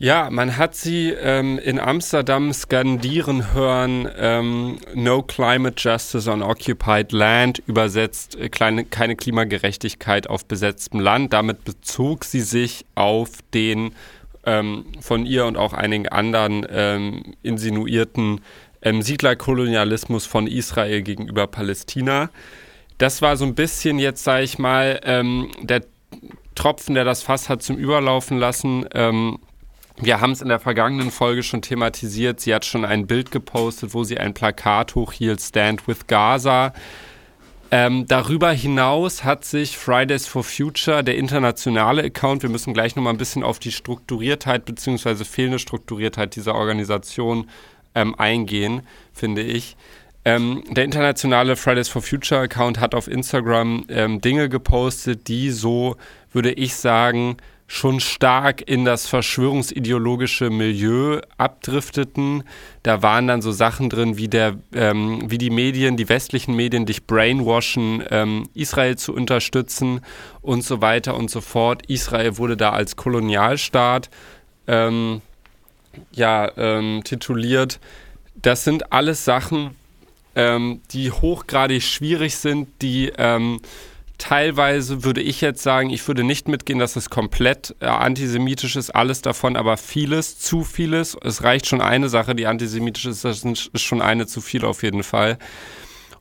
Ja, 0.00 0.30
man 0.30 0.56
hat 0.56 0.76
sie 0.76 1.10
ähm, 1.10 1.58
in 1.58 1.80
Amsterdam 1.80 2.52
skandieren 2.52 3.52
hören, 3.52 4.08
ähm, 4.16 4.78
No 4.94 5.22
Climate 5.22 5.74
Justice 5.76 6.30
on 6.30 6.40
Occupied 6.40 7.10
Land, 7.10 7.60
übersetzt 7.66 8.36
äh, 8.36 8.48
kleine, 8.48 8.84
keine 8.84 9.16
Klimagerechtigkeit 9.16 10.30
auf 10.30 10.44
besetztem 10.44 11.00
Land. 11.00 11.32
Damit 11.32 11.64
bezog 11.64 12.24
sie 12.24 12.42
sich 12.42 12.84
auf 12.94 13.30
den 13.52 13.90
ähm, 14.46 14.84
von 15.00 15.26
ihr 15.26 15.46
und 15.46 15.56
auch 15.56 15.72
einigen 15.72 16.08
anderen 16.08 16.64
ähm, 16.70 17.34
insinuierten 17.42 18.40
ähm, 18.82 19.02
Siedlerkolonialismus 19.02 20.26
von 20.26 20.46
Israel 20.46 21.02
gegenüber 21.02 21.48
Palästina. 21.48 22.30
Das 22.98 23.20
war 23.20 23.36
so 23.36 23.44
ein 23.44 23.56
bisschen 23.56 23.98
jetzt, 23.98 24.22
sage 24.22 24.44
ich 24.44 24.60
mal, 24.60 25.00
ähm, 25.02 25.50
der 25.60 25.82
Tropfen, 26.54 26.94
der 26.94 27.04
das 27.04 27.24
Fass 27.24 27.48
hat 27.48 27.64
zum 27.64 27.76
Überlaufen 27.76 28.38
lassen. 28.38 28.86
Wir 30.00 30.20
haben 30.20 30.30
es 30.30 30.42
in 30.42 30.48
der 30.48 30.60
vergangenen 30.60 31.10
Folge 31.10 31.42
schon 31.42 31.60
thematisiert. 31.60 32.40
Sie 32.40 32.54
hat 32.54 32.64
schon 32.64 32.84
ein 32.84 33.06
Bild 33.06 33.32
gepostet, 33.32 33.94
wo 33.94 34.04
sie 34.04 34.18
ein 34.18 34.32
Plakat 34.32 34.94
hochhielt, 34.94 35.40
Stand 35.40 35.88
with 35.88 36.06
Gaza. 36.06 36.72
Ähm, 37.70 38.06
darüber 38.06 38.50
hinaus 38.52 39.24
hat 39.24 39.44
sich 39.44 39.76
Fridays 39.76 40.26
for 40.26 40.42
Future, 40.42 41.04
der 41.04 41.18
internationale 41.18 42.02
Account, 42.02 42.42
wir 42.42 42.48
müssen 42.48 42.72
gleich 42.72 42.96
nochmal 42.96 43.12
ein 43.12 43.18
bisschen 43.18 43.42
auf 43.42 43.58
die 43.58 43.72
Strukturiertheit 43.72 44.64
bzw. 44.64 45.24
fehlende 45.24 45.58
Strukturiertheit 45.58 46.34
dieser 46.34 46.54
Organisation 46.54 47.50
ähm, 47.94 48.14
eingehen, 48.14 48.82
finde 49.12 49.42
ich. 49.42 49.76
Ähm, 50.24 50.64
der 50.70 50.84
internationale 50.84 51.56
Fridays 51.56 51.88
for 51.88 52.00
Future 52.00 52.40
Account 52.40 52.80
hat 52.80 52.94
auf 52.94 53.06
Instagram 53.06 53.84
ähm, 53.90 54.20
Dinge 54.22 54.48
gepostet, 54.48 55.28
die 55.28 55.50
so, 55.50 55.96
würde 56.32 56.52
ich 56.52 56.74
sagen, 56.74 57.36
schon 57.70 58.00
stark 58.00 58.62
in 58.68 58.86
das 58.86 59.06
verschwörungsideologische 59.06 60.48
Milieu 60.48 61.20
abdrifteten. 61.36 62.42
Da 62.82 63.02
waren 63.02 63.28
dann 63.28 63.42
so 63.42 63.52
Sachen 63.52 63.90
drin, 63.90 64.16
wie, 64.16 64.28
der, 64.28 64.56
ähm, 64.72 65.30
wie 65.30 65.36
die 65.36 65.50
Medien, 65.50 65.98
die 65.98 66.08
westlichen 66.08 66.56
Medien 66.56 66.86
dich 66.86 67.06
brainwashen, 67.06 68.02
ähm, 68.10 68.48
Israel 68.54 68.96
zu 68.96 69.12
unterstützen 69.14 70.00
und 70.40 70.64
so 70.64 70.80
weiter 70.80 71.14
und 71.14 71.30
so 71.30 71.42
fort. 71.42 71.82
Israel 71.88 72.38
wurde 72.38 72.56
da 72.56 72.70
als 72.70 72.96
Kolonialstaat 72.96 74.08
ähm, 74.66 75.20
ja, 76.12 76.50
ähm, 76.56 77.02
tituliert. 77.04 77.80
Das 78.34 78.64
sind 78.64 78.94
alles 78.94 79.26
Sachen, 79.26 79.76
ähm, 80.34 80.80
die 80.92 81.10
hochgradig 81.10 81.82
schwierig 81.82 82.36
sind, 82.36 82.68
die 82.80 83.12
ähm, 83.18 83.60
Teilweise 84.18 85.04
würde 85.04 85.20
ich 85.20 85.40
jetzt 85.40 85.62
sagen, 85.62 85.90
ich 85.90 86.06
würde 86.08 86.24
nicht 86.24 86.48
mitgehen, 86.48 86.80
dass 86.80 86.96
es 86.96 87.08
komplett 87.08 87.76
äh, 87.80 87.86
antisemitisch 87.86 88.74
ist, 88.74 88.90
alles 88.90 89.22
davon, 89.22 89.56
aber 89.56 89.76
vieles, 89.76 90.38
zu 90.40 90.64
vieles. 90.64 91.16
Es 91.22 91.44
reicht 91.44 91.66
schon 91.66 91.80
eine 91.80 92.08
Sache, 92.08 92.34
die 92.34 92.46
antisemitisch 92.46 93.06
ist, 93.06 93.24
das 93.24 93.44
ist 93.44 93.80
schon 93.80 94.02
eine 94.02 94.26
zu 94.26 94.40
viel 94.40 94.64
auf 94.64 94.82
jeden 94.82 95.04
Fall. 95.04 95.38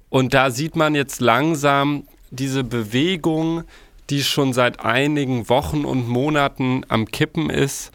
Und 0.10 0.36
da 0.36 0.52
sieht 0.52 0.76
man 0.76 0.94
jetzt 0.94 1.22
langsam 1.22 2.04
diese 2.30 2.64
Bewegung, 2.64 3.64
die 4.10 4.24
schon 4.24 4.54
seit 4.54 4.80
einigen 4.82 5.50
Wochen 5.50 5.84
und 5.84 6.08
Monaten 6.08 6.84
am 6.88 7.08
Kippen 7.08 7.50
ist, 7.50 7.92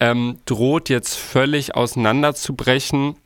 ähm, 0.00 0.38
droht 0.46 0.88
jetzt 0.88 1.16
völlig 1.16 1.74
auseinanderzubrechen. 1.74 3.16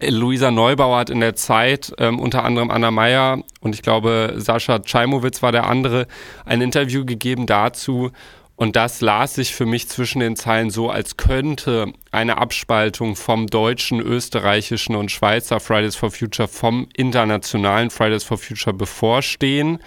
Luisa 0.00 0.50
Neubauer 0.50 0.98
hat 0.98 1.10
in 1.10 1.20
der 1.20 1.34
Zeit, 1.34 1.92
ähm, 1.98 2.18
unter 2.18 2.44
anderem 2.44 2.70
Anna 2.70 2.90
Meyer 2.90 3.42
und 3.60 3.74
ich 3.74 3.82
glaube 3.82 4.34
Sascha 4.36 4.80
Czajmowitz 4.80 5.42
war 5.42 5.52
der 5.52 5.66
andere, 5.66 6.06
ein 6.44 6.60
Interview 6.60 7.04
gegeben 7.04 7.46
dazu. 7.46 8.10
Und 8.56 8.76
das 8.76 9.00
las 9.00 9.34
sich 9.34 9.52
für 9.52 9.66
mich 9.66 9.88
zwischen 9.88 10.20
den 10.20 10.36
Zeilen 10.36 10.70
so, 10.70 10.88
als 10.88 11.16
könnte 11.16 11.92
eine 12.12 12.38
Abspaltung 12.38 13.16
vom 13.16 13.48
deutschen, 13.48 14.00
österreichischen 14.00 14.94
und 14.94 15.10
Schweizer 15.10 15.58
Fridays 15.58 15.96
for 15.96 16.12
Future 16.12 16.46
vom 16.46 16.88
internationalen 16.94 17.90
Fridays 17.90 18.22
for 18.22 18.38
Future 18.38 18.74
bevorstehen. 18.74 19.80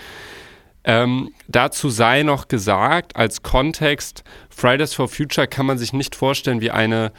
Ähm, 0.84 1.34
dazu 1.48 1.89
sei 1.89 2.24
noch 2.24 2.50
gesagt, 2.50 3.15
als 3.15 3.41
Kontext, 3.41 4.26
Fridays 4.50 4.93
for 4.93 5.08
Future 5.08 5.48
kann 5.48 5.65
man 5.65 5.78
sich 5.78 5.93
nicht 5.93 6.15
vorstellen 6.15 6.60
wie 6.60 6.72
eine 6.72 7.13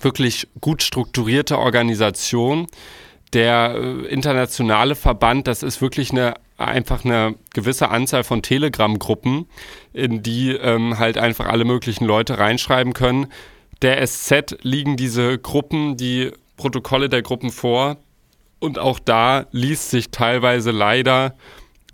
wirklich 0.00 0.48
gut 0.60 0.82
strukturierte 0.82 1.58
Organisation. 1.58 2.66
Der 3.32 3.74
äh, 3.76 4.06
internationale 4.06 4.94
Verband, 4.94 5.46
das 5.46 5.62
ist 5.62 5.80
wirklich 5.80 6.10
eine 6.10 6.34
einfach 6.56 7.04
eine 7.04 7.34
gewisse 7.52 7.90
Anzahl 7.90 8.24
von 8.24 8.42
Telegram-Gruppen, 8.42 9.46
in 9.92 10.22
die 10.22 10.52
ähm, 10.52 10.98
halt 10.98 11.18
einfach 11.18 11.46
alle 11.46 11.64
möglichen 11.64 12.04
Leute 12.04 12.38
reinschreiben 12.38 12.92
können. 12.92 13.26
Der 13.82 14.06
SZ 14.06 14.56
liegen 14.62 14.96
diese 14.96 15.38
Gruppen, 15.38 15.96
die 15.96 16.30
Protokolle 16.56 17.08
der 17.08 17.22
Gruppen 17.22 17.50
vor. 17.50 17.96
Und 18.60 18.78
auch 18.78 18.98
da 18.98 19.46
liest 19.50 19.90
sich 19.90 20.10
teilweise 20.10 20.70
leider 20.70 21.34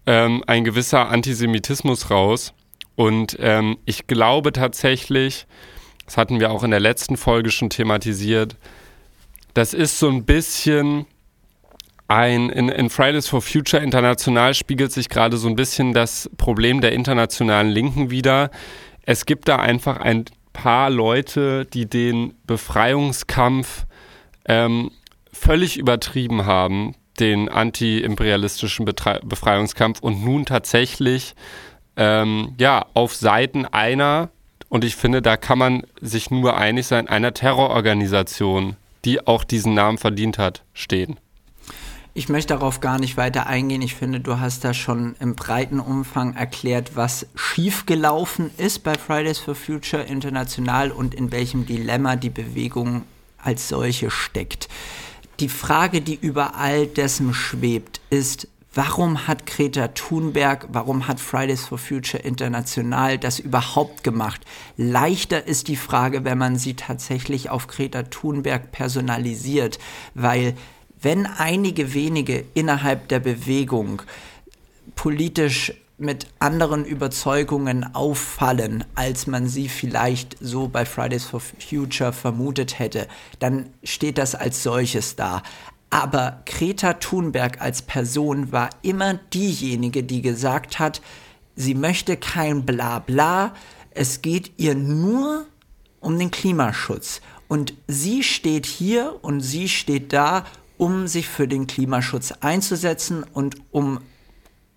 ähm, 0.06 0.44
ein 0.46 0.64
gewisser 0.64 1.08
Antisemitismus 1.08 2.10
raus. 2.10 2.52
Und 2.96 3.36
ähm, 3.40 3.78
ich 3.86 4.06
glaube 4.06 4.52
tatsächlich, 4.52 5.46
das 6.10 6.16
hatten 6.16 6.40
wir 6.40 6.50
auch 6.50 6.64
in 6.64 6.72
der 6.72 6.80
letzten 6.80 7.16
Folge 7.16 7.52
schon 7.52 7.70
thematisiert. 7.70 8.56
Das 9.54 9.72
ist 9.72 10.00
so 10.00 10.08
ein 10.08 10.24
bisschen 10.24 11.06
ein, 12.08 12.50
in, 12.50 12.68
in 12.68 12.90
Fridays 12.90 13.28
for 13.28 13.40
Future 13.40 13.80
international 13.80 14.54
spiegelt 14.54 14.90
sich 14.90 15.08
gerade 15.08 15.36
so 15.36 15.46
ein 15.46 15.54
bisschen 15.54 15.92
das 15.92 16.28
Problem 16.36 16.80
der 16.80 16.94
internationalen 16.94 17.68
Linken 17.68 18.10
wieder. 18.10 18.50
Es 19.02 19.24
gibt 19.24 19.46
da 19.46 19.60
einfach 19.60 19.98
ein 19.98 20.24
paar 20.52 20.90
Leute, 20.90 21.64
die 21.64 21.88
den 21.88 22.34
Befreiungskampf 22.44 23.86
ähm, 24.46 24.90
völlig 25.32 25.78
übertrieben 25.78 26.44
haben, 26.44 26.96
den 27.20 27.48
anti-imperialistischen 27.48 28.84
Befreiungskampf 28.84 30.00
und 30.00 30.24
nun 30.24 30.44
tatsächlich 30.44 31.36
ähm, 31.96 32.56
ja, 32.58 32.84
auf 32.94 33.14
Seiten 33.14 33.64
einer 33.64 34.30
und 34.70 34.84
ich 34.84 34.96
finde, 34.96 35.20
da 35.20 35.36
kann 35.36 35.58
man 35.58 35.82
sich 36.00 36.30
nur 36.30 36.56
einig 36.56 36.86
sein, 36.86 37.08
einer 37.08 37.34
Terrororganisation, 37.34 38.76
die 39.04 39.26
auch 39.26 39.44
diesen 39.44 39.74
Namen 39.74 39.98
verdient 39.98 40.38
hat, 40.38 40.62
stehen. 40.72 41.18
Ich 42.14 42.28
möchte 42.28 42.54
darauf 42.54 42.80
gar 42.80 42.98
nicht 42.98 43.16
weiter 43.16 43.46
eingehen. 43.46 43.82
Ich 43.82 43.94
finde, 43.94 44.20
du 44.20 44.40
hast 44.40 44.64
da 44.64 44.72
schon 44.72 45.16
im 45.20 45.34
breiten 45.34 45.80
Umfang 45.80 46.34
erklärt, 46.34 46.92
was 46.94 47.26
schiefgelaufen 47.34 48.50
ist 48.58 48.80
bei 48.80 48.94
Fridays 48.94 49.38
for 49.38 49.54
Future 49.54 50.02
international 50.02 50.90
und 50.90 51.14
in 51.14 51.30
welchem 51.32 51.66
Dilemma 51.66 52.16
die 52.16 52.30
Bewegung 52.30 53.02
als 53.38 53.68
solche 53.68 54.10
steckt. 54.10 54.68
Die 55.40 55.48
Frage, 55.48 56.00
die 56.00 56.18
über 56.20 56.56
all 56.56 56.86
dessen 56.86 57.34
schwebt, 57.34 58.00
ist, 58.10 58.48
warum 58.72 59.26
hat 59.26 59.46
Greta 59.46 59.88
Thunberg, 59.88 60.68
warum 60.72 61.08
hat 61.08 61.20
Fridays 61.20 61.64
for 61.64 61.78
Future 61.78 62.22
International 62.22 63.18
das 63.18 63.38
überhaupt 63.38 64.04
gemacht? 64.04 64.42
Leichter 64.76 65.46
ist 65.46 65.68
die 65.68 65.76
Frage, 65.76 66.24
wenn 66.24 66.38
man 66.38 66.56
sie 66.56 66.74
tatsächlich 66.74 67.50
auf 67.50 67.66
Greta 67.66 68.04
Thunberg 68.04 68.72
personalisiert, 68.72 69.78
weil 70.14 70.54
wenn 71.02 71.26
einige 71.26 71.94
wenige 71.94 72.44
innerhalb 72.54 73.08
der 73.08 73.20
Bewegung 73.20 74.02
politisch 74.94 75.72
mit 76.00 76.28
anderen 76.38 76.86
Überzeugungen 76.86 77.94
auffallen, 77.94 78.84
als 78.94 79.26
man 79.26 79.48
sie 79.48 79.68
vielleicht 79.68 80.36
so 80.40 80.66
bei 80.66 80.86
Fridays 80.86 81.24
for 81.24 81.40
Future 81.40 82.14
vermutet 82.14 82.78
hätte, 82.78 83.06
dann 83.38 83.66
steht 83.84 84.16
das 84.16 84.34
als 84.34 84.62
solches 84.62 85.14
da. 85.16 85.42
Aber 85.90 86.42
Greta 86.46 86.94
Thunberg 86.94 87.60
als 87.60 87.82
Person 87.82 88.52
war 88.52 88.70
immer 88.82 89.14
diejenige, 89.14 90.04
die 90.04 90.22
gesagt 90.22 90.78
hat, 90.78 91.02
sie 91.56 91.74
möchte 91.74 92.16
kein 92.16 92.64
Blabla, 92.64 93.52
es 93.90 94.22
geht 94.22 94.52
ihr 94.56 94.76
nur 94.76 95.46
um 95.98 96.18
den 96.18 96.30
Klimaschutz. 96.30 97.20
Und 97.48 97.74
sie 97.88 98.22
steht 98.22 98.66
hier 98.66 99.18
und 99.22 99.40
sie 99.40 99.68
steht 99.68 100.12
da, 100.12 100.46
um 100.78 101.08
sich 101.08 101.28
für 101.28 101.48
den 101.48 101.66
Klimaschutz 101.66 102.32
einzusetzen 102.40 103.24
und 103.34 103.56
um 103.72 103.98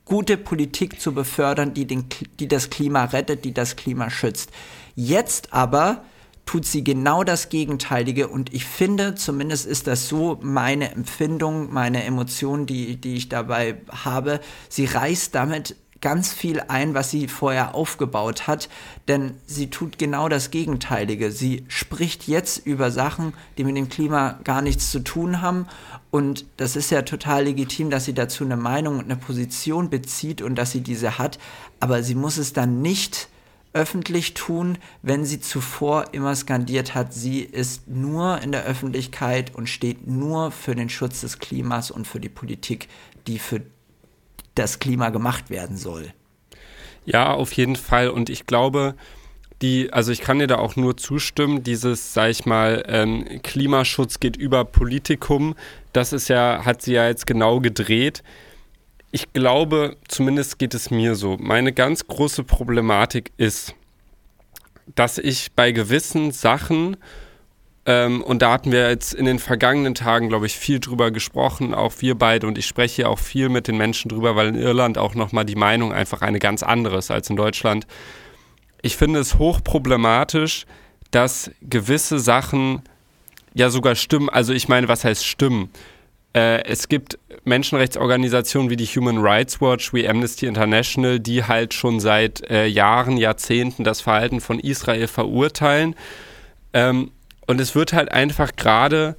gute 0.06 0.38
Politik 0.38 1.00
zu 1.00 1.14
befördern, 1.14 1.74
die, 1.74 1.86
den, 1.86 2.06
die 2.40 2.48
das 2.48 2.70
Klima 2.70 3.06
rettet, 3.06 3.46
die 3.46 3.54
das 3.54 3.76
Klima 3.76 4.10
schützt. 4.10 4.52
Jetzt 4.96 5.54
aber 5.54 6.04
tut 6.46 6.66
sie 6.66 6.84
genau 6.84 7.24
das 7.24 7.50
Gegenteilige 7.50 8.28
und 8.28 8.54
ich 8.54 8.66
finde, 8.66 9.16
zumindest 9.16 9.66
ist 9.66 9.88
das 9.88 10.08
so 10.08 10.40
meine 10.42 10.92
Empfindung, 10.92 11.72
meine 11.72 12.04
Emotion, 12.04 12.66
die, 12.66 12.98
die 12.98 13.16
ich 13.16 13.30
dabei 13.30 13.78
habe, 13.90 14.40
sie 14.70 14.86
reißt 14.86 15.34
damit 15.34 15.76
ganz 16.04 16.34
viel 16.34 16.60
ein, 16.68 16.94
was 16.94 17.12
sie 17.12 17.30
vorher 17.30 17.76
aufgebaut 17.76 18.46
hat, 18.46 18.68
denn 19.08 19.36
sie 19.48 19.70
tut 19.70 19.98
genau 19.98 20.28
das 20.28 20.52
Gegenteilige. 20.52 21.32
Sie 21.32 21.64
spricht 21.70 22.28
jetzt 22.28 22.68
über 22.68 22.92
Sachen, 22.92 23.34
die 23.58 23.64
mit 23.64 23.78
dem 23.78 23.88
Klima 23.88 24.38
gar 24.44 24.62
nichts 24.62 24.92
zu 24.92 25.00
tun 25.00 25.42
haben 25.42 25.66
und 26.12 26.46
das 26.58 26.76
ist 26.76 26.92
ja 26.92 27.04
total 27.04 27.46
legitim, 27.46 27.90
dass 27.90 28.04
sie 28.04 28.14
dazu 28.14 28.44
eine 28.44 28.58
Meinung 28.58 29.00
und 29.00 29.06
eine 29.06 29.16
Position 29.16 29.90
bezieht 29.90 30.42
und 30.42 30.56
dass 30.56 30.72
sie 30.72 30.82
diese 30.82 31.18
hat, 31.18 31.40
aber 31.80 32.04
sie 32.04 32.16
muss 32.16 32.36
es 32.36 32.52
dann 32.52 32.82
nicht 32.82 33.30
öffentlich 33.74 34.34
tun, 34.34 34.78
wenn 35.02 35.26
sie 35.26 35.40
zuvor 35.40 36.14
immer 36.14 36.36
skandiert 36.36 36.96
hat, 36.96 37.14
sie 37.14 37.42
ist 37.42 37.88
nur 37.88 38.42
in 38.42 38.52
der 38.52 38.64
Öffentlichkeit 38.66 39.54
und 39.56 39.68
steht 39.68 40.08
nur 40.08 40.52
für 40.52 40.76
den 40.76 40.90
Schutz 40.90 41.22
des 41.22 41.40
Klimas 41.40 41.92
und 41.92 42.08
für 42.08 42.20
die 42.20 42.30
Politik, 42.30 42.88
die 43.28 43.40
für 43.40 43.62
das 44.56 44.80
Klima 44.80 45.10
gemacht 45.10 45.50
werden 45.50 45.78
soll. 45.78 46.14
Ja, 47.06 47.34
auf 47.34 47.52
jeden 47.54 47.76
Fall. 47.76 48.10
Und 48.10 48.30
ich 48.30 48.46
glaube, 48.46 48.96
die, 49.62 49.92
also 49.92 50.12
ich 50.12 50.22
kann 50.22 50.40
dir 50.40 50.48
da 50.48 50.58
auch 50.58 50.76
nur 50.76 50.96
zustimmen, 50.98 51.64
dieses, 51.64 52.14
sag 52.14 52.30
ich 52.30 52.46
mal, 52.46 52.84
ähm, 52.88 53.42
Klimaschutz 53.42 54.20
geht 54.20 54.38
über 54.38 54.66
Politikum, 54.66 55.56
das 55.94 56.14
ist 56.14 56.28
ja, 56.28 56.64
hat 56.66 56.82
sie 56.82 56.94
ja 56.94 57.08
jetzt 57.08 57.26
genau 57.26 57.60
gedreht 57.60 58.24
ich 59.14 59.32
glaube, 59.32 59.96
zumindest 60.08 60.58
geht 60.58 60.74
es 60.74 60.90
mir 60.90 61.14
so. 61.14 61.38
Meine 61.40 61.72
ganz 61.72 62.08
große 62.08 62.44
Problematik 62.44 63.32
ist, 63.38 63.76
dass 64.96 65.20
ich 65.20 65.52
bei 65.52 65.72
gewissen 65.72 66.32
Sachen, 66.32 66.98
ähm, 67.86 68.24
und 68.24 68.42
da 68.42 68.52
hatten 68.52 68.72
wir 68.72 68.90
jetzt 68.90 69.14
in 69.14 69.26
den 69.26 69.38
vergangenen 69.38 69.94
Tagen, 69.94 70.30
glaube 70.30 70.48
ich, 70.48 70.56
viel 70.56 70.80
drüber 70.80 71.12
gesprochen, 71.12 71.76
auch 71.76 71.94
wir 72.00 72.16
beide, 72.16 72.48
und 72.48 72.58
ich 72.58 72.66
spreche 72.66 73.08
auch 73.08 73.20
viel 73.20 73.50
mit 73.50 73.68
den 73.68 73.78
Menschen 73.78 74.10
drüber, 74.10 74.36
weil 74.36 74.48
in 74.48 74.56
Irland 74.56 74.98
auch 74.98 75.14
nochmal 75.14 75.46
die 75.46 75.56
Meinung 75.56 75.94
einfach 75.94 76.24
eine 76.24 76.40
ganz 76.40 76.64
andere 76.64 76.98
ist 76.98 77.12
als 77.12 77.30
in 77.30 77.36
Deutschland. 77.36 77.86
Ich 78.82 78.98
finde 78.98 79.20
es 79.20 79.38
hochproblematisch, 79.38 80.66
dass 81.12 81.52
gewisse 81.62 82.18
Sachen 82.18 82.82
ja 83.54 83.70
sogar 83.70 83.94
stimmen. 83.94 84.30
Also 84.30 84.54
ich 84.54 84.68
meine, 84.68 84.88
was 84.88 85.06
heißt 85.06 85.24
stimmen? 85.24 85.70
Äh, 86.34 86.64
es 86.66 86.88
gibt 86.90 87.20
Menschenrechtsorganisationen 87.44 88.70
wie 88.70 88.76
die 88.76 88.86
Human 88.86 89.20
Rights 89.20 89.62
Watch, 89.62 89.94
wie 89.94 90.08
Amnesty 90.08 90.48
International, 90.48 91.20
die 91.20 91.44
halt 91.44 91.74
schon 91.74 92.00
seit 92.00 92.50
äh, 92.50 92.66
Jahren, 92.66 93.18
Jahrzehnten 93.18 93.84
das 93.84 94.02
Verhalten 94.02 94.42
von 94.42 94.60
Israel 94.60 95.08
verurteilen. 95.08 95.96
Ähm, 96.74 97.12
und 97.46 97.60
es 97.60 97.76
wird 97.76 97.94
halt 97.94 98.12
einfach 98.12 98.56
gerade 98.56 99.16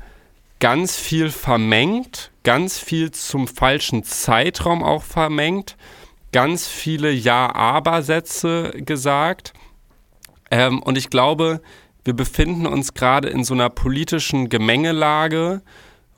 ganz 0.59 0.96
viel 0.96 1.31
vermengt, 1.31 2.31
ganz 2.42 2.79
viel 2.79 3.11
zum 3.11 3.46
falschen 3.46 4.03
Zeitraum 4.03 4.83
auch 4.83 5.03
vermengt, 5.03 5.77
ganz 6.33 6.66
viele 6.66 7.11
Ja-Aber-Sätze 7.11 8.72
gesagt. 8.77 9.53
Ähm, 10.50 10.83
und 10.83 10.98
ich 10.98 11.11
glaube, 11.11 11.61
wir 12.05 12.14
befinden 12.14 12.66
uns 12.66 12.94
gerade 12.94 13.29
in 13.29 13.44
so 13.44 13.55
einer 13.55 13.70
politischen 13.70 14.48
Gemengelage, 14.48 15.62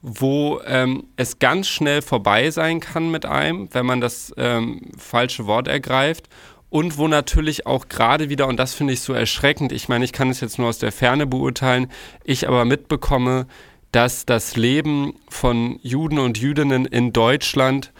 wo 0.09 0.61
ähm, 0.65 1.09
es 1.17 1.41
ganz 1.41 1.67
schnell 1.67 2.01
vorbei 2.01 2.53
sein 2.53 2.79
kann 2.79 3.11
mit 3.11 3.27
einem, 3.27 3.69
wenn 3.73 3.85
man 3.85 4.01
das 4.01 4.33
ähm, 4.37 4.93
falsche 4.97 5.47
Wort 5.49 5.67
ergreift. 5.67 6.29
Und 6.71 6.97
wo 6.97 7.09
natürlich 7.09 7.67
auch 7.67 7.89
gerade 7.89 8.29
wieder, 8.29 8.47
und 8.47 8.57
das 8.57 8.73
finde 8.73 8.93
ich 8.93 9.01
so 9.01 9.13
erschreckend, 9.13 9.73
ich 9.73 9.89
meine, 9.89 10.05
ich 10.05 10.13
kann 10.13 10.31
es 10.31 10.41
jetzt 10.41 10.61
nur 10.61 10.69
aus 10.69 10.79
der 10.79 10.93
Ferne 10.93 11.27
beurteilen, 11.27 11.91
ich 12.23 12.47
aber 12.47 12.65
mitbekomme, 12.65 13.49
dass 13.91 14.27
das 14.27 14.55
Leben 14.55 15.15
von 15.29 15.81
Juden 15.83 16.21
und 16.21 16.39
Jüdinnen 16.39 16.87
in 16.87 17.13
Deutschland 17.13 17.93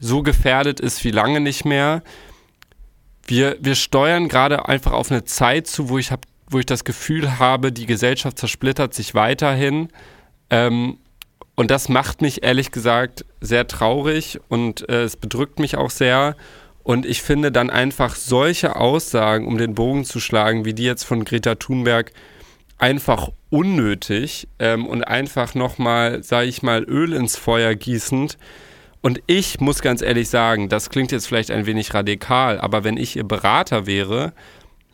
so 0.00 0.22
gefährdet 0.22 0.80
ist 0.80 1.04
wie 1.04 1.12
lange 1.12 1.38
nicht 1.38 1.64
mehr. 1.64 2.02
Wir, 3.24 3.58
wir 3.60 3.76
steuern 3.76 4.26
gerade 4.26 4.68
einfach 4.68 4.92
auf 4.92 5.12
eine 5.12 5.24
Zeit 5.24 5.68
zu, 5.68 5.88
wo 5.88 5.98
ich, 5.98 6.10
hab, 6.10 6.26
wo 6.48 6.58
ich 6.58 6.66
das 6.66 6.82
Gefühl 6.82 7.38
habe, 7.38 7.70
die 7.70 7.86
Gesellschaft 7.86 8.40
zersplittert 8.40 8.92
sich 8.92 9.14
weiterhin. 9.14 9.88
Ähm, 10.50 10.98
und 11.56 11.70
das 11.70 11.88
macht 11.88 12.20
mich 12.20 12.42
ehrlich 12.42 12.70
gesagt 12.70 13.24
sehr 13.40 13.66
traurig 13.66 14.40
und 14.48 14.88
äh, 14.88 15.02
es 15.02 15.16
bedrückt 15.16 15.58
mich 15.58 15.76
auch 15.76 15.90
sehr. 15.90 16.36
Und 16.82 17.06
ich 17.06 17.22
finde 17.22 17.50
dann 17.50 17.70
einfach 17.70 18.14
solche 18.14 18.76
Aussagen, 18.76 19.46
um 19.46 19.56
den 19.56 19.74
Bogen 19.74 20.04
zu 20.04 20.20
schlagen, 20.20 20.64
wie 20.64 20.74
die 20.74 20.84
jetzt 20.84 21.04
von 21.04 21.24
Greta 21.24 21.54
Thunberg, 21.54 22.12
einfach 22.76 23.30
unnötig 23.50 24.48
ähm, 24.58 24.86
und 24.86 25.04
einfach 25.04 25.54
nochmal, 25.54 26.22
sage 26.22 26.48
ich 26.48 26.62
mal, 26.62 26.82
Öl 26.82 27.12
ins 27.12 27.36
Feuer 27.36 27.74
gießend. 27.74 28.36
Und 29.00 29.22
ich 29.26 29.60
muss 29.60 29.80
ganz 29.80 30.02
ehrlich 30.02 30.28
sagen, 30.28 30.68
das 30.68 30.90
klingt 30.90 31.12
jetzt 31.12 31.26
vielleicht 31.26 31.50
ein 31.50 31.66
wenig 31.66 31.94
radikal, 31.94 32.58
aber 32.58 32.84
wenn 32.84 32.96
ich 32.96 33.16
ihr 33.16 33.24
Berater 33.24 33.86
wäre, 33.86 34.32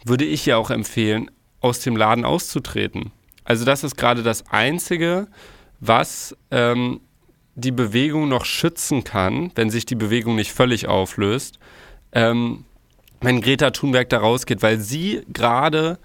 würde 0.05 0.25
ich 0.25 0.47
ihr 0.47 0.59
auch 0.59 0.71
empfehlen, 0.71 1.31
aus 1.61 1.81
dem 1.81 1.97
Laden 1.97 2.25
auszutreten. 2.25 3.13
Also 3.45 3.65
das 3.65 3.83
ist 3.83 3.97
gerade 3.97 4.23
das 4.23 4.45
Einzige, 4.51 5.29
was 5.81 6.37
ähm, 6.51 7.01
die 7.55 7.73
Bewegung 7.73 8.29
noch 8.29 8.45
schützen 8.45 9.05
kann, 9.05 9.51
wenn 9.55 9.71
sich 9.71 9.87
die 9.87 9.95
Bewegung 9.95 10.37
nicht 10.37 10.53
völlig 10.53 10.87
auflöst, 10.87 11.59
ähm, 12.13 12.65
wenn 13.21 13.41
Greta 13.41 13.71
Thunberg 13.71 14.09
da 14.09 14.19
rausgeht, 14.19 14.63
weil 14.63 14.79
sie 14.79 15.23
gerade 15.33 15.99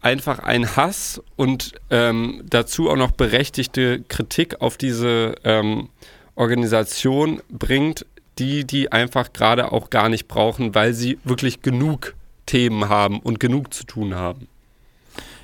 einfach 0.00 0.38
einen 0.38 0.76
Hass 0.76 1.22
und 1.36 1.72
ähm, 1.90 2.42
dazu 2.48 2.90
auch 2.90 2.96
noch 2.96 3.10
berechtigte 3.10 4.02
Kritik 4.02 4.60
auf 4.60 4.76
diese 4.76 5.34
ähm, 5.44 5.90
Organisation 6.34 7.42
bringt, 7.50 8.06
die 8.38 8.64
die 8.64 8.90
einfach 8.92 9.32
gerade 9.32 9.72
auch 9.72 9.90
gar 9.90 10.08
nicht 10.08 10.26
brauchen, 10.26 10.74
weil 10.74 10.94
sie 10.94 11.18
wirklich 11.24 11.62
genug 11.62 12.14
Themen 12.46 12.88
haben 12.88 13.20
und 13.20 13.40
genug 13.40 13.74
zu 13.74 13.84
tun 13.84 14.14
haben. 14.14 14.48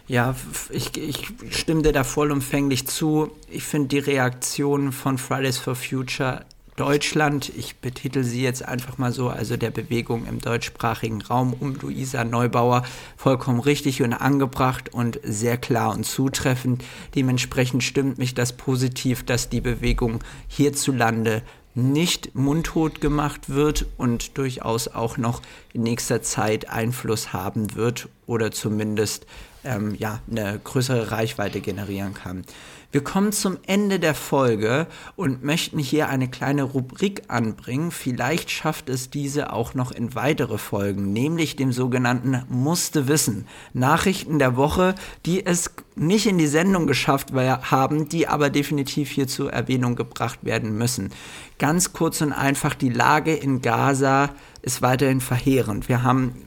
Ja, 0.08 0.36
ich, 0.70 0.96
ich 0.96 1.32
stimme 1.50 1.82
dir 1.82 1.92
da 1.92 2.04
vollumfänglich 2.04 2.86
zu. 2.86 3.30
Ich 3.50 3.64
finde 3.64 3.88
die 3.88 3.98
Reaktion 3.98 4.92
von 4.92 5.18
Fridays 5.18 5.58
for 5.58 5.74
Future 5.74 6.44
Deutschland, 6.76 7.50
ich 7.56 7.76
betitel 7.76 8.22
sie 8.22 8.42
jetzt 8.42 8.62
einfach 8.62 8.98
mal 8.98 9.10
so, 9.10 9.30
also 9.30 9.56
der 9.56 9.70
Bewegung 9.70 10.26
im 10.26 10.42
deutschsprachigen 10.42 11.22
Raum 11.22 11.54
um 11.58 11.74
Luisa 11.74 12.22
Neubauer, 12.22 12.82
vollkommen 13.16 13.60
richtig 13.60 14.02
und 14.02 14.12
angebracht 14.12 14.92
und 14.92 15.18
sehr 15.22 15.56
klar 15.56 15.94
und 15.94 16.04
zutreffend. 16.04 16.84
Dementsprechend 17.14 17.82
stimmt 17.82 18.18
mich 18.18 18.34
das 18.34 18.52
positiv, 18.52 19.24
dass 19.24 19.48
die 19.48 19.62
Bewegung 19.62 20.22
hierzulande 20.48 21.42
nicht 21.74 22.34
mundtot 22.34 23.00
gemacht 23.00 23.48
wird 23.48 23.86
und 23.96 24.36
durchaus 24.36 24.88
auch 24.88 25.16
noch 25.16 25.40
in 25.72 25.82
nächster 25.82 26.20
Zeit 26.20 26.68
Einfluss 26.68 27.32
haben 27.32 27.74
wird 27.74 28.08
oder 28.26 28.50
zumindest 28.50 29.26
ähm, 29.66 29.94
ja, 29.94 30.20
eine 30.30 30.58
größere 30.62 31.10
Reichweite 31.10 31.60
generieren 31.60 32.14
kann. 32.14 32.44
Wir 32.92 33.02
kommen 33.04 33.32
zum 33.32 33.58
Ende 33.66 33.98
der 33.98 34.14
Folge 34.14 34.86
und 35.16 35.44
möchten 35.44 35.78
hier 35.78 36.08
eine 36.08 36.28
kleine 36.28 36.62
Rubrik 36.62 37.24
anbringen. 37.28 37.90
Vielleicht 37.90 38.50
schafft 38.50 38.88
es 38.88 39.10
diese 39.10 39.52
auch 39.52 39.74
noch 39.74 39.90
in 39.90 40.14
weitere 40.14 40.56
Folgen, 40.56 41.12
nämlich 41.12 41.56
dem 41.56 41.72
sogenannten 41.72 42.44
Musste 42.48 43.06
wissen. 43.08 43.46
Nachrichten 43.74 44.38
der 44.38 44.56
Woche, 44.56 44.94
die 45.26 45.44
es 45.44 45.72
nicht 45.96 46.26
in 46.26 46.38
die 46.38 46.46
Sendung 46.46 46.86
geschafft 46.86 47.32
haben, 47.34 48.08
die 48.08 48.28
aber 48.28 48.50
definitiv 48.50 49.10
hier 49.10 49.26
zur 49.26 49.52
Erwähnung 49.52 49.96
gebracht 49.96 50.38
werden 50.42 50.78
müssen. 50.78 51.10
Ganz 51.58 51.92
kurz 51.92 52.20
und 52.22 52.32
einfach, 52.32 52.74
die 52.74 52.90
Lage 52.90 53.34
in 53.34 53.62
Gaza 53.62 54.30
ist 54.62 54.80
weiterhin 54.80 55.20
verheerend. 55.20 55.88
Wir 55.88 56.02
haben 56.02 56.46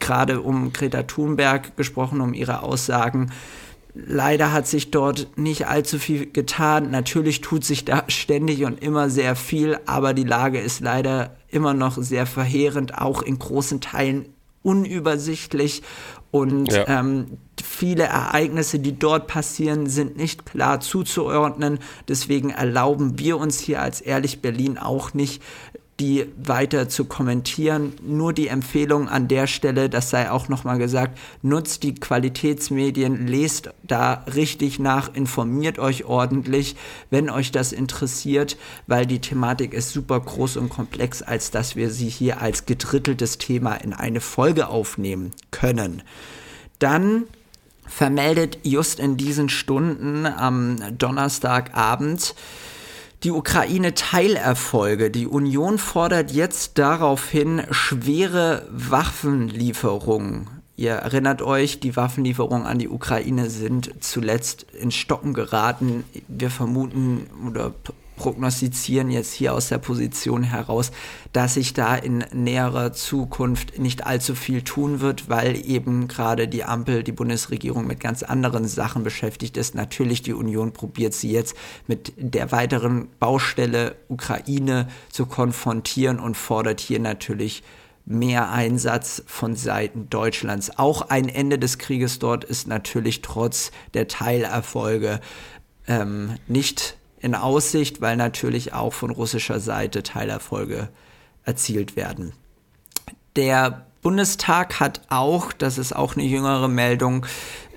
gerade 0.00 0.40
um 0.40 0.72
Greta 0.72 1.02
Thunberg 1.04 1.76
gesprochen, 1.76 2.20
um 2.20 2.34
ihre 2.34 2.62
Aussagen. 2.62 3.30
Leider 3.94 4.52
hat 4.52 4.66
sich 4.66 4.90
dort 4.90 5.28
nicht 5.36 5.68
allzu 5.68 5.98
viel 5.98 6.26
getan. 6.26 6.90
Natürlich 6.90 7.40
tut 7.40 7.64
sich 7.64 7.84
da 7.84 8.04
ständig 8.08 8.64
und 8.64 8.82
immer 8.82 9.08
sehr 9.10 9.36
viel, 9.36 9.78
aber 9.86 10.14
die 10.14 10.24
Lage 10.24 10.58
ist 10.58 10.80
leider 10.80 11.36
immer 11.48 11.74
noch 11.74 11.96
sehr 11.98 12.26
verheerend, 12.26 12.98
auch 12.98 13.22
in 13.22 13.38
großen 13.38 13.80
Teilen 13.80 14.26
unübersichtlich 14.62 15.82
und 16.34 16.72
ja. 16.72 16.88
ähm, 16.88 17.38
viele 17.62 18.04
Ereignisse, 18.04 18.80
die 18.80 18.98
dort 18.98 19.28
passieren, 19.28 19.86
sind 19.86 20.16
nicht 20.16 20.44
klar 20.44 20.80
zuzuordnen. 20.80 21.78
Deswegen 22.08 22.50
erlauben 22.50 23.20
wir 23.20 23.38
uns 23.38 23.60
hier 23.60 23.80
als 23.80 24.00
Ehrlich 24.00 24.42
Berlin 24.42 24.76
auch 24.76 25.14
nicht, 25.14 25.40
die 26.00 26.26
weiter 26.36 26.88
zu 26.88 27.04
kommentieren. 27.04 27.92
Nur 28.02 28.32
die 28.32 28.48
Empfehlung 28.48 29.08
an 29.08 29.28
der 29.28 29.46
Stelle, 29.46 29.88
das 29.88 30.10
sei 30.10 30.30
auch 30.30 30.48
nochmal 30.48 30.78
gesagt, 30.78 31.18
nutzt 31.42 31.82
die 31.84 31.94
Qualitätsmedien, 31.94 33.26
lest 33.26 33.70
da 33.84 34.24
richtig 34.34 34.78
nach, 34.78 35.14
informiert 35.14 35.78
euch 35.78 36.04
ordentlich, 36.04 36.76
wenn 37.10 37.30
euch 37.30 37.52
das 37.52 37.72
interessiert, 37.72 38.56
weil 38.86 39.06
die 39.06 39.20
Thematik 39.20 39.72
ist 39.72 39.92
super 39.92 40.18
groß 40.18 40.56
und 40.56 40.68
komplex, 40.68 41.22
als 41.22 41.50
dass 41.50 41.76
wir 41.76 41.90
sie 41.90 42.08
hier 42.08 42.40
als 42.40 42.66
gedritteltes 42.66 43.38
Thema 43.38 43.74
in 43.74 43.92
eine 43.92 44.20
Folge 44.20 44.68
aufnehmen 44.68 45.30
können. 45.52 46.02
Dann 46.80 47.24
vermeldet 47.86 48.58
just 48.64 48.98
in 48.98 49.16
diesen 49.16 49.48
Stunden 49.48 50.26
am 50.26 50.76
Donnerstagabend 50.98 52.34
die 53.24 53.30
Ukraine 53.30 53.94
Teilerfolge. 53.94 55.10
Die 55.10 55.26
Union 55.26 55.78
fordert 55.78 56.30
jetzt 56.30 56.78
daraufhin 56.78 57.62
schwere 57.70 58.68
Waffenlieferungen. 58.70 60.48
Ihr 60.76 60.92
erinnert 60.92 61.40
euch, 61.40 61.80
die 61.80 61.96
Waffenlieferungen 61.96 62.66
an 62.66 62.78
die 62.78 62.88
Ukraine 62.88 63.48
sind 63.48 63.94
zuletzt 64.00 64.66
in 64.78 64.90
Stocken 64.90 65.32
geraten. 65.32 66.04
Wir 66.28 66.50
vermuten 66.50 67.26
oder 67.48 67.72
prognostizieren 68.16 69.10
jetzt 69.10 69.32
hier 69.32 69.54
aus 69.54 69.68
der 69.68 69.78
Position 69.78 70.42
heraus, 70.42 70.92
dass 71.32 71.54
sich 71.54 71.74
da 71.74 71.94
in 71.94 72.24
näherer 72.32 72.92
Zukunft 72.92 73.78
nicht 73.78 74.06
allzu 74.06 74.34
viel 74.34 74.62
tun 74.62 75.00
wird, 75.00 75.28
weil 75.28 75.56
eben 75.66 76.08
gerade 76.08 76.48
die 76.48 76.64
Ampel, 76.64 77.02
die 77.02 77.12
Bundesregierung 77.12 77.86
mit 77.86 78.00
ganz 78.00 78.22
anderen 78.22 78.66
Sachen 78.66 79.02
beschäftigt 79.02 79.56
ist. 79.56 79.74
Natürlich 79.74 80.22
die 80.22 80.34
Union 80.34 80.72
probiert 80.72 81.14
sie 81.14 81.30
jetzt 81.30 81.56
mit 81.86 82.12
der 82.16 82.52
weiteren 82.52 83.08
Baustelle 83.18 83.96
Ukraine 84.08 84.88
zu 85.10 85.26
konfrontieren 85.26 86.20
und 86.20 86.36
fordert 86.36 86.80
hier 86.80 87.00
natürlich 87.00 87.62
mehr 88.06 88.50
Einsatz 88.50 89.22
von 89.26 89.56
Seiten 89.56 90.10
Deutschlands. 90.10 90.78
Auch 90.78 91.08
ein 91.08 91.28
Ende 91.28 91.58
des 91.58 91.78
Krieges 91.78 92.18
dort 92.18 92.44
ist 92.44 92.68
natürlich 92.68 93.22
trotz 93.22 93.70
der 93.94 94.08
Teilerfolge 94.08 95.20
ähm, 95.86 96.36
nicht 96.46 96.96
in 97.24 97.34
Aussicht, 97.34 98.02
weil 98.02 98.16
natürlich 98.16 98.74
auch 98.74 98.92
von 98.92 99.10
russischer 99.10 99.58
Seite 99.58 100.02
Teilerfolge 100.02 100.90
erzielt 101.42 101.96
werden. 101.96 102.34
Der 103.34 103.86
Bundestag 104.02 104.78
hat 104.78 105.00
auch, 105.08 105.52
das 105.52 105.78
ist 105.78 105.96
auch 105.96 106.14
eine 106.14 106.24
jüngere 106.24 106.68
Meldung, 106.68 107.24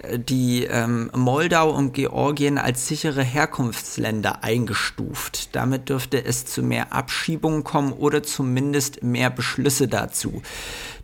äh, 0.02 0.20
die 0.20 0.66
ähm, 0.66 1.10
Moldau 1.16 1.70
und 1.70 1.94
Georgien 1.94 2.58
als 2.58 2.88
sichere 2.88 3.24
Herkunftsländer 3.24 4.44
eingestuft. 4.44 5.56
Damit 5.56 5.88
dürfte 5.88 6.26
es 6.26 6.46
zu 6.46 6.62
mehr 6.62 6.92
Abschiebungen 6.92 7.64
kommen 7.64 7.94
oder 7.94 8.24
zumindest 8.24 9.02
mehr 9.02 9.30
Beschlüsse 9.30 9.88
dazu. 9.88 10.42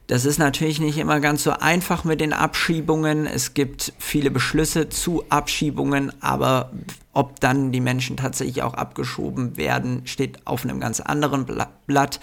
Das 0.07 0.25
ist 0.25 0.37
natürlich 0.37 0.81
nicht 0.81 0.97
immer 0.97 1.19
ganz 1.21 1.43
so 1.43 1.51
einfach 1.51 2.03
mit 2.03 2.19
den 2.19 2.33
Abschiebungen. 2.33 3.25
Es 3.25 3.53
gibt 3.53 3.93
viele 3.97 4.31
Beschlüsse 4.31 4.89
zu 4.89 5.23
Abschiebungen, 5.29 6.11
aber 6.21 6.71
ob 7.13 7.39
dann 7.39 7.71
die 7.71 7.79
Menschen 7.79 8.17
tatsächlich 8.17 8.63
auch 8.63 8.73
abgeschoben 8.73 9.55
werden, 9.55 10.01
steht 10.05 10.45
auf 10.45 10.65
einem 10.65 10.81
ganz 10.81 10.99
anderen 10.99 11.45
Blatt. 11.87 12.19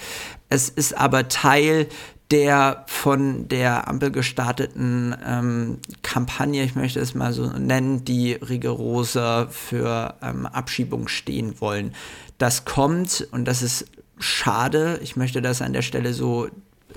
Es 0.51 0.69
ist 0.69 0.97
aber 0.97 1.29
Teil 1.29 1.87
der 2.31 2.85
von 2.87 3.49
der 3.49 3.89
Ampel 3.89 4.11
gestarteten 4.13 5.17
ähm, 5.27 5.79
Kampagne, 6.03 6.63
ich 6.63 6.77
möchte 6.77 7.01
es 7.01 7.15
mal 7.15 7.33
so 7.33 7.47
nennen, 7.47 8.05
die 8.05 8.35
rigoroser 8.35 9.49
für 9.49 10.15
ähm, 10.23 10.47
Abschiebung 10.47 11.09
stehen 11.09 11.61
wollen. 11.61 11.93
Das 12.39 12.65
kommt 12.65 13.27
und 13.33 13.47
das 13.47 13.63
ist 13.63 13.87
schade. 14.19 15.01
Ich 15.03 15.17
möchte 15.17 15.43
das 15.43 15.61
an 15.61 15.73
der 15.73 15.83
Stelle 15.83 16.15
so 16.15 16.49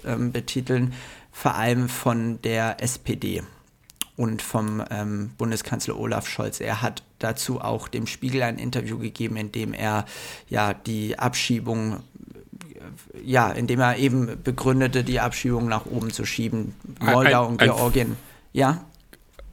ähm, 0.06 0.32
betiteln, 0.32 0.94
vor 1.32 1.56
allem 1.56 1.90
von 1.90 2.42
der 2.42 2.82
SPD. 2.82 3.44
und 4.16 4.44
vom 4.44 4.84
ähm, 4.92 5.32
Bundeskanzler 5.40 5.98
Olaf 5.98 6.28
Scholz. 6.28 6.60
Er 6.60 6.84
hat 6.84 7.02
dazu 7.18 7.60
auch 7.60 7.88
dem 7.88 8.06
Spiegel 8.06 8.44
ein 8.44 8.60
Interview 8.60 9.00
gegeben, 9.00 9.38
in 9.38 9.52
dem 9.52 9.74
er 9.74 10.06
ja 10.50 10.76
die 10.76 11.18
Abschiebung 11.18 12.04
ja, 13.24 13.50
indem 13.50 13.80
er 13.80 13.98
eben 13.98 14.42
begründete, 14.44 15.04
die 15.04 15.20
Abschiebung 15.20 15.68
nach 15.68 15.86
oben 15.86 16.12
zu 16.12 16.26
schieben, 16.26 16.76
Moldau 17.00 17.22
ein, 17.24 17.46
ein, 17.46 17.52
und 17.52 17.58
Georgien. 17.60 18.18
Ja? 18.52 18.86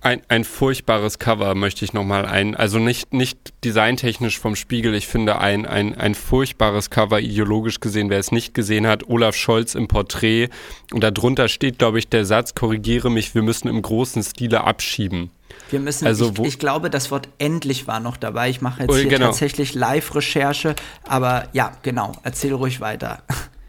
Ein, 0.03 0.23
ein 0.29 0.45
furchtbares 0.45 1.19
Cover 1.19 1.55
möchte 1.55 1.85
ich 1.85 1.93
nochmal 1.93 2.25
ein, 2.25 2.55
also 2.55 2.79
nicht, 2.79 3.13
nicht 3.13 3.53
designtechnisch 3.65 4.39
vom 4.39 4.57
Spiegel, 4.57 4.95
ich 4.95 5.07
finde 5.07 5.39
ein, 5.39 5.67
ein, 5.67 5.95
ein 5.95 6.15
furchtbares 6.15 6.89
Cover 6.89 7.21
ideologisch 7.21 7.81
gesehen, 7.81 8.09
wer 8.09 8.19
es 8.19 8.33
nicht 8.33 8.55
gesehen 8.55 8.87
hat, 8.87 9.09
Olaf 9.11 9.37
Scholz 9.37 9.75
im 9.75 9.89
Porträt 9.89 10.49
und 10.95 11.05
darunter 11.05 11.49
steht, 11.49 11.79
glaube 11.79 11.99
ich, 11.99 12.09
der 12.09 12.25
Satz, 12.25 12.55
korrigiere 12.55 13.11
mich, 13.11 13.35
wir 13.35 13.43
müssen 13.43 13.69
im 13.69 13.83
großen 13.83 14.23
Stile 14.23 14.65
abschieben. 14.65 15.31
Wir 15.69 15.81
müssen, 15.81 16.07
also, 16.07 16.33
ich, 16.39 16.41
ich, 16.41 16.59
glaube, 16.59 16.89
das 16.89 17.11
Wort 17.11 17.29
endlich 17.39 17.87
war 17.87 18.01
noch 18.01 18.17
dabei. 18.17 18.49
Ich 18.49 18.61
mache 18.61 18.83
jetzt 18.83 18.91
oh, 18.91 18.97
hier 18.97 19.09
genau. 19.09 19.27
tatsächlich 19.27 19.75
Live-Recherche, 19.75 20.75
aber 21.07 21.49
ja, 21.53 21.73
genau, 21.83 22.13
erzähl 22.23 22.55
ruhig 22.55 22.81
weiter. 22.81 23.23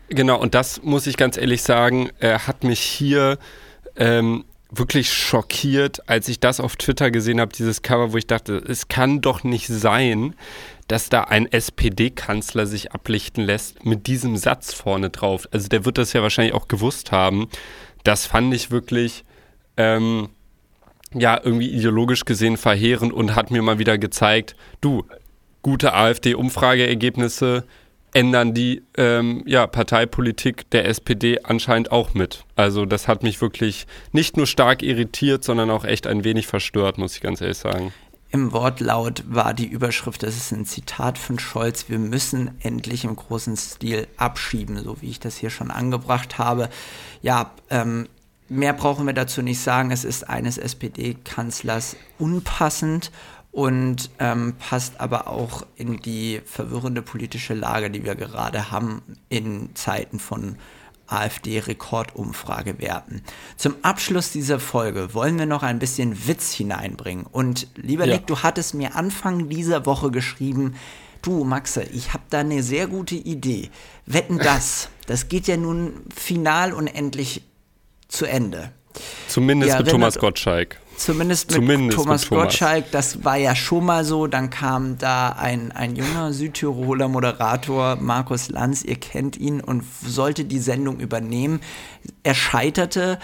Genau, 0.09 0.39
und 0.39 0.55
das 0.55 0.82
muss 0.84 1.07
ich 1.07 1.15
ganz 1.15 1.38
ehrlich 1.38 1.61
sagen, 1.63 2.09
äh, 2.19 2.39
hat 2.39 2.63
mich 2.65 2.82
hier 2.82 3.38
ähm, 3.95 4.43
wirklich 4.72 5.13
schockiert, 5.13 6.07
als 6.09 6.28
ich 6.30 6.39
das 6.39 6.59
auf 6.59 6.78
Twitter 6.78 7.11
gesehen 7.11 7.41
habe, 7.41 7.51
dieses 7.53 7.82
Cover, 7.82 8.13
wo 8.13 8.17
ich 8.17 8.28
dachte, 8.28 8.55
es 8.55 8.88
kann 8.88 9.19
doch 9.22 9.43
nicht 9.43 9.67
sein, 9.67 10.34
dass 10.88 11.09
da 11.09 11.26
ein 11.26 11.51
SPD-Kanzler 11.51 12.65
sich 12.65 12.93
ablichten 12.93 13.43
lässt 13.43 13.86
mit 13.86 14.07
diesem 14.07 14.38
Satz 14.38 14.74
vorne 14.74 15.09
drauf. 15.09 15.47
Also 15.51 15.67
der 15.67 15.86
wird 15.86 15.97
das 15.97 16.13
ja 16.13 16.22
wahrscheinlich 16.22 16.53
auch 16.53 16.69
gewusst 16.69 17.11
haben. 17.11 17.49
Das 18.03 18.26
fand 18.26 18.53
ich 18.53 18.72
wirklich, 18.72 19.26
ähm, 19.76 20.30
ja, 21.13 21.39
irgendwie 21.43 21.69
ideologisch 21.69 22.24
gesehen 22.24 22.55
verheerend 22.55 23.11
und 23.11 23.36
hat 23.36 23.51
mir 23.51 23.61
mal 23.61 23.80
wieder 23.80 23.97
gezeigt, 23.97 24.55
du, 24.80 25.05
gute 25.61 25.93
AfD-Umfrageergebnisse, 25.93 27.65
ändern 28.14 28.53
die 28.53 28.84
ähm, 28.97 29.43
ja, 29.45 29.68
Parteipolitik 29.68 30.70
der 30.72 30.88
SPD 30.88 31.39
anscheinend 31.43 31.91
auch 31.91 32.14
mit. 32.14 32.45
Also 32.55 32.86
das 32.86 33.07
hat 33.07 33.24
mich 33.24 33.41
wirklich 33.41 33.88
nicht 34.12 34.38
nur 34.38 34.47
stark 34.47 34.84
irritiert, 34.84 35.43
sondern 35.43 35.70
auch 35.70 35.86
echt 35.86 36.07
ein 36.07 36.24
wenig 36.24 36.47
verstört, 36.47 36.97
muss 36.97 37.16
ich 37.16 37.22
ganz 37.22 37.41
ehrlich 37.41 37.57
sagen. 37.57 37.93
Im 38.34 38.53
Wortlaut 38.53 39.24
war 39.28 39.53
die 39.53 39.68
Überschrift, 39.68 40.24
das 40.24 40.38
ist 40.38 40.51
ein 40.53 40.66
Zitat 40.66 41.18
von 41.18 41.38
Scholz, 41.38 41.89
wir 41.89 41.99
müssen 41.99 42.51
endlich 42.62 43.03
im 43.03 43.16
großen 43.18 43.57
Stil 43.57 44.07
abschieben, 44.16 44.82
so 44.82 45.01
wie 45.01 45.09
ich 45.09 45.20
das 45.20 45.36
hier 45.36 45.49
schon 45.49 45.70
angebracht 45.70 46.38
habe. 46.38 46.70
Ja, 47.22 47.51
ähm, 47.70 48.07
mehr 48.47 48.72
brauchen 48.72 49.05
wir 49.05 49.14
dazu 49.14 49.41
nicht 49.41 49.59
sagen. 49.59 49.91
Es 49.91 50.05
ist 50.05 50.30
eines 50.30 50.57
SPD-Kanzlers 50.57 51.97
unpassend 52.20 53.12
und 53.51 54.09
ähm, 54.19 54.55
passt 54.57 54.99
aber 54.99 55.27
auch 55.27 55.65
in 55.75 55.97
die 55.97 56.41
verwirrende 56.45 57.01
politische 57.01 57.53
Lage, 57.53 57.89
die 57.89 58.05
wir 58.05 58.15
gerade 58.15 58.71
haben 58.71 59.01
in 59.29 59.75
Zeiten 59.75 60.19
von 60.19 60.57
AfD-Rekordumfragewerten. 61.07 63.21
Zum 63.57 63.75
Abschluss 63.81 64.31
dieser 64.31 64.59
Folge 64.59 65.13
wollen 65.13 65.37
wir 65.37 65.45
noch 65.45 65.63
ein 65.63 65.79
bisschen 65.79 66.27
Witz 66.27 66.53
hineinbringen. 66.53 67.25
Und 67.25 67.67
lieber 67.75 68.05
ja. 68.05 68.13
Nick, 68.13 68.27
du 68.27 68.39
hattest 68.39 68.73
mir 68.73 68.95
Anfang 68.95 69.49
dieser 69.49 69.85
Woche 69.85 70.11
geschrieben, 70.11 70.75
du 71.21 71.43
Maxe, 71.43 71.83
ich 71.83 72.13
habe 72.13 72.23
da 72.29 72.39
eine 72.39 72.63
sehr 72.63 72.87
gute 72.87 73.15
Idee. 73.15 73.69
Wetten 74.05 74.37
das, 74.43 74.87
das 75.05 75.27
geht 75.27 75.47
ja 75.47 75.57
nun 75.57 76.05
final 76.15 76.71
und 76.71 76.87
endlich 76.87 77.43
zu 78.07 78.25
Ende. 78.25 78.71
Zumindest 79.27 79.77
mit 79.77 79.89
Thomas 79.89 80.17
Gottschalk. 80.17 80.80
Zumindest 81.05 81.49
mit 81.49 81.55
Zumindest 81.55 81.97
Thomas 81.97 82.29
mit 82.29 82.39
Gottschalk, 82.39 82.91
das 82.91 83.23
war 83.23 83.37
ja 83.37 83.55
schon 83.55 83.85
mal 83.85 84.05
so. 84.05 84.27
Dann 84.27 84.49
kam 84.49 84.97
da 84.97 85.29
ein, 85.29 85.71
ein 85.71 85.95
junger 85.95 86.33
Südtiroler 86.33 87.07
Moderator, 87.07 87.95
Markus 87.95 88.49
Lanz, 88.49 88.83
ihr 88.83 88.95
kennt 88.95 89.37
ihn, 89.37 89.61
und 89.61 89.83
sollte 90.05 90.45
die 90.45 90.59
Sendung 90.59 90.99
übernehmen. 90.99 91.61
Er 92.23 92.35
scheiterte. 92.35 93.19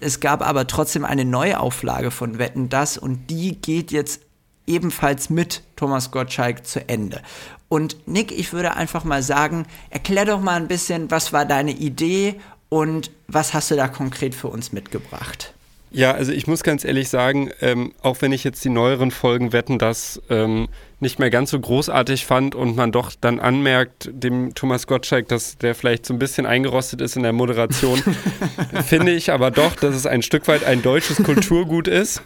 Es 0.00 0.20
gab 0.20 0.46
aber 0.46 0.66
trotzdem 0.66 1.04
eine 1.04 1.24
Neuauflage 1.24 2.10
von 2.10 2.38
Wetten 2.38 2.68
das 2.68 2.98
und 2.98 3.28
die 3.30 3.60
geht 3.60 3.90
jetzt 3.90 4.20
ebenfalls 4.66 5.30
mit 5.30 5.62
Thomas 5.76 6.10
Gottschalk 6.10 6.66
zu 6.66 6.88
Ende. 6.88 7.22
Und 7.68 7.96
Nick, 8.06 8.32
ich 8.32 8.52
würde 8.52 8.74
einfach 8.74 9.04
mal 9.04 9.22
sagen, 9.22 9.66
erklär 9.90 10.24
doch 10.24 10.40
mal 10.40 10.56
ein 10.56 10.68
bisschen, 10.68 11.10
was 11.10 11.32
war 11.32 11.44
deine 11.44 11.72
Idee 11.72 12.40
und 12.68 13.10
was 13.26 13.54
hast 13.54 13.70
du 13.70 13.76
da 13.76 13.88
konkret 13.88 14.34
für 14.34 14.48
uns 14.48 14.72
mitgebracht? 14.72 15.54
Ja, 15.90 16.12
also 16.12 16.32
ich 16.32 16.46
muss 16.46 16.62
ganz 16.62 16.84
ehrlich 16.84 17.08
sagen, 17.08 17.50
ähm, 17.60 17.92
auch 18.02 18.20
wenn 18.20 18.32
ich 18.32 18.44
jetzt 18.44 18.64
die 18.64 18.68
neueren 18.68 19.10
Folgen 19.10 19.52
wetten, 19.52 19.78
das 19.78 20.20
ähm, 20.28 20.68
nicht 21.00 21.18
mehr 21.18 21.30
ganz 21.30 21.50
so 21.50 21.58
großartig 21.58 22.26
fand 22.26 22.54
und 22.54 22.76
man 22.76 22.92
doch 22.92 23.12
dann 23.18 23.40
anmerkt, 23.40 24.10
dem 24.12 24.54
Thomas 24.54 24.86
Gottschalk, 24.86 25.28
dass 25.28 25.56
der 25.56 25.74
vielleicht 25.74 26.04
so 26.04 26.12
ein 26.12 26.18
bisschen 26.18 26.44
eingerostet 26.44 27.00
ist 27.00 27.16
in 27.16 27.22
der 27.22 27.32
Moderation, 27.32 28.02
finde 28.84 29.12
ich 29.12 29.32
aber 29.32 29.50
doch, 29.50 29.76
dass 29.76 29.94
es 29.94 30.06
ein 30.06 30.22
Stück 30.22 30.46
weit 30.48 30.64
ein 30.64 30.82
deutsches 30.82 31.22
Kulturgut 31.22 31.88
ist. 31.88 32.22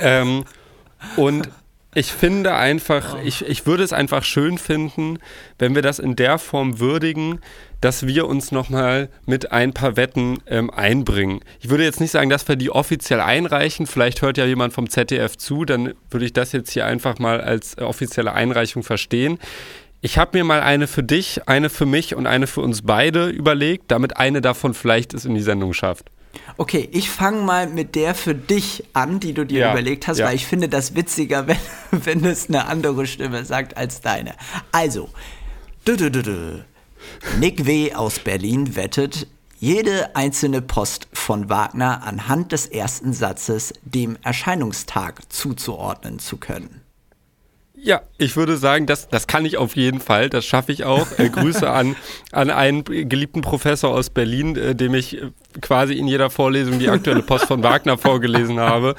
Ähm, 0.00 0.44
und 1.16 1.48
ich 1.92 2.12
finde 2.12 2.54
einfach, 2.54 3.16
ich, 3.24 3.44
ich 3.46 3.66
würde 3.66 3.82
es 3.82 3.92
einfach 3.92 4.22
schön 4.22 4.58
finden, 4.58 5.18
wenn 5.58 5.74
wir 5.74 5.82
das 5.82 5.98
in 5.98 6.14
der 6.14 6.38
Form 6.38 6.78
würdigen, 6.78 7.40
dass 7.80 8.06
wir 8.06 8.28
uns 8.28 8.52
nochmal 8.52 9.08
mit 9.26 9.50
ein 9.50 9.72
paar 9.72 9.96
Wetten 9.96 10.38
ähm, 10.46 10.70
einbringen. 10.70 11.40
Ich 11.60 11.68
würde 11.68 11.82
jetzt 11.82 12.00
nicht 12.00 12.12
sagen, 12.12 12.30
dass 12.30 12.46
wir 12.46 12.54
die 12.54 12.70
offiziell 12.70 13.20
einreichen. 13.20 13.86
Vielleicht 13.86 14.22
hört 14.22 14.38
ja 14.38 14.44
jemand 14.44 14.72
vom 14.72 14.88
ZDF 14.88 15.36
zu, 15.36 15.64
dann 15.64 15.94
würde 16.10 16.26
ich 16.26 16.32
das 16.32 16.52
jetzt 16.52 16.70
hier 16.70 16.86
einfach 16.86 17.18
mal 17.18 17.40
als 17.40 17.76
offizielle 17.78 18.34
Einreichung 18.34 18.84
verstehen. 18.84 19.38
Ich 20.00 20.16
habe 20.16 20.38
mir 20.38 20.44
mal 20.44 20.60
eine 20.60 20.86
für 20.86 21.02
dich, 21.02 21.48
eine 21.48 21.70
für 21.70 21.86
mich 21.86 22.14
und 22.14 22.26
eine 22.26 22.46
für 22.46 22.60
uns 22.60 22.82
beide 22.82 23.28
überlegt, 23.28 23.90
damit 23.90 24.16
eine 24.16 24.40
davon 24.40 24.74
vielleicht 24.74 25.12
es 25.12 25.24
in 25.24 25.34
die 25.34 25.42
Sendung 25.42 25.72
schafft. 25.72 26.10
Okay, 26.56 26.88
ich 26.92 27.10
fange 27.10 27.42
mal 27.42 27.66
mit 27.68 27.94
der 27.94 28.14
für 28.14 28.34
dich 28.34 28.84
an, 28.92 29.20
die 29.20 29.32
du 29.32 29.44
dir 29.44 29.60
ja, 29.60 29.72
überlegt 29.72 30.06
hast, 30.06 30.18
ja. 30.18 30.26
weil 30.26 30.36
ich 30.36 30.46
finde 30.46 30.68
das 30.68 30.94
witziger, 30.94 31.46
wenn, 31.46 31.56
wenn 31.90 32.24
es 32.24 32.48
eine 32.48 32.66
andere 32.66 33.06
Stimme 33.06 33.44
sagt 33.44 33.76
als 33.76 34.00
deine. 34.00 34.34
Also, 34.72 35.08
du, 35.84 35.96
du, 35.96 36.10
du, 36.10 36.22
du. 36.22 36.64
Nick 37.38 37.66
W. 37.66 37.94
aus 37.94 38.18
Berlin 38.18 38.76
wettet, 38.76 39.26
jede 39.58 40.16
einzelne 40.16 40.62
Post 40.62 41.08
von 41.12 41.50
Wagner 41.50 42.02
anhand 42.02 42.52
des 42.52 42.66
ersten 42.66 43.12
Satzes 43.12 43.74
dem 43.82 44.16
Erscheinungstag 44.22 45.30
zuzuordnen 45.30 46.18
zu 46.18 46.38
können. 46.38 46.79
Ja, 47.82 48.02
ich 48.18 48.36
würde 48.36 48.58
sagen, 48.58 48.84
das, 48.84 49.08
das 49.08 49.26
kann 49.26 49.46
ich 49.46 49.56
auf 49.56 49.74
jeden 49.74 50.00
Fall, 50.00 50.28
das 50.28 50.44
schaffe 50.44 50.70
ich 50.70 50.84
auch. 50.84 51.06
Äh, 51.18 51.30
Grüße 51.30 51.68
an, 51.70 51.96
an 52.32 52.50
einen 52.50 52.84
geliebten 52.84 53.40
Professor 53.40 53.90
aus 53.90 54.10
Berlin, 54.10 54.54
äh, 54.56 54.74
dem 54.74 54.94
ich 54.94 55.16
äh, 55.16 55.30
quasi 55.62 55.94
in 55.94 56.06
jeder 56.06 56.28
Vorlesung 56.28 56.78
die 56.78 56.90
aktuelle 56.90 57.22
Post 57.22 57.46
von 57.46 57.62
Wagner 57.62 57.96
vorgelesen 57.98 58.60
habe. 58.60 58.96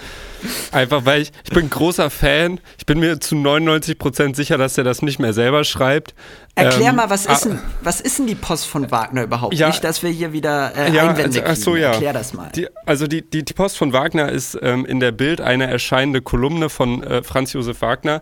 Einfach 0.72 1.06
weil 1.06 1.22
ich, 1.22 1.32
ich 1.44 1.52
bin 1.52 1.70
großer 1.70 2.10
Fan, 2.10 2.60
ich 2.80 2.88
bin 2.88 3.00
mir 3.00 3.20
zu 3.20 3.36
99 3.36 4.00
Prozent 4.00 4.36
sicher, 4.36 4.58
dass 4.58 4.78
er 4.80 4.84
das 4.84 5.04
nicht 5.04 5.20
mehr 5.20 5.34
selber 5.34 5.64
schreibt. 5.64 6.16
Erklär 6.56 6.90
ähm, 6.90 6.96
mal, 6.96 7.10
was 7.10 7.28
ist, 7.28 7.46
denn, 7.46 7.60
was 7.84 8.02
ist 8.02 8.18
denn 8.18 8.28
die 8.28 8.36
Post 8.36 8.66
von 8.66 8.90
Wagner 8.90 9.24
überhaupt? 9.24 9.54
Ja, 9.54 9.68
nicht, 9.68 9.84
dass 9.84 10.02
wir 10.02 10.10
hier 10.10 10.34
wieder 10.34 10.76
äh, 10.76 10.92
ja, 10.92 11.10
Einwände 11.10 11.46
also, 11.46 11.52
ach 11.52 11.56
so, 11.56 11.76
ja. 11.76 11.92
Erklär 11.92 12.14
das 12.14 12.34
mal. 12.34 12.50
Die, 12.56 12.68
also 12.86 13.06
die, 13.06 13.22
die, 13.22 13.46
die 13.46 13.54
Post 13.54 13.78
von 13.78 13.94
Wagner 13.94 14.30
ist 14.30 14.58
ähm, 14.62 14.86
in 14.86 15.00
der 15.00 15.12
Bild 15.12 15.40
eine 15.40 15.68
erscheinende 15.68 16.22
Kolumne 16.22 16.70
von 16.70 17.04
äh, 17.04 17.22
Franz 17.22 17.54
Josef 17.54 17.82
Wagner 17.82 18.22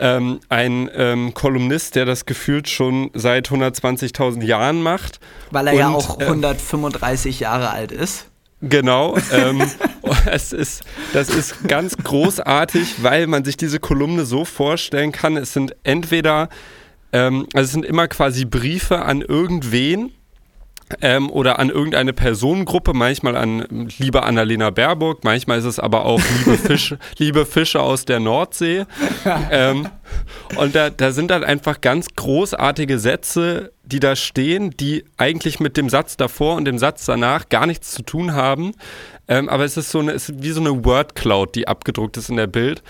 ähm, 0.00 0.40
ein 0.48 0.90
ähm, 0.94 1.34
Kolumnist, 1.34 1.94
der 1.94 2.06
das 2.06 2.26
gefühlt 2.26 2.68
schon 2.68 3.10
seit 3.14 3.50
120.000 3.50 4.42
Jahren 4.42 4.82
macht. 4.82 5.20
Weil 5.50 5.68
er 5.68 5.72
und, 5.74 5.78
ja 5.78 5.88
auch 5.90 6.18
135 6.18 7.40
äh, 7.40 7.44
Jahre 7.44 7.70
alt 7.70 7.92
ist. 7.92 8.26
Genau, 8.62 9.16
ähm, 9.32 9.62
es 10.30 10.52
ist, 10.52 10.82
das 11.12 11.28
ist 11.28 11.66
ganz 11.68 11.96
großartig, 11.96 13.02
weil 13.02 13.26
man 13.26 13.44
sich 13.44 13.56
diese 13.56 13.78
Kolumne 13.78 14.24
so 14.24 14.44
vorstellen 14.44 15.12
kann. 15.12 15.36
Es 15.36 15.52
sind 15.52 15.76
entweder, 15.82 16.48
ähm, 17.12 17.46
also 17.54 17.66
es 17.66 17.72
sind 17.72 17.84
immer 17.84 18.08
quasi 18.08 18.44
Briefe 18.44 19.02
an 19.02 19.22
irgendwen, 19.22 20.12
ähm, 21.00 21.30
oder 21.30 21.58
an 21.58 21.70
irgendeine 21.70 22.12
Personengruppe, 22.12 22.92
manchmal 22.94 23.36
an 23.36 23.88
liebe 23.98 24.22
Annalena 24.22 24.70
Baerbock, 24.70 25.24
manchmal 25.24 25.58
ist 25.58 25.64
es 25.64 25.78
aber 25.78 26.04
auch 26.04 26.20
liebe 26.38 26.58
Fische, 26.66 26.98
liebe 27.18 27.46
Fische 27.46 27.80
aus 27.80 28.04
der 28.04 28.20
Nordsee. 28.20 28.86
Ähm, 29.50 29.88
und 30.56 30.74
da, 30.74 30.90
da 30.90 31.12
sind 31.12 31.30
dann 31.30 31.44
einfach 31.44 31.80
ganz 31.80 32.08
großartige 32.16 32.98
Sätze, 32.98 33.72
die 33.82 34.00
da 34.00 34.16
stehen, 34.16 34.70
die 34.70 35.04
eigentlich 35.16 35.60
mit 35.60 35.76
dem 35.76 35.88
Satz 35.88 36.16
davor 36.16 36.56
und 36.56 36.64
dem 36.64 36.78
Satz 36.78 37.06
danach 37.06 37.48
gar 37.48 37.66
nichts 37.66 37.92
zu 37.92 38.02
tun 38.02 38.34
haben. 38.34 38.72
Ähm, 39.28 39.48
aber 39.48 39.64
es 39.64 39.76
ist 39.76 39.90
so 39.90 40.00
eine, 40.00 40.12
es 40.12 40.28
ist 40.28 40.42
wie 40.42 40.50
so 40.50 40.60
eine 40.60 40.84
Word 40.84 41.14
Cloud, 41.14 41.54
die 41.54 41.68
abgedruckt 41.68 42.16
ist 42.16 42.30
in 42.30 42.36
der 42.36 42.46
Bild. 42.46 42.82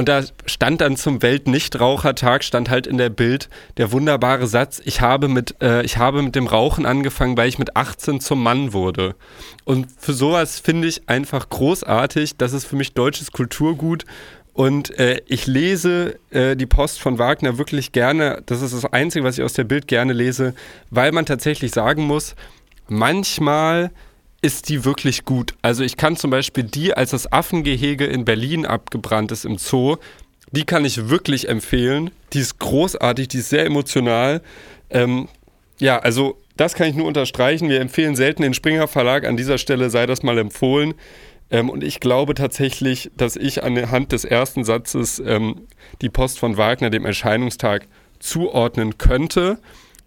Und 0.00 0.08
da 0.08 0.22
stand 0.46 0.80
dann 0.80 0.96
zum 0.96 1.20
Weltnichtrauchertag, 1.20 2.42
stand 2.42 2.70
halt 2.70 2.86
in 2.86 2.96
der 2.96 3.10
Bild 3.10 3.50
der 3.76 3.92
wunderbare 3.92 4.46
Satz, 4.46 4.80
ich 4.82 5.02
habe, 5.02 5.28
mit, 5.28 5.56
äh, 5.60 5.82
ich 5.82 5.98
habe 5.98 6.22
mit 6.22 6.34
dem 6.34 6.46
Rauchen 6.46 6.86
angefangen, 6.86 7.36
weil 7.36 7.50
ich 7.50 7.58
mit 7.58 7.76
18 7.76 8.18
zum 8.18 8.42
Mann 8.42 8.72
wurde. 8.72 9.14
Und 9.66 9.88
für 9.98 10.14
sowas 10.14 10.58
finde 10.58 10.88
ich 10.88 11.06
einfach 11.10 11.50
großartig. 11.50 12.38
Das 12.38 12.54
ist 12.54 12.64
für 12.64 12.76
mich 12.76 12.94
deutsches 12.94 13.30
Kulturgut. 13.30 14.06
Und 14.54 14.98
äh, 14.98 15.20
ich 15.26 15.46
lese 15.46 16.18
äh, 16.30 16.56
die 16.56 16.64
Post 16.64 16.98
von 16.98 17.18
Wagner 17.18 17.58
wirklich 17.58 17.92
gerne. 17.92 18.42
Das 18.46 18.62
ist 18.62 18.72
das 18.72 18.90
Einzige, 18.90 19.22
was 19.22 19.36
ich 19.36 19.44
aus 19.44 19.52
der 19.52 19.64
Bild 19.64 19.86
gerne 19.86 20.14
lese, 20.14 20.54
weil 20.88 21.12
man 21.12 21.26
tatsächlich 21.26 21.72
sagen 21.72 22.04
muss, 22.04 22.36
manchmal 22.88 23.90
ist 24.42 24.68
die 24.68 24.84
wirklich 24.84 25.24
gut. 25.24 25.54
Also 25.62 25.84
ich 25.84 25.96
kann 25.96 26.16
zum 26.16 26.30
Beispiel 26.30 26.64
die, 26.64 26.94
als 26.94 27.10
das 27.10 27.30
Affengehege 27.30 28.06
in 28.06 28.24
Berlin 28.24 28.64
abgebrannt 28.64 29.32
ist 29.32 29.44
im 29.44 29.58
Zoo, 29.58 29.96
die 30.52 30.64
kann 30.64 30.84
ich 30.84 31.08
wirklich 31.08 31.48
empfehlen. 31.48 32.10
Die 32.32 32.40
ist 32.40 32.58
großartig, 32.58 33.28
die 33.28 33.38
ist 33.38 33.50
sehr 33.50 33.66
emotional. 33.66 34.42
Ähm, 34.88 35.28
ja, 35.78 35.98
also 35.98 36.38
das 36.56 36.74
kann 36.74 36.88
ich 36.88 36.96
nur 36.96 37.06
unterstreichen. 37.06 37.68
Wir 37.68 37.80
empfehlen 37.80 38.16
selten 38.16 38.42
den 38.42 38.54
Springer 38.54 38.88
Verlag. 38.88 39.26
An 39.26 39.36
dieser 39.36 39.58
Stelle 39.58 39.90
sei 39.90 40.06
das 40.06 40.22
mal 40.22 40.38
empfohlen. 40.38 40.94
Ähm, 41.50 41.70
und 41.70 41.84
ich 41.84 42.00
glaube 42.00 42.34
tatsächlich, 42.34 43.10
dass 43.16 43.36
ich 43.36 43.62
anhand 43.62 44.12
des 44.12 44.24
ersten 44.24 44.64
Satzes 44.64 45.20
ähm, 45.24 45.66
die 46.00 46.08
Post 46.08 46.38
von 46.38 46.56
Wagner 46.56 46.90
dem 46.90 47.04
Erscheinungstag 47.04 47.86
zuordnen 48.18 48.98
könnte. 48.98 49.58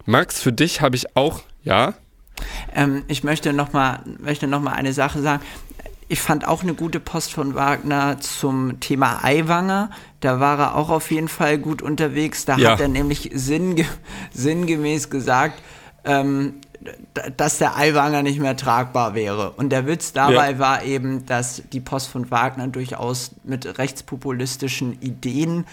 Max, 0.06 0.40
für 0.40 0.52
dich 0.52 0.80
habe 0.80 0.96
ich 0.96 1.16
auch, 1.16 1.42
ja? 1.62 1.94
Ähm, 2.74 3.04
ich 3.08 3.24
möchte 3.24 3.52
nochmal 3.52 4.00
noch 4.04 4.66
eine 4.66 4.92
Sache 4.92 5.22
sagen. 5.22 5.42
Ich 6.08 6.20
fand 6.20 6.46
auch 6.46 6.62
eine 6.62 6.74
gute 6.74 7.00
Post 7.00 7.32
von 7.32 7.54
Wagner 7.54 8.20
zum 8.20 8.78
Thema 8.80 9.24
Eiwanger. 9.24 9.90
Da 10.20 10.38
war 10.38 10.58
er 10.58 10.74
auch 10.76 10.90
auf 10.90 11.10
jeden 11.10 11.28
Fall 11.28 11.58
gut 11.58 11.80
unterwegs. 11.80 12.44
Da 12.44 12.56
ja. 12.58 12.72
hat 12.72 12.80
er 12.80 12.88
nämlich 12.88 13.30
sinnge 13.34 13.86
sinngemäß 14.32 15.08
gesagt, 15.08 15.62
ähm, 16.04 16.60
dass 17.36 17.58
der 17.58 17.76
Eiwanger 17.76 18.22
nicht 18.22 18.38
mehr 18.38 18.56
tragbar 18.56 19.14
wäre. 19.14 19.52
Und 19.52 19.70
der 19.70 19.86
Witz 19.86 20.12
dabei 20.12 20.52
ja. 20.52 20.58
war 20.58 20.84
eben, 20.84 21.24
dass 21.24 21.62
die 21.72 21.80
Post 21.80 22.08
von 22.08 22.30
Wagner 22.30 22.68
durchaus 22.68 23.30
mit 23.42 23.78
rechtspopulistischen 23.78 25.00
Ideen 25.00 25.64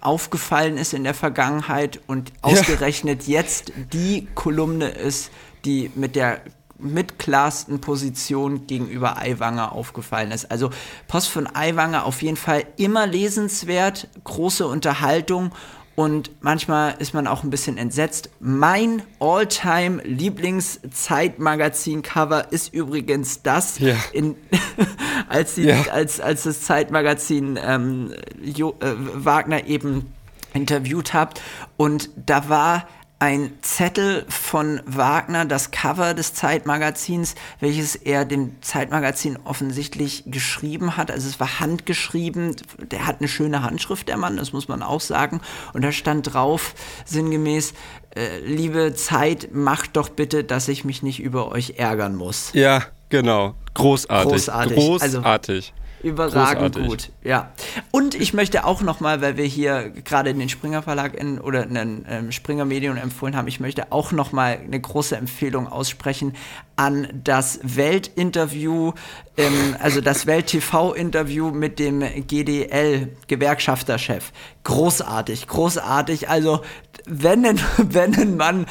aufgefallen 0.00 0.78
ist 0.78 0.94
in 0.94 1.04
der 1.04 1.14
Vergangenheit 1.14 2.00
und 2.06 2.32
ausgerechnet 2.40 3.26
ja. 3.26 3.40
jetzt 3.40 3.72
die 3.92 4.28
Kolumne 4.34 4.88
ist, 4.88 5.30
die 5.66 5.90
mit 5.94 6.16
der 6.16 6.40
mitklarsten 6.78 7.80
Position 7.80 8.66
gegenüber 8.66 9.18
Aiwanger 9.18 9.72
aufgefallen 9.72 10.30
ist. 10.30 10.50
Also 10.50 10.70
Post 11.08 11.28
von 11.28 11.48
Aiwanger 11.54 12.04
auf 12.04 12.22
jeden 12.22 12.36
Fall 12.36 12.64
immer 12.76 13.06
lesenswert, 13.06 14.08
große 14.24 14.66
Unterhaltung 14.66 15.52
und 15.96 16.30
manchmal 16.42 16.94
ist 16.98 17.14
man 17.14 17.26
auch 17.26 17.42
ein 17.42 17.48
bisschen 17.48 17.78
entsetzt. 17.78 18.28
Mein 18.38 19.02
All-Time 19.18 20.02
Lieblings-Zeitmagazin-Cover 20.04 22.52
ist 22.52 22.74
übrigens 22.74 23.40
das, 23.42 23.78
ja. 23.78 23.96
in, 24.12 24.36
als, 25.28 25.54
die, 25.54 25.62
ja. 25.62 25.84
als, 25.90 26.20
als 26.20 26.42
das 26.42 26.60
Zeitmagazin 26.60 27.58
ähm, 27.64 28.12
jo, 28.42 28.76
äh, 28.80 28.92
Wagner 29.14 29.64
eben 29.64 30.12
interviewt 30.52 31.14
hat. 31.14 31.40
Und 31.78 32.10
da 32.14 32.50
war 32.50 32.86
ein 33.18 33.52
Zettel 33.62 34.26
von 34.28 34.80
Wagner, 34.84 35.46
das 35.46 35.70
Cover 35.70 36.12
des 36.12 36.34
Zeitmagazins, 36.34 37.34
welches 37.60 37.96
er 37.96 38.26
dem 38.26 38.60
Zeitmagazin 38.60 39.38
offensichtlich 39.44 40.24
geschrieben 40.26 40.98
hat. 40.98 41.10
Also 41.10 41.26
es 41.28 41.40
war 41.40 41.58
handgeschrieben. 41.60 42.56
Der 42.90 43.06
hat 43.06 43.20
eine 43.20 43.28
schöne 43.28 43.62
Handschrift, 43.62 44.08
der 44.08 44.18
Mann, 44.18 44.36
das 44.36 44.52
muss 44.52 44.68
man 44.68 44.82
auch 44.82 45.00
sagen. 45.00 45.40
Und 45.72 45.82
da 45.82 45.92
stand 45.92 46.34
drauf, 46.34 46.74
sinngemäß, 47.06 47.72
äh, 48.14 48.40
liebe 48.40 48.94
Zeit, 48.94 49.48
macht 49.54 49.96
doch 49.96 50.10
bitte, 50.10 50.44
dass 50.44 50.68
ich 50.68 50.84
mich 50.84 51.02
nicht 51.02 51.20
über 51.20 51.50
euch 51.50 51.74
ärgern 51.78 52.16
muss. 52.16 52.50
Ja, 52.52 52.82
genau. 53.08 53.54
Großartig. 53.72 54.30
Großartig. 54.30 54.76
Großartig. 54.76 55.72
Also, 55.72 55.85
Überragend 56.02 56.74
Großartig. 56.74 56.86
gut, 56.86 57.10
ja. 57.24 57.52
Und 57.90 58.14
ich 58.14 58.34
möchte 58.34 58.64
auch 58.64 58.82
nochmal, 58.82 59.22
weil 59.22 59.36
wir 59.36 59.44
hier 59.44 59.90
gerade 59.90 60.30
in 60.30 60.38
den 60.38 60.48
Springer 60.48 60.82
Verlag 60.82 61.14
in, 61.14 61.40
oder 61.40 61.64
in 61.64 61.74
den 61.74 62.06
ähm, 62.08 62.30
Springer 62.32 62.64
Medien 62.64 62.96
empfohlen 62.96 63.36
haben, 63.36 63.48
ich 63.48 63.60
möchte 63.60 63.92
auch 63.92 64.12
nochmal 64.12 64.58
eine 64.62 64.80
große 64.80 65.16
Empfehlung 65.16 65.66
aussprechen 65.66 66.34
an 66.76 67.08
das 67.24 67.58
Weltinterview, 67.62 68.92
ähm, 69.36 69.76
also 69.80 70.00
das 70.00 70.26
Welt-TV-Interview 70.26 71.50
mit 71.50 71.78
dem 71.78 72.00
GDL-Gewerkschafterchef. 72.00 74.32
Großartig, 74.64 75.46
großartig. 75.48 76.28
Also 76.28 76.62
wenn 77.06 77.46
ein, 77.46 77.60
wenn 77.78 78.14
ein 78.14 78.36
Mann 78.36 78.66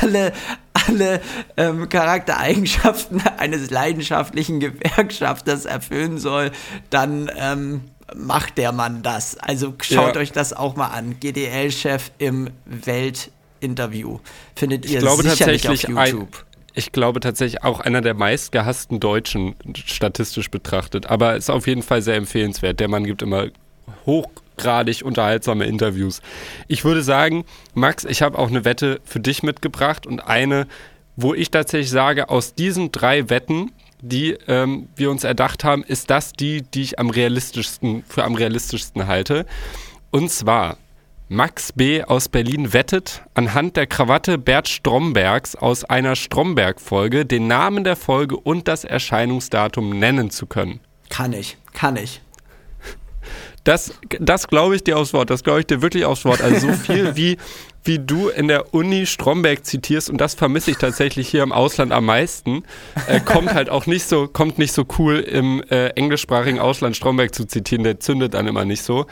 alle, 0.00 0.32
alle 0.88 1.20
ähm, 1.56 1.88
Charaktereigenschaften 1.88 3.22
eines 3.38 3.70
leidenschaftlichen 3.70 4.60
Gewerkschafters 4.60 5.64
erfüllen 5.64 6.18
soll, 6.18 6.50
dann 6.90 7.30
ähm, 7.36 7.82
macht 8.16 8.58
der 8.58 8.72
Mann 8.72 9.02
das. 9.02 9.36
Also 9.38 9.74
schaut 9.82 10.14
ja. 10.14 10.22
euch 10.22 10.32
das 10.32 10.52
auch 10.52 10.76
mal 10.76 10.88
an. 10.88 11.20
GDL-Chef 11.20 12.10
im 12.18 12.50
Weltinterview. 12.64 14.18
Findet 14.54 14.86
ihr 14.86 14.98
ich 14.98 14.98
glaube 14.98 15.22
sicherlich 15.22 15.62
tatsächlich 15.62 15.96
auf 15.96 16.06
YouTube. 16.06 16.36
Ein 16.36 16.48
ich 16.74 16.92
glaube 16.92 17.18
tatsächlich 17.18 17.64
auch 17.64 17.80
einer 17.80 18.02
der 18.02 18.14
meistgehassten 18.14 19.00
Deutschen 19.00 19.56
statistisch 19.74 20.48
betrachtet. 20.48 21.06
Aber 21.06 21.34
ist 21.34 21.50
auf 21.50 21.66
jeden 21.66 21.82
Fall 21.82 22.02
sehr 22.02 22.14
empfehlenswert. 22.14 22.78
Der 22.78 22.88
Mann 22.88 23.04
gibt 23.04 23.20
immer 23.22 23.48
hoch 24.06 24.28
hochgradig 24.58 25.02
unterhaltsame 25.04 25.64
Interviews. 25.66 26.20
Ich 26.66 26.84
würde 26.84 27.02
sagen, 27.02 27.44
Max, 27.74 28.04
ich 28.04 28.22
habe 28.22 28.38
auch 28.38 28.48
eine 28.48 28.64
Wette 28.64 29.00
für 29.04 29.20
dich 29.20 29.42
mitgebracht 29.42 30.06
und 30.06 30.20
eine, 30.20 30.66
wo 31.16 31.34
ich 31.34 31.50
tatsächlich 31.50 31.90
sage, 31.90 32.28
aus 32.28 32.54
diesen 32.54 32.92
drei 32.92 33.30
Wetten, 33.30 33.72
die 34.00 34.36
ähm, 34.46 34.88
wir 34.94 35.10
uns 35.10 35.24
erdacht 35.24 35.64
haben, 35.64 35.82
ist 35.82 36.10
das 36.10 36.32
die, 36.32 36.62
die 36.62 36.82
ich 36.82 36.98
am 36.98 37.10
realistischsten, 37.10 38.04
für 38.06 38.24
am 38.24 38.34
realistischsten 38.34 39.06
halte. 39.06 39.44
Und 40.10 40.30
zwar, 40.30 40.78
Max 41.28 41.72
B. 41.72 42.02
aus 42.04 42.28
Berlin 42.28 42.72
wettet, 42.72 43.22
anhand 43.34 43.76
der 43.76 43.86
Krawatte 43.86 44.38
Bert 44.38 44.68
Strombergs 44.68 45.56
aus 45.56 45.84
einer 45.84 46.16
Stromberg-Folge 46.16 47.26
den 47.26 47.48
Namen 47.48 47.84
der 47.84 47.96
Folge 47.96 48.36
und 48.36 48.68
das 48.68 48.84
Erscheinungsdatum 48.84 49.98
nennen 49.98 50.30
zu 50.30 50.46
können. 50.46 50.80
Kann 51.10 51.32
ich, 51.32 51.58
kann 51.74 51.96
ich. 51.96 52.22
Das, 53.68 53.92
das 54.18 54.48
glaube 54.48 54.76
ich 54.76 54.84
dir 54.84 54.96
aufs 54.96 55.12
Wort. 55.12 55.28
Das 55.28 55.44
glaube 55.44 55.60
ich 55.60 55.66
dir 55.66 55.82
wirklich 55.82 56.06
aufs 56.06 56.24
Wort. 56.24 56.40
Also 56.40 56.68
so 56.68 56.72
viel 56.72 57.16
wie, 57.16 57.36
wie 57.84 57.98
du 57.98 58.30
in 58.30 58.48
der 58.48 58.72
Uni 58.72 59.04
Stromberg 59.04 59.66
zitierst 59.66 60.08
und 60.08 60.18
das 60.18 60.32
vermisse 60.32 60.70
ich 60.70 60.78
tatsächlich 60.78 61.28
hier 61.28 61.42
im 61.42 61.52
Ausland 61.52 61.92
am 61.92 62.06
meisten, 62.06 62.62
äh, 63.08 63.20
kommt 63.20 63.52
halt 63.52 63.68
auch 63.68 63.84
nicht 63.84 64.08
so, 64.08 64.26
kommt 64.26 64.56
nicht 64.56 64.72
so 64.72 64.86
cool 64.98 65.16
im 65.16 65.62
äh, 65.64 65.88
englischsprachigen 65.88 66.60
Ausland 66.60 66.96
Stromberg 66.96 67.34
zu 67.34 67.44
zitieren. 67.44 67.84
Der 67.84 68.00
zündet 68.00 68.32
dann 68.32 68.46
immer 68.46 68.64
nicht 68.64 68.82
so. 68.82 69.04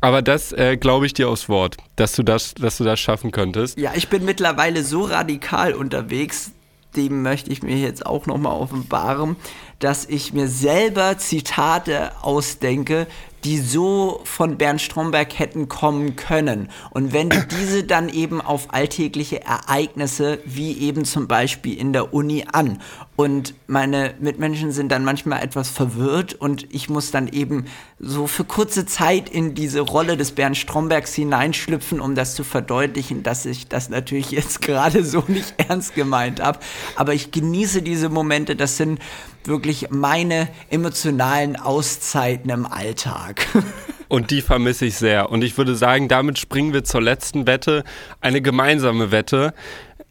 Aber 0.00 0.20
das 0.20 0.50
äh, 0.50 0.76
glaube 0.76 1.06
ich 1.06 1.14
dir 1.14 1.28
aufs 1.28 1.48
Wort, 1.48 1.76
dass 1.94 2.12
du 2.14 2.24
das, 2.24 2.54
dass 2.54 2.78
du 2.78 2.82
das 2.82 2.98
schaffen 2.98 3.30
könntest. 3.30 3.78
Ja, 3.78 3.92
ich 3.94 4.08
bin 4.08 4.24
mittlerweile 4.24 4.82
so 4.82 5.02
radikal 5.02 5.74
unterwegs, 5.74 6.50
dem 6.96 7.22
möchte 7.22 7.52
ich 7.52 7.62
mir 7.62 7.76
jetzt 7.76 8.04
auch 8.04 8.26
nochmal 8.26 8.52
offenbaren, 8.52 9.36
dass 9.78 10.04
ich 10.06 10.32
mir 10.32 10.48
selber 10.48 11.18
Zitate 11.18 12.10
ausdenke, 12.20 13.06
die 13.44 13.58
so 13.58 14.20
von 14.24 14.56
Bernd 14.56 14.80
Stromberg 14.80 15.38
hätten 15.38 15.68
kommen 15.68 16.16
können. 16.16 16.68
Und 16.90 17.12
wenn 17.12 17.28
du 17.28 17.44
diese 17.44 17.84
dann 17.84 18.08
eben 18.08 18.40
auf 18.40 18.72
alltägliche 18.72 19.42
Ereignisse, 19.42 20.38
wie 20.44 20.78
eben 20.78 21.04
zum 21.04 21.26
Beispiel 21.26 21.76
in 21.76 21.92
der 21.92 22.14
Uni 22.14 22.44
an. 22.50 22.80
Und 23.16 23.54
meine 23.66 24.14
Mitmenschen 24.20 24.72
sind 24.72 24.90
dann 24.90 25.04
manchmal 25.04 25.42
etwas 25.42 25.68
verwirrt 25.68 26.34
und 26.34 26.72
ich 26.72 26.88
muss 26.88 27.10
dann 27.10 27.28
eben 27.28 27.66
so 27.98 28.26
für 28.26 28.44
kurze 28.44 28.86
Zeit 28.86 29.28
in 29.28 29.54
diese 29.54 29.80
Rolle 29.80 30.16
des 30.16 30.32
Bernd 30.32 30.56
Strombergs 30.56 31.14
hineinschlüpfen, 31.14 32.00
um 32.00 32.14
das 32.14 32.34
zu 32.34 32.44
verdeutlichen, 32.44 33.22
dass 33.22 33.44
ich 33.44 33.68
das 33.68 33.90
natürlich 33.90 34.30
jetzt 34.30 34.60
gerade 34.62 35.04
so 35.04 35.24
nicht 35.26 35.54
ernst 35.58 35.94
gemeint 35.94 36.40
habe. 36.40 36.60
Aber 36.96 37.12
ich 37.12 37.32
genieße 37.32 37.82
diese 37.82 38.08
Momente, 38.08 38.56
das 38.56 38.76
sind 38.76 39.00
wirklich 39.48 39.90
meine 39.90 40.48
emotionalen 40.70 41.56
Auszeiten 41.56 42.50
im 42.50 42.66
Alltag. 42.66 43.46
Und 44.08 44.30
die 44.30 44.42
vermisse 44.42 44.86
ich 44.86 44.96
sehr. 44.96 45.30
Und 45.30 45.42
ich 45.42 45.56
würde 45.56 45.74
sagen, 45.74 46.08
damit 46.08 46.38
springen 46.38 46.74
wir 46.74 46.84
zur 46.84 47.00
letzten 47.00 47.46
Wette, 47.46 47.82
eine 48.20 48.42
gemeinsame 48.42 49.10
Wette. 49.10 49.54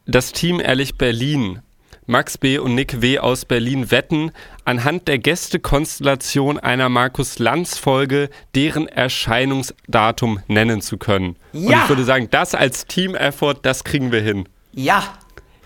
Das 0.08 0.32
Team 0.32 0.60
Ehrlich 0.60 0.98
Berlin 0.98 1.62
Max 2.08 2.38
B. 2.38 2.58
und 2.58 2.76
Nick 2.76 3.02
W. 3.02 3.20
aus 3.20 3.46
Berlin 3.46 3.90
wetten 3.90 4.32
anhand 4.66 5.08
der 5.08 5.18
Gästekonstellation 5.18 6.60
einer 6.60 6.90
Markus 6.90 7.40
Lanz 7.40 7.78
Folge 7.78 8.30
deren 8.56 8.88
Erscheinungsdatum 8.88 10.42
nennen 10.48 10.82
zu 10.82 10.98
können. 10.98 11.38
Ja. 11.54 11.62
Und 11.62 11.74
ich 11.76 11.90
würde 11.90 12.04
sagen, 12.04 12.28
das 12.30 12.54
als 12.54 12.86
Team-Effort, 12.88 13.60
das 13.62 13.84
kriegen 13.84 14.12
wir 14.12 14.22
hin. 14.22 14.50
Ja, 14.74 15.04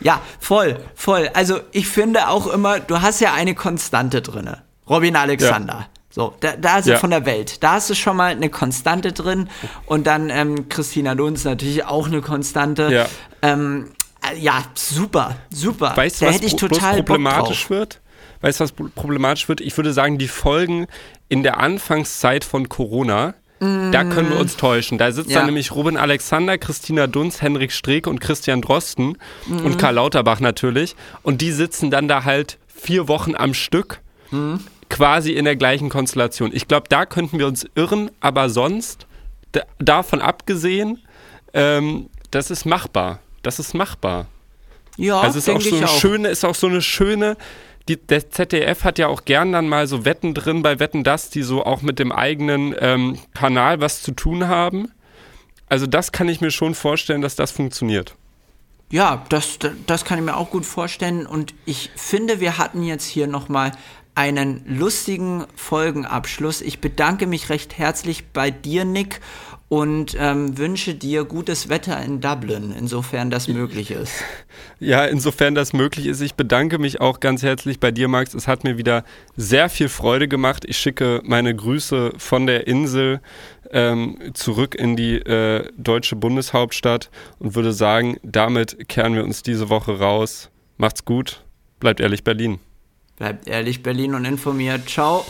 ja, 0.02 0.22
voll, 0.40 0.78
voll. 0.96 1.30
Also 1.34 1.60
ich 1.72 1.88
finde 1.88 2.28
auch 2.30 2.48
immer, 2.48 2.80
du 2.80 3.02
hast 3.02 3.20
ja 3.22 3.34
eine 3.34 3.56
Konstante 3.56 4.22
drinne. 4.22 4.62
Robin 4.90 5.16
Alexander. 5.16 5.74
Ja. 5.74 5.88
So, 6.10 6.34
da, 6.40 6.56
da 6.56 6.76
also 6.76 6.92
Ja. 6.92 6.98
von 6.98 7.10
der 7.10 7.26
Welt. 7.26 7.62
Da 7.64 7.74
hast 7.74 7.90
du 7.90 7.94
schon 7.96 8.16
mal 8.16 8.32
eine 8.32 8.50
Konstante 8.50 9.12
drin. 9.12 9.50
Und 9.86 10.06
dann 10.08 10.30
ähm, 10.30 10.70
Christina 10.70 11.12
Lunz 11.14 11.44
natürlich 11.44 11.86
auch 11.86 12.08
eine 12.08 12.22
Konstante. 12.22 12.90
Ja. 12.92 13.06
Ähm, 13.42 13.92
äh, 14.32 14.38
ja, 14.38 14.64
super, 14.76 15.36
super. 15.50 15.92
Weißt 15.96 16.22
du, 16.22 16.26
was 16.28 16.36
hätte 16.36 16.46
ich 16.46 16.54
pro- 16.58 16.68
total 16.68 16.94
bloß 16.96 17.06
problematisch 17.06 17.70
wird? 17.70 18.00
Weißt 18.42 18.60
du, 18.60 18.64
was 18.64 18.72
pro- 18.72 18.88
problematisch 18.96 19.50
wird? 19.50 19.60
Ich 19.60 19.76
würde 19.76 19.92
sagen, 19.92 20.18
die 20.18 20.28
Folgen 20.30 20.88
in 21.28 21.44
der 21.44 21.60
Anfangszeit 21.60 22.44
von 22.46 22.70
Corona, 22.70 23.34
da 23.60 24.04
können 24.04 24.30
wir 24.30 24.38
uns 24.40 24.58
täuschen. 24.58 24.98
Da 24.98 25.12
sitzt 25.12 25.30
Ja. 25.30 25.38
dann 25.40 25.46
nämlich 25.48 25.72
Robin 25.74 25.98
Alexander, 25.98 26.58
Christina 26.58 27.08
Dunz, 27.08 27.42
Henrik 27.42 27.72
Streeck 27.72 28.06
und 28.08 28.20
Christian 28.20 28.62
Drosten 28.62 29.18
Mhm. 29.48 29.66
und 29.66 29.78
Karl 29.80 29.96
Lauterbach 29.96 30.40
natürlich. 30.42 30.96
Und 31.24 31.42
die 31.42 31.52
sitzen 31.52 31.90
dann 31.90 32.08
da 32.08 32.26
halt 32.26 32.58
vier 32.68 33.08
Wochen 33.08 33.34
am 33.36 33.54
Stück, 33.54 34.02
Mhm. 34.32 34.60
quasi 34.90 35.32
in 35.32 35.46
der 35.46 35.56
gleichen 35.56 35.90
Konstellation. 35.90 36.52
Ich 36.54 36.68
glaube, 36.68 36.88
da 36.90 37.06
könnten 37.06 37.40
wir 37.40 37.48
uns 37.48 37.66
irren, 37.76 38.12
aber 38.20 38.50
sonst, 38.50 39.08
da, 39.54 39.62
davon 39.80 40.22
abgesehen, 40.22 41.00
ähm, 41.54 42.10
das 42.32 42.52
ist 42.52 42.66
machbar. 42.66 43.20
Das 43.42 43.60
ist 43.60 43.74
machbar. 43.74 44.28
Ja, 44.98 45.20
Also 45.22 45.40
ist 45.40 45.50
auch 45.50 45.62
so 45.62 45.76
eine 45.76 45.86
auch. 45.86 46.00
schöne, 46.00 46.28
ist 46.30 46.44
auch 46.46 46.56
so 46.56 46.68
eine 46.68 46.82
schöne. 46.82 47.38
Die, 47.88 47.98
der 47.98 48.30
ZDF 48.32 48.84
hat 48.84 48.98
ja 48.98 49.08
auch 49.08 49.26
gern 49.26 49.52
dann 49.52 49.70
mal 49.70 49.88
so 49.88 50.06
Wetten 50.06 50.34
drin 50.34 50.64
bei 50.64 50.80
Wetten 50.80 51.04
das, 51.04 51.30
die 51.30 51.44
so 51.44 51.64
auch 51.64 51.82
mit 51.82 52.00
dem 52.00 52.12
eigenen 52.12 52.76
ähm, 52.80 53.20
Kanal 53.34 53.80
was 53.80 54.02
zu 54.02 54.12
tun 54.12 54.48
haben. 54.48 54.92
Also 55.70 55.86
das 55.86 56.12
kann 56.12 56.30
ich 56.30 56.42
mir 56.42 56.52
schon 56.52 56.76
vorstellen, 56.76 57.22
dass 57.22 57.36
das 57.36 57.52
funktioniert. 57.52 58.16
Ja, 58.92 59.26
das, 59.30 59.60
das 59.88 60.06
kann 60.06 60.20
ich 60.20 60.26
mir 60.26 60.38
auch 60.38 60.52
gut 60.52 60.66
vorstellen. 60.66 61.26
Und 61.26 61.54
ich 61.66 61.92
finde, 61.96 62.40
wir 62.40 62.58
hatten 62.58 62.84
jetzt 62.84 63.06
hier 63.06 63.28
nochmal 63.28 63.72
einen 64.14 64.64
lustigen 64.66 65.46
Folgenabschluss. 65.56 66.62
Ich 66.62 66.80
bedanke 66.80 67.28
mich 67.28 67.50
recht 67.50 67.78
herzlich 67.78 68.28
bei 68.28 68.52
dir, 68.52 68.86
Nick, 68.86 69.20
und 69.68 70.16
ähm, 70.20 70.58
wünsche 70.58 70.94
dir 70.94 71.24
gutes 71.24 71.70
Wetter 71.70 72.02
in 72.04 72.22
Dublin, 72.22 72.74
insofern 72.78 73.30
das 73.30 73.48
möglich 73.48 73.92
ist. 73.92 74.14
Ja, 74.78 75.06
insofern 75.06 75.56
das 75.56 75.72
möglich 75.72 76.06
ist. 76.06 76.20
Ich 76.20 76.36
bedanke 76.36 76.80
mich 76.80 77.00
auch 77.00 77.22
ganz 77.22 77.44
herzlich 77.44 77.80
bei 77.80 77.92
dir, 77.92 78.10
Max. 78.10 78.34
Es 78.34 78.46
hat 78.46 78.66
mir 78.66 78.78
wieder 78.78 79.06
sehr 79.38 79.70
viel 79.70 79.88
Freude 79.88 80.28
gemacht. 80.28 80.66
Ich 80.68 80.78
schicke 80.78 81.22
meine 81.24 81.56
Grüße 81.56 82.12
von 82.18 82.46
der 82.46 82.68
Insel 82.68 83.22
ähm, 83.72 84.18
zurück 84.34 84.76
in 84.76 84.98
die 84.98 85.16
äh, 85.16 85.70
deutsche 85.78 86.18
Bundeshauptstadt 86.18 87.10
und 87.40 87.56
würde 87.56 87.72
sagen, 87.72 88.18
damit 88.22 88.90
kehren 88.90 89.16
wir 89.16 89.24
uns 89.24 89.44
diese 89.44 89.70
Woche 89.70 89.98
raus. 89.98 90.50
Macht's 90.78 91.06
gut, 91.06 91.46
bleibt 91.80 92.02
ehrlich 92.02 92.26
Berlin. 92.26 92.60
Bleibt 93.16 93.48
ehrlich, 93.48 93.82
Berlin 93.82 94.14
und 94.14 94.26
informiert. 94.26 94.90
Ciao. 94.90 95.26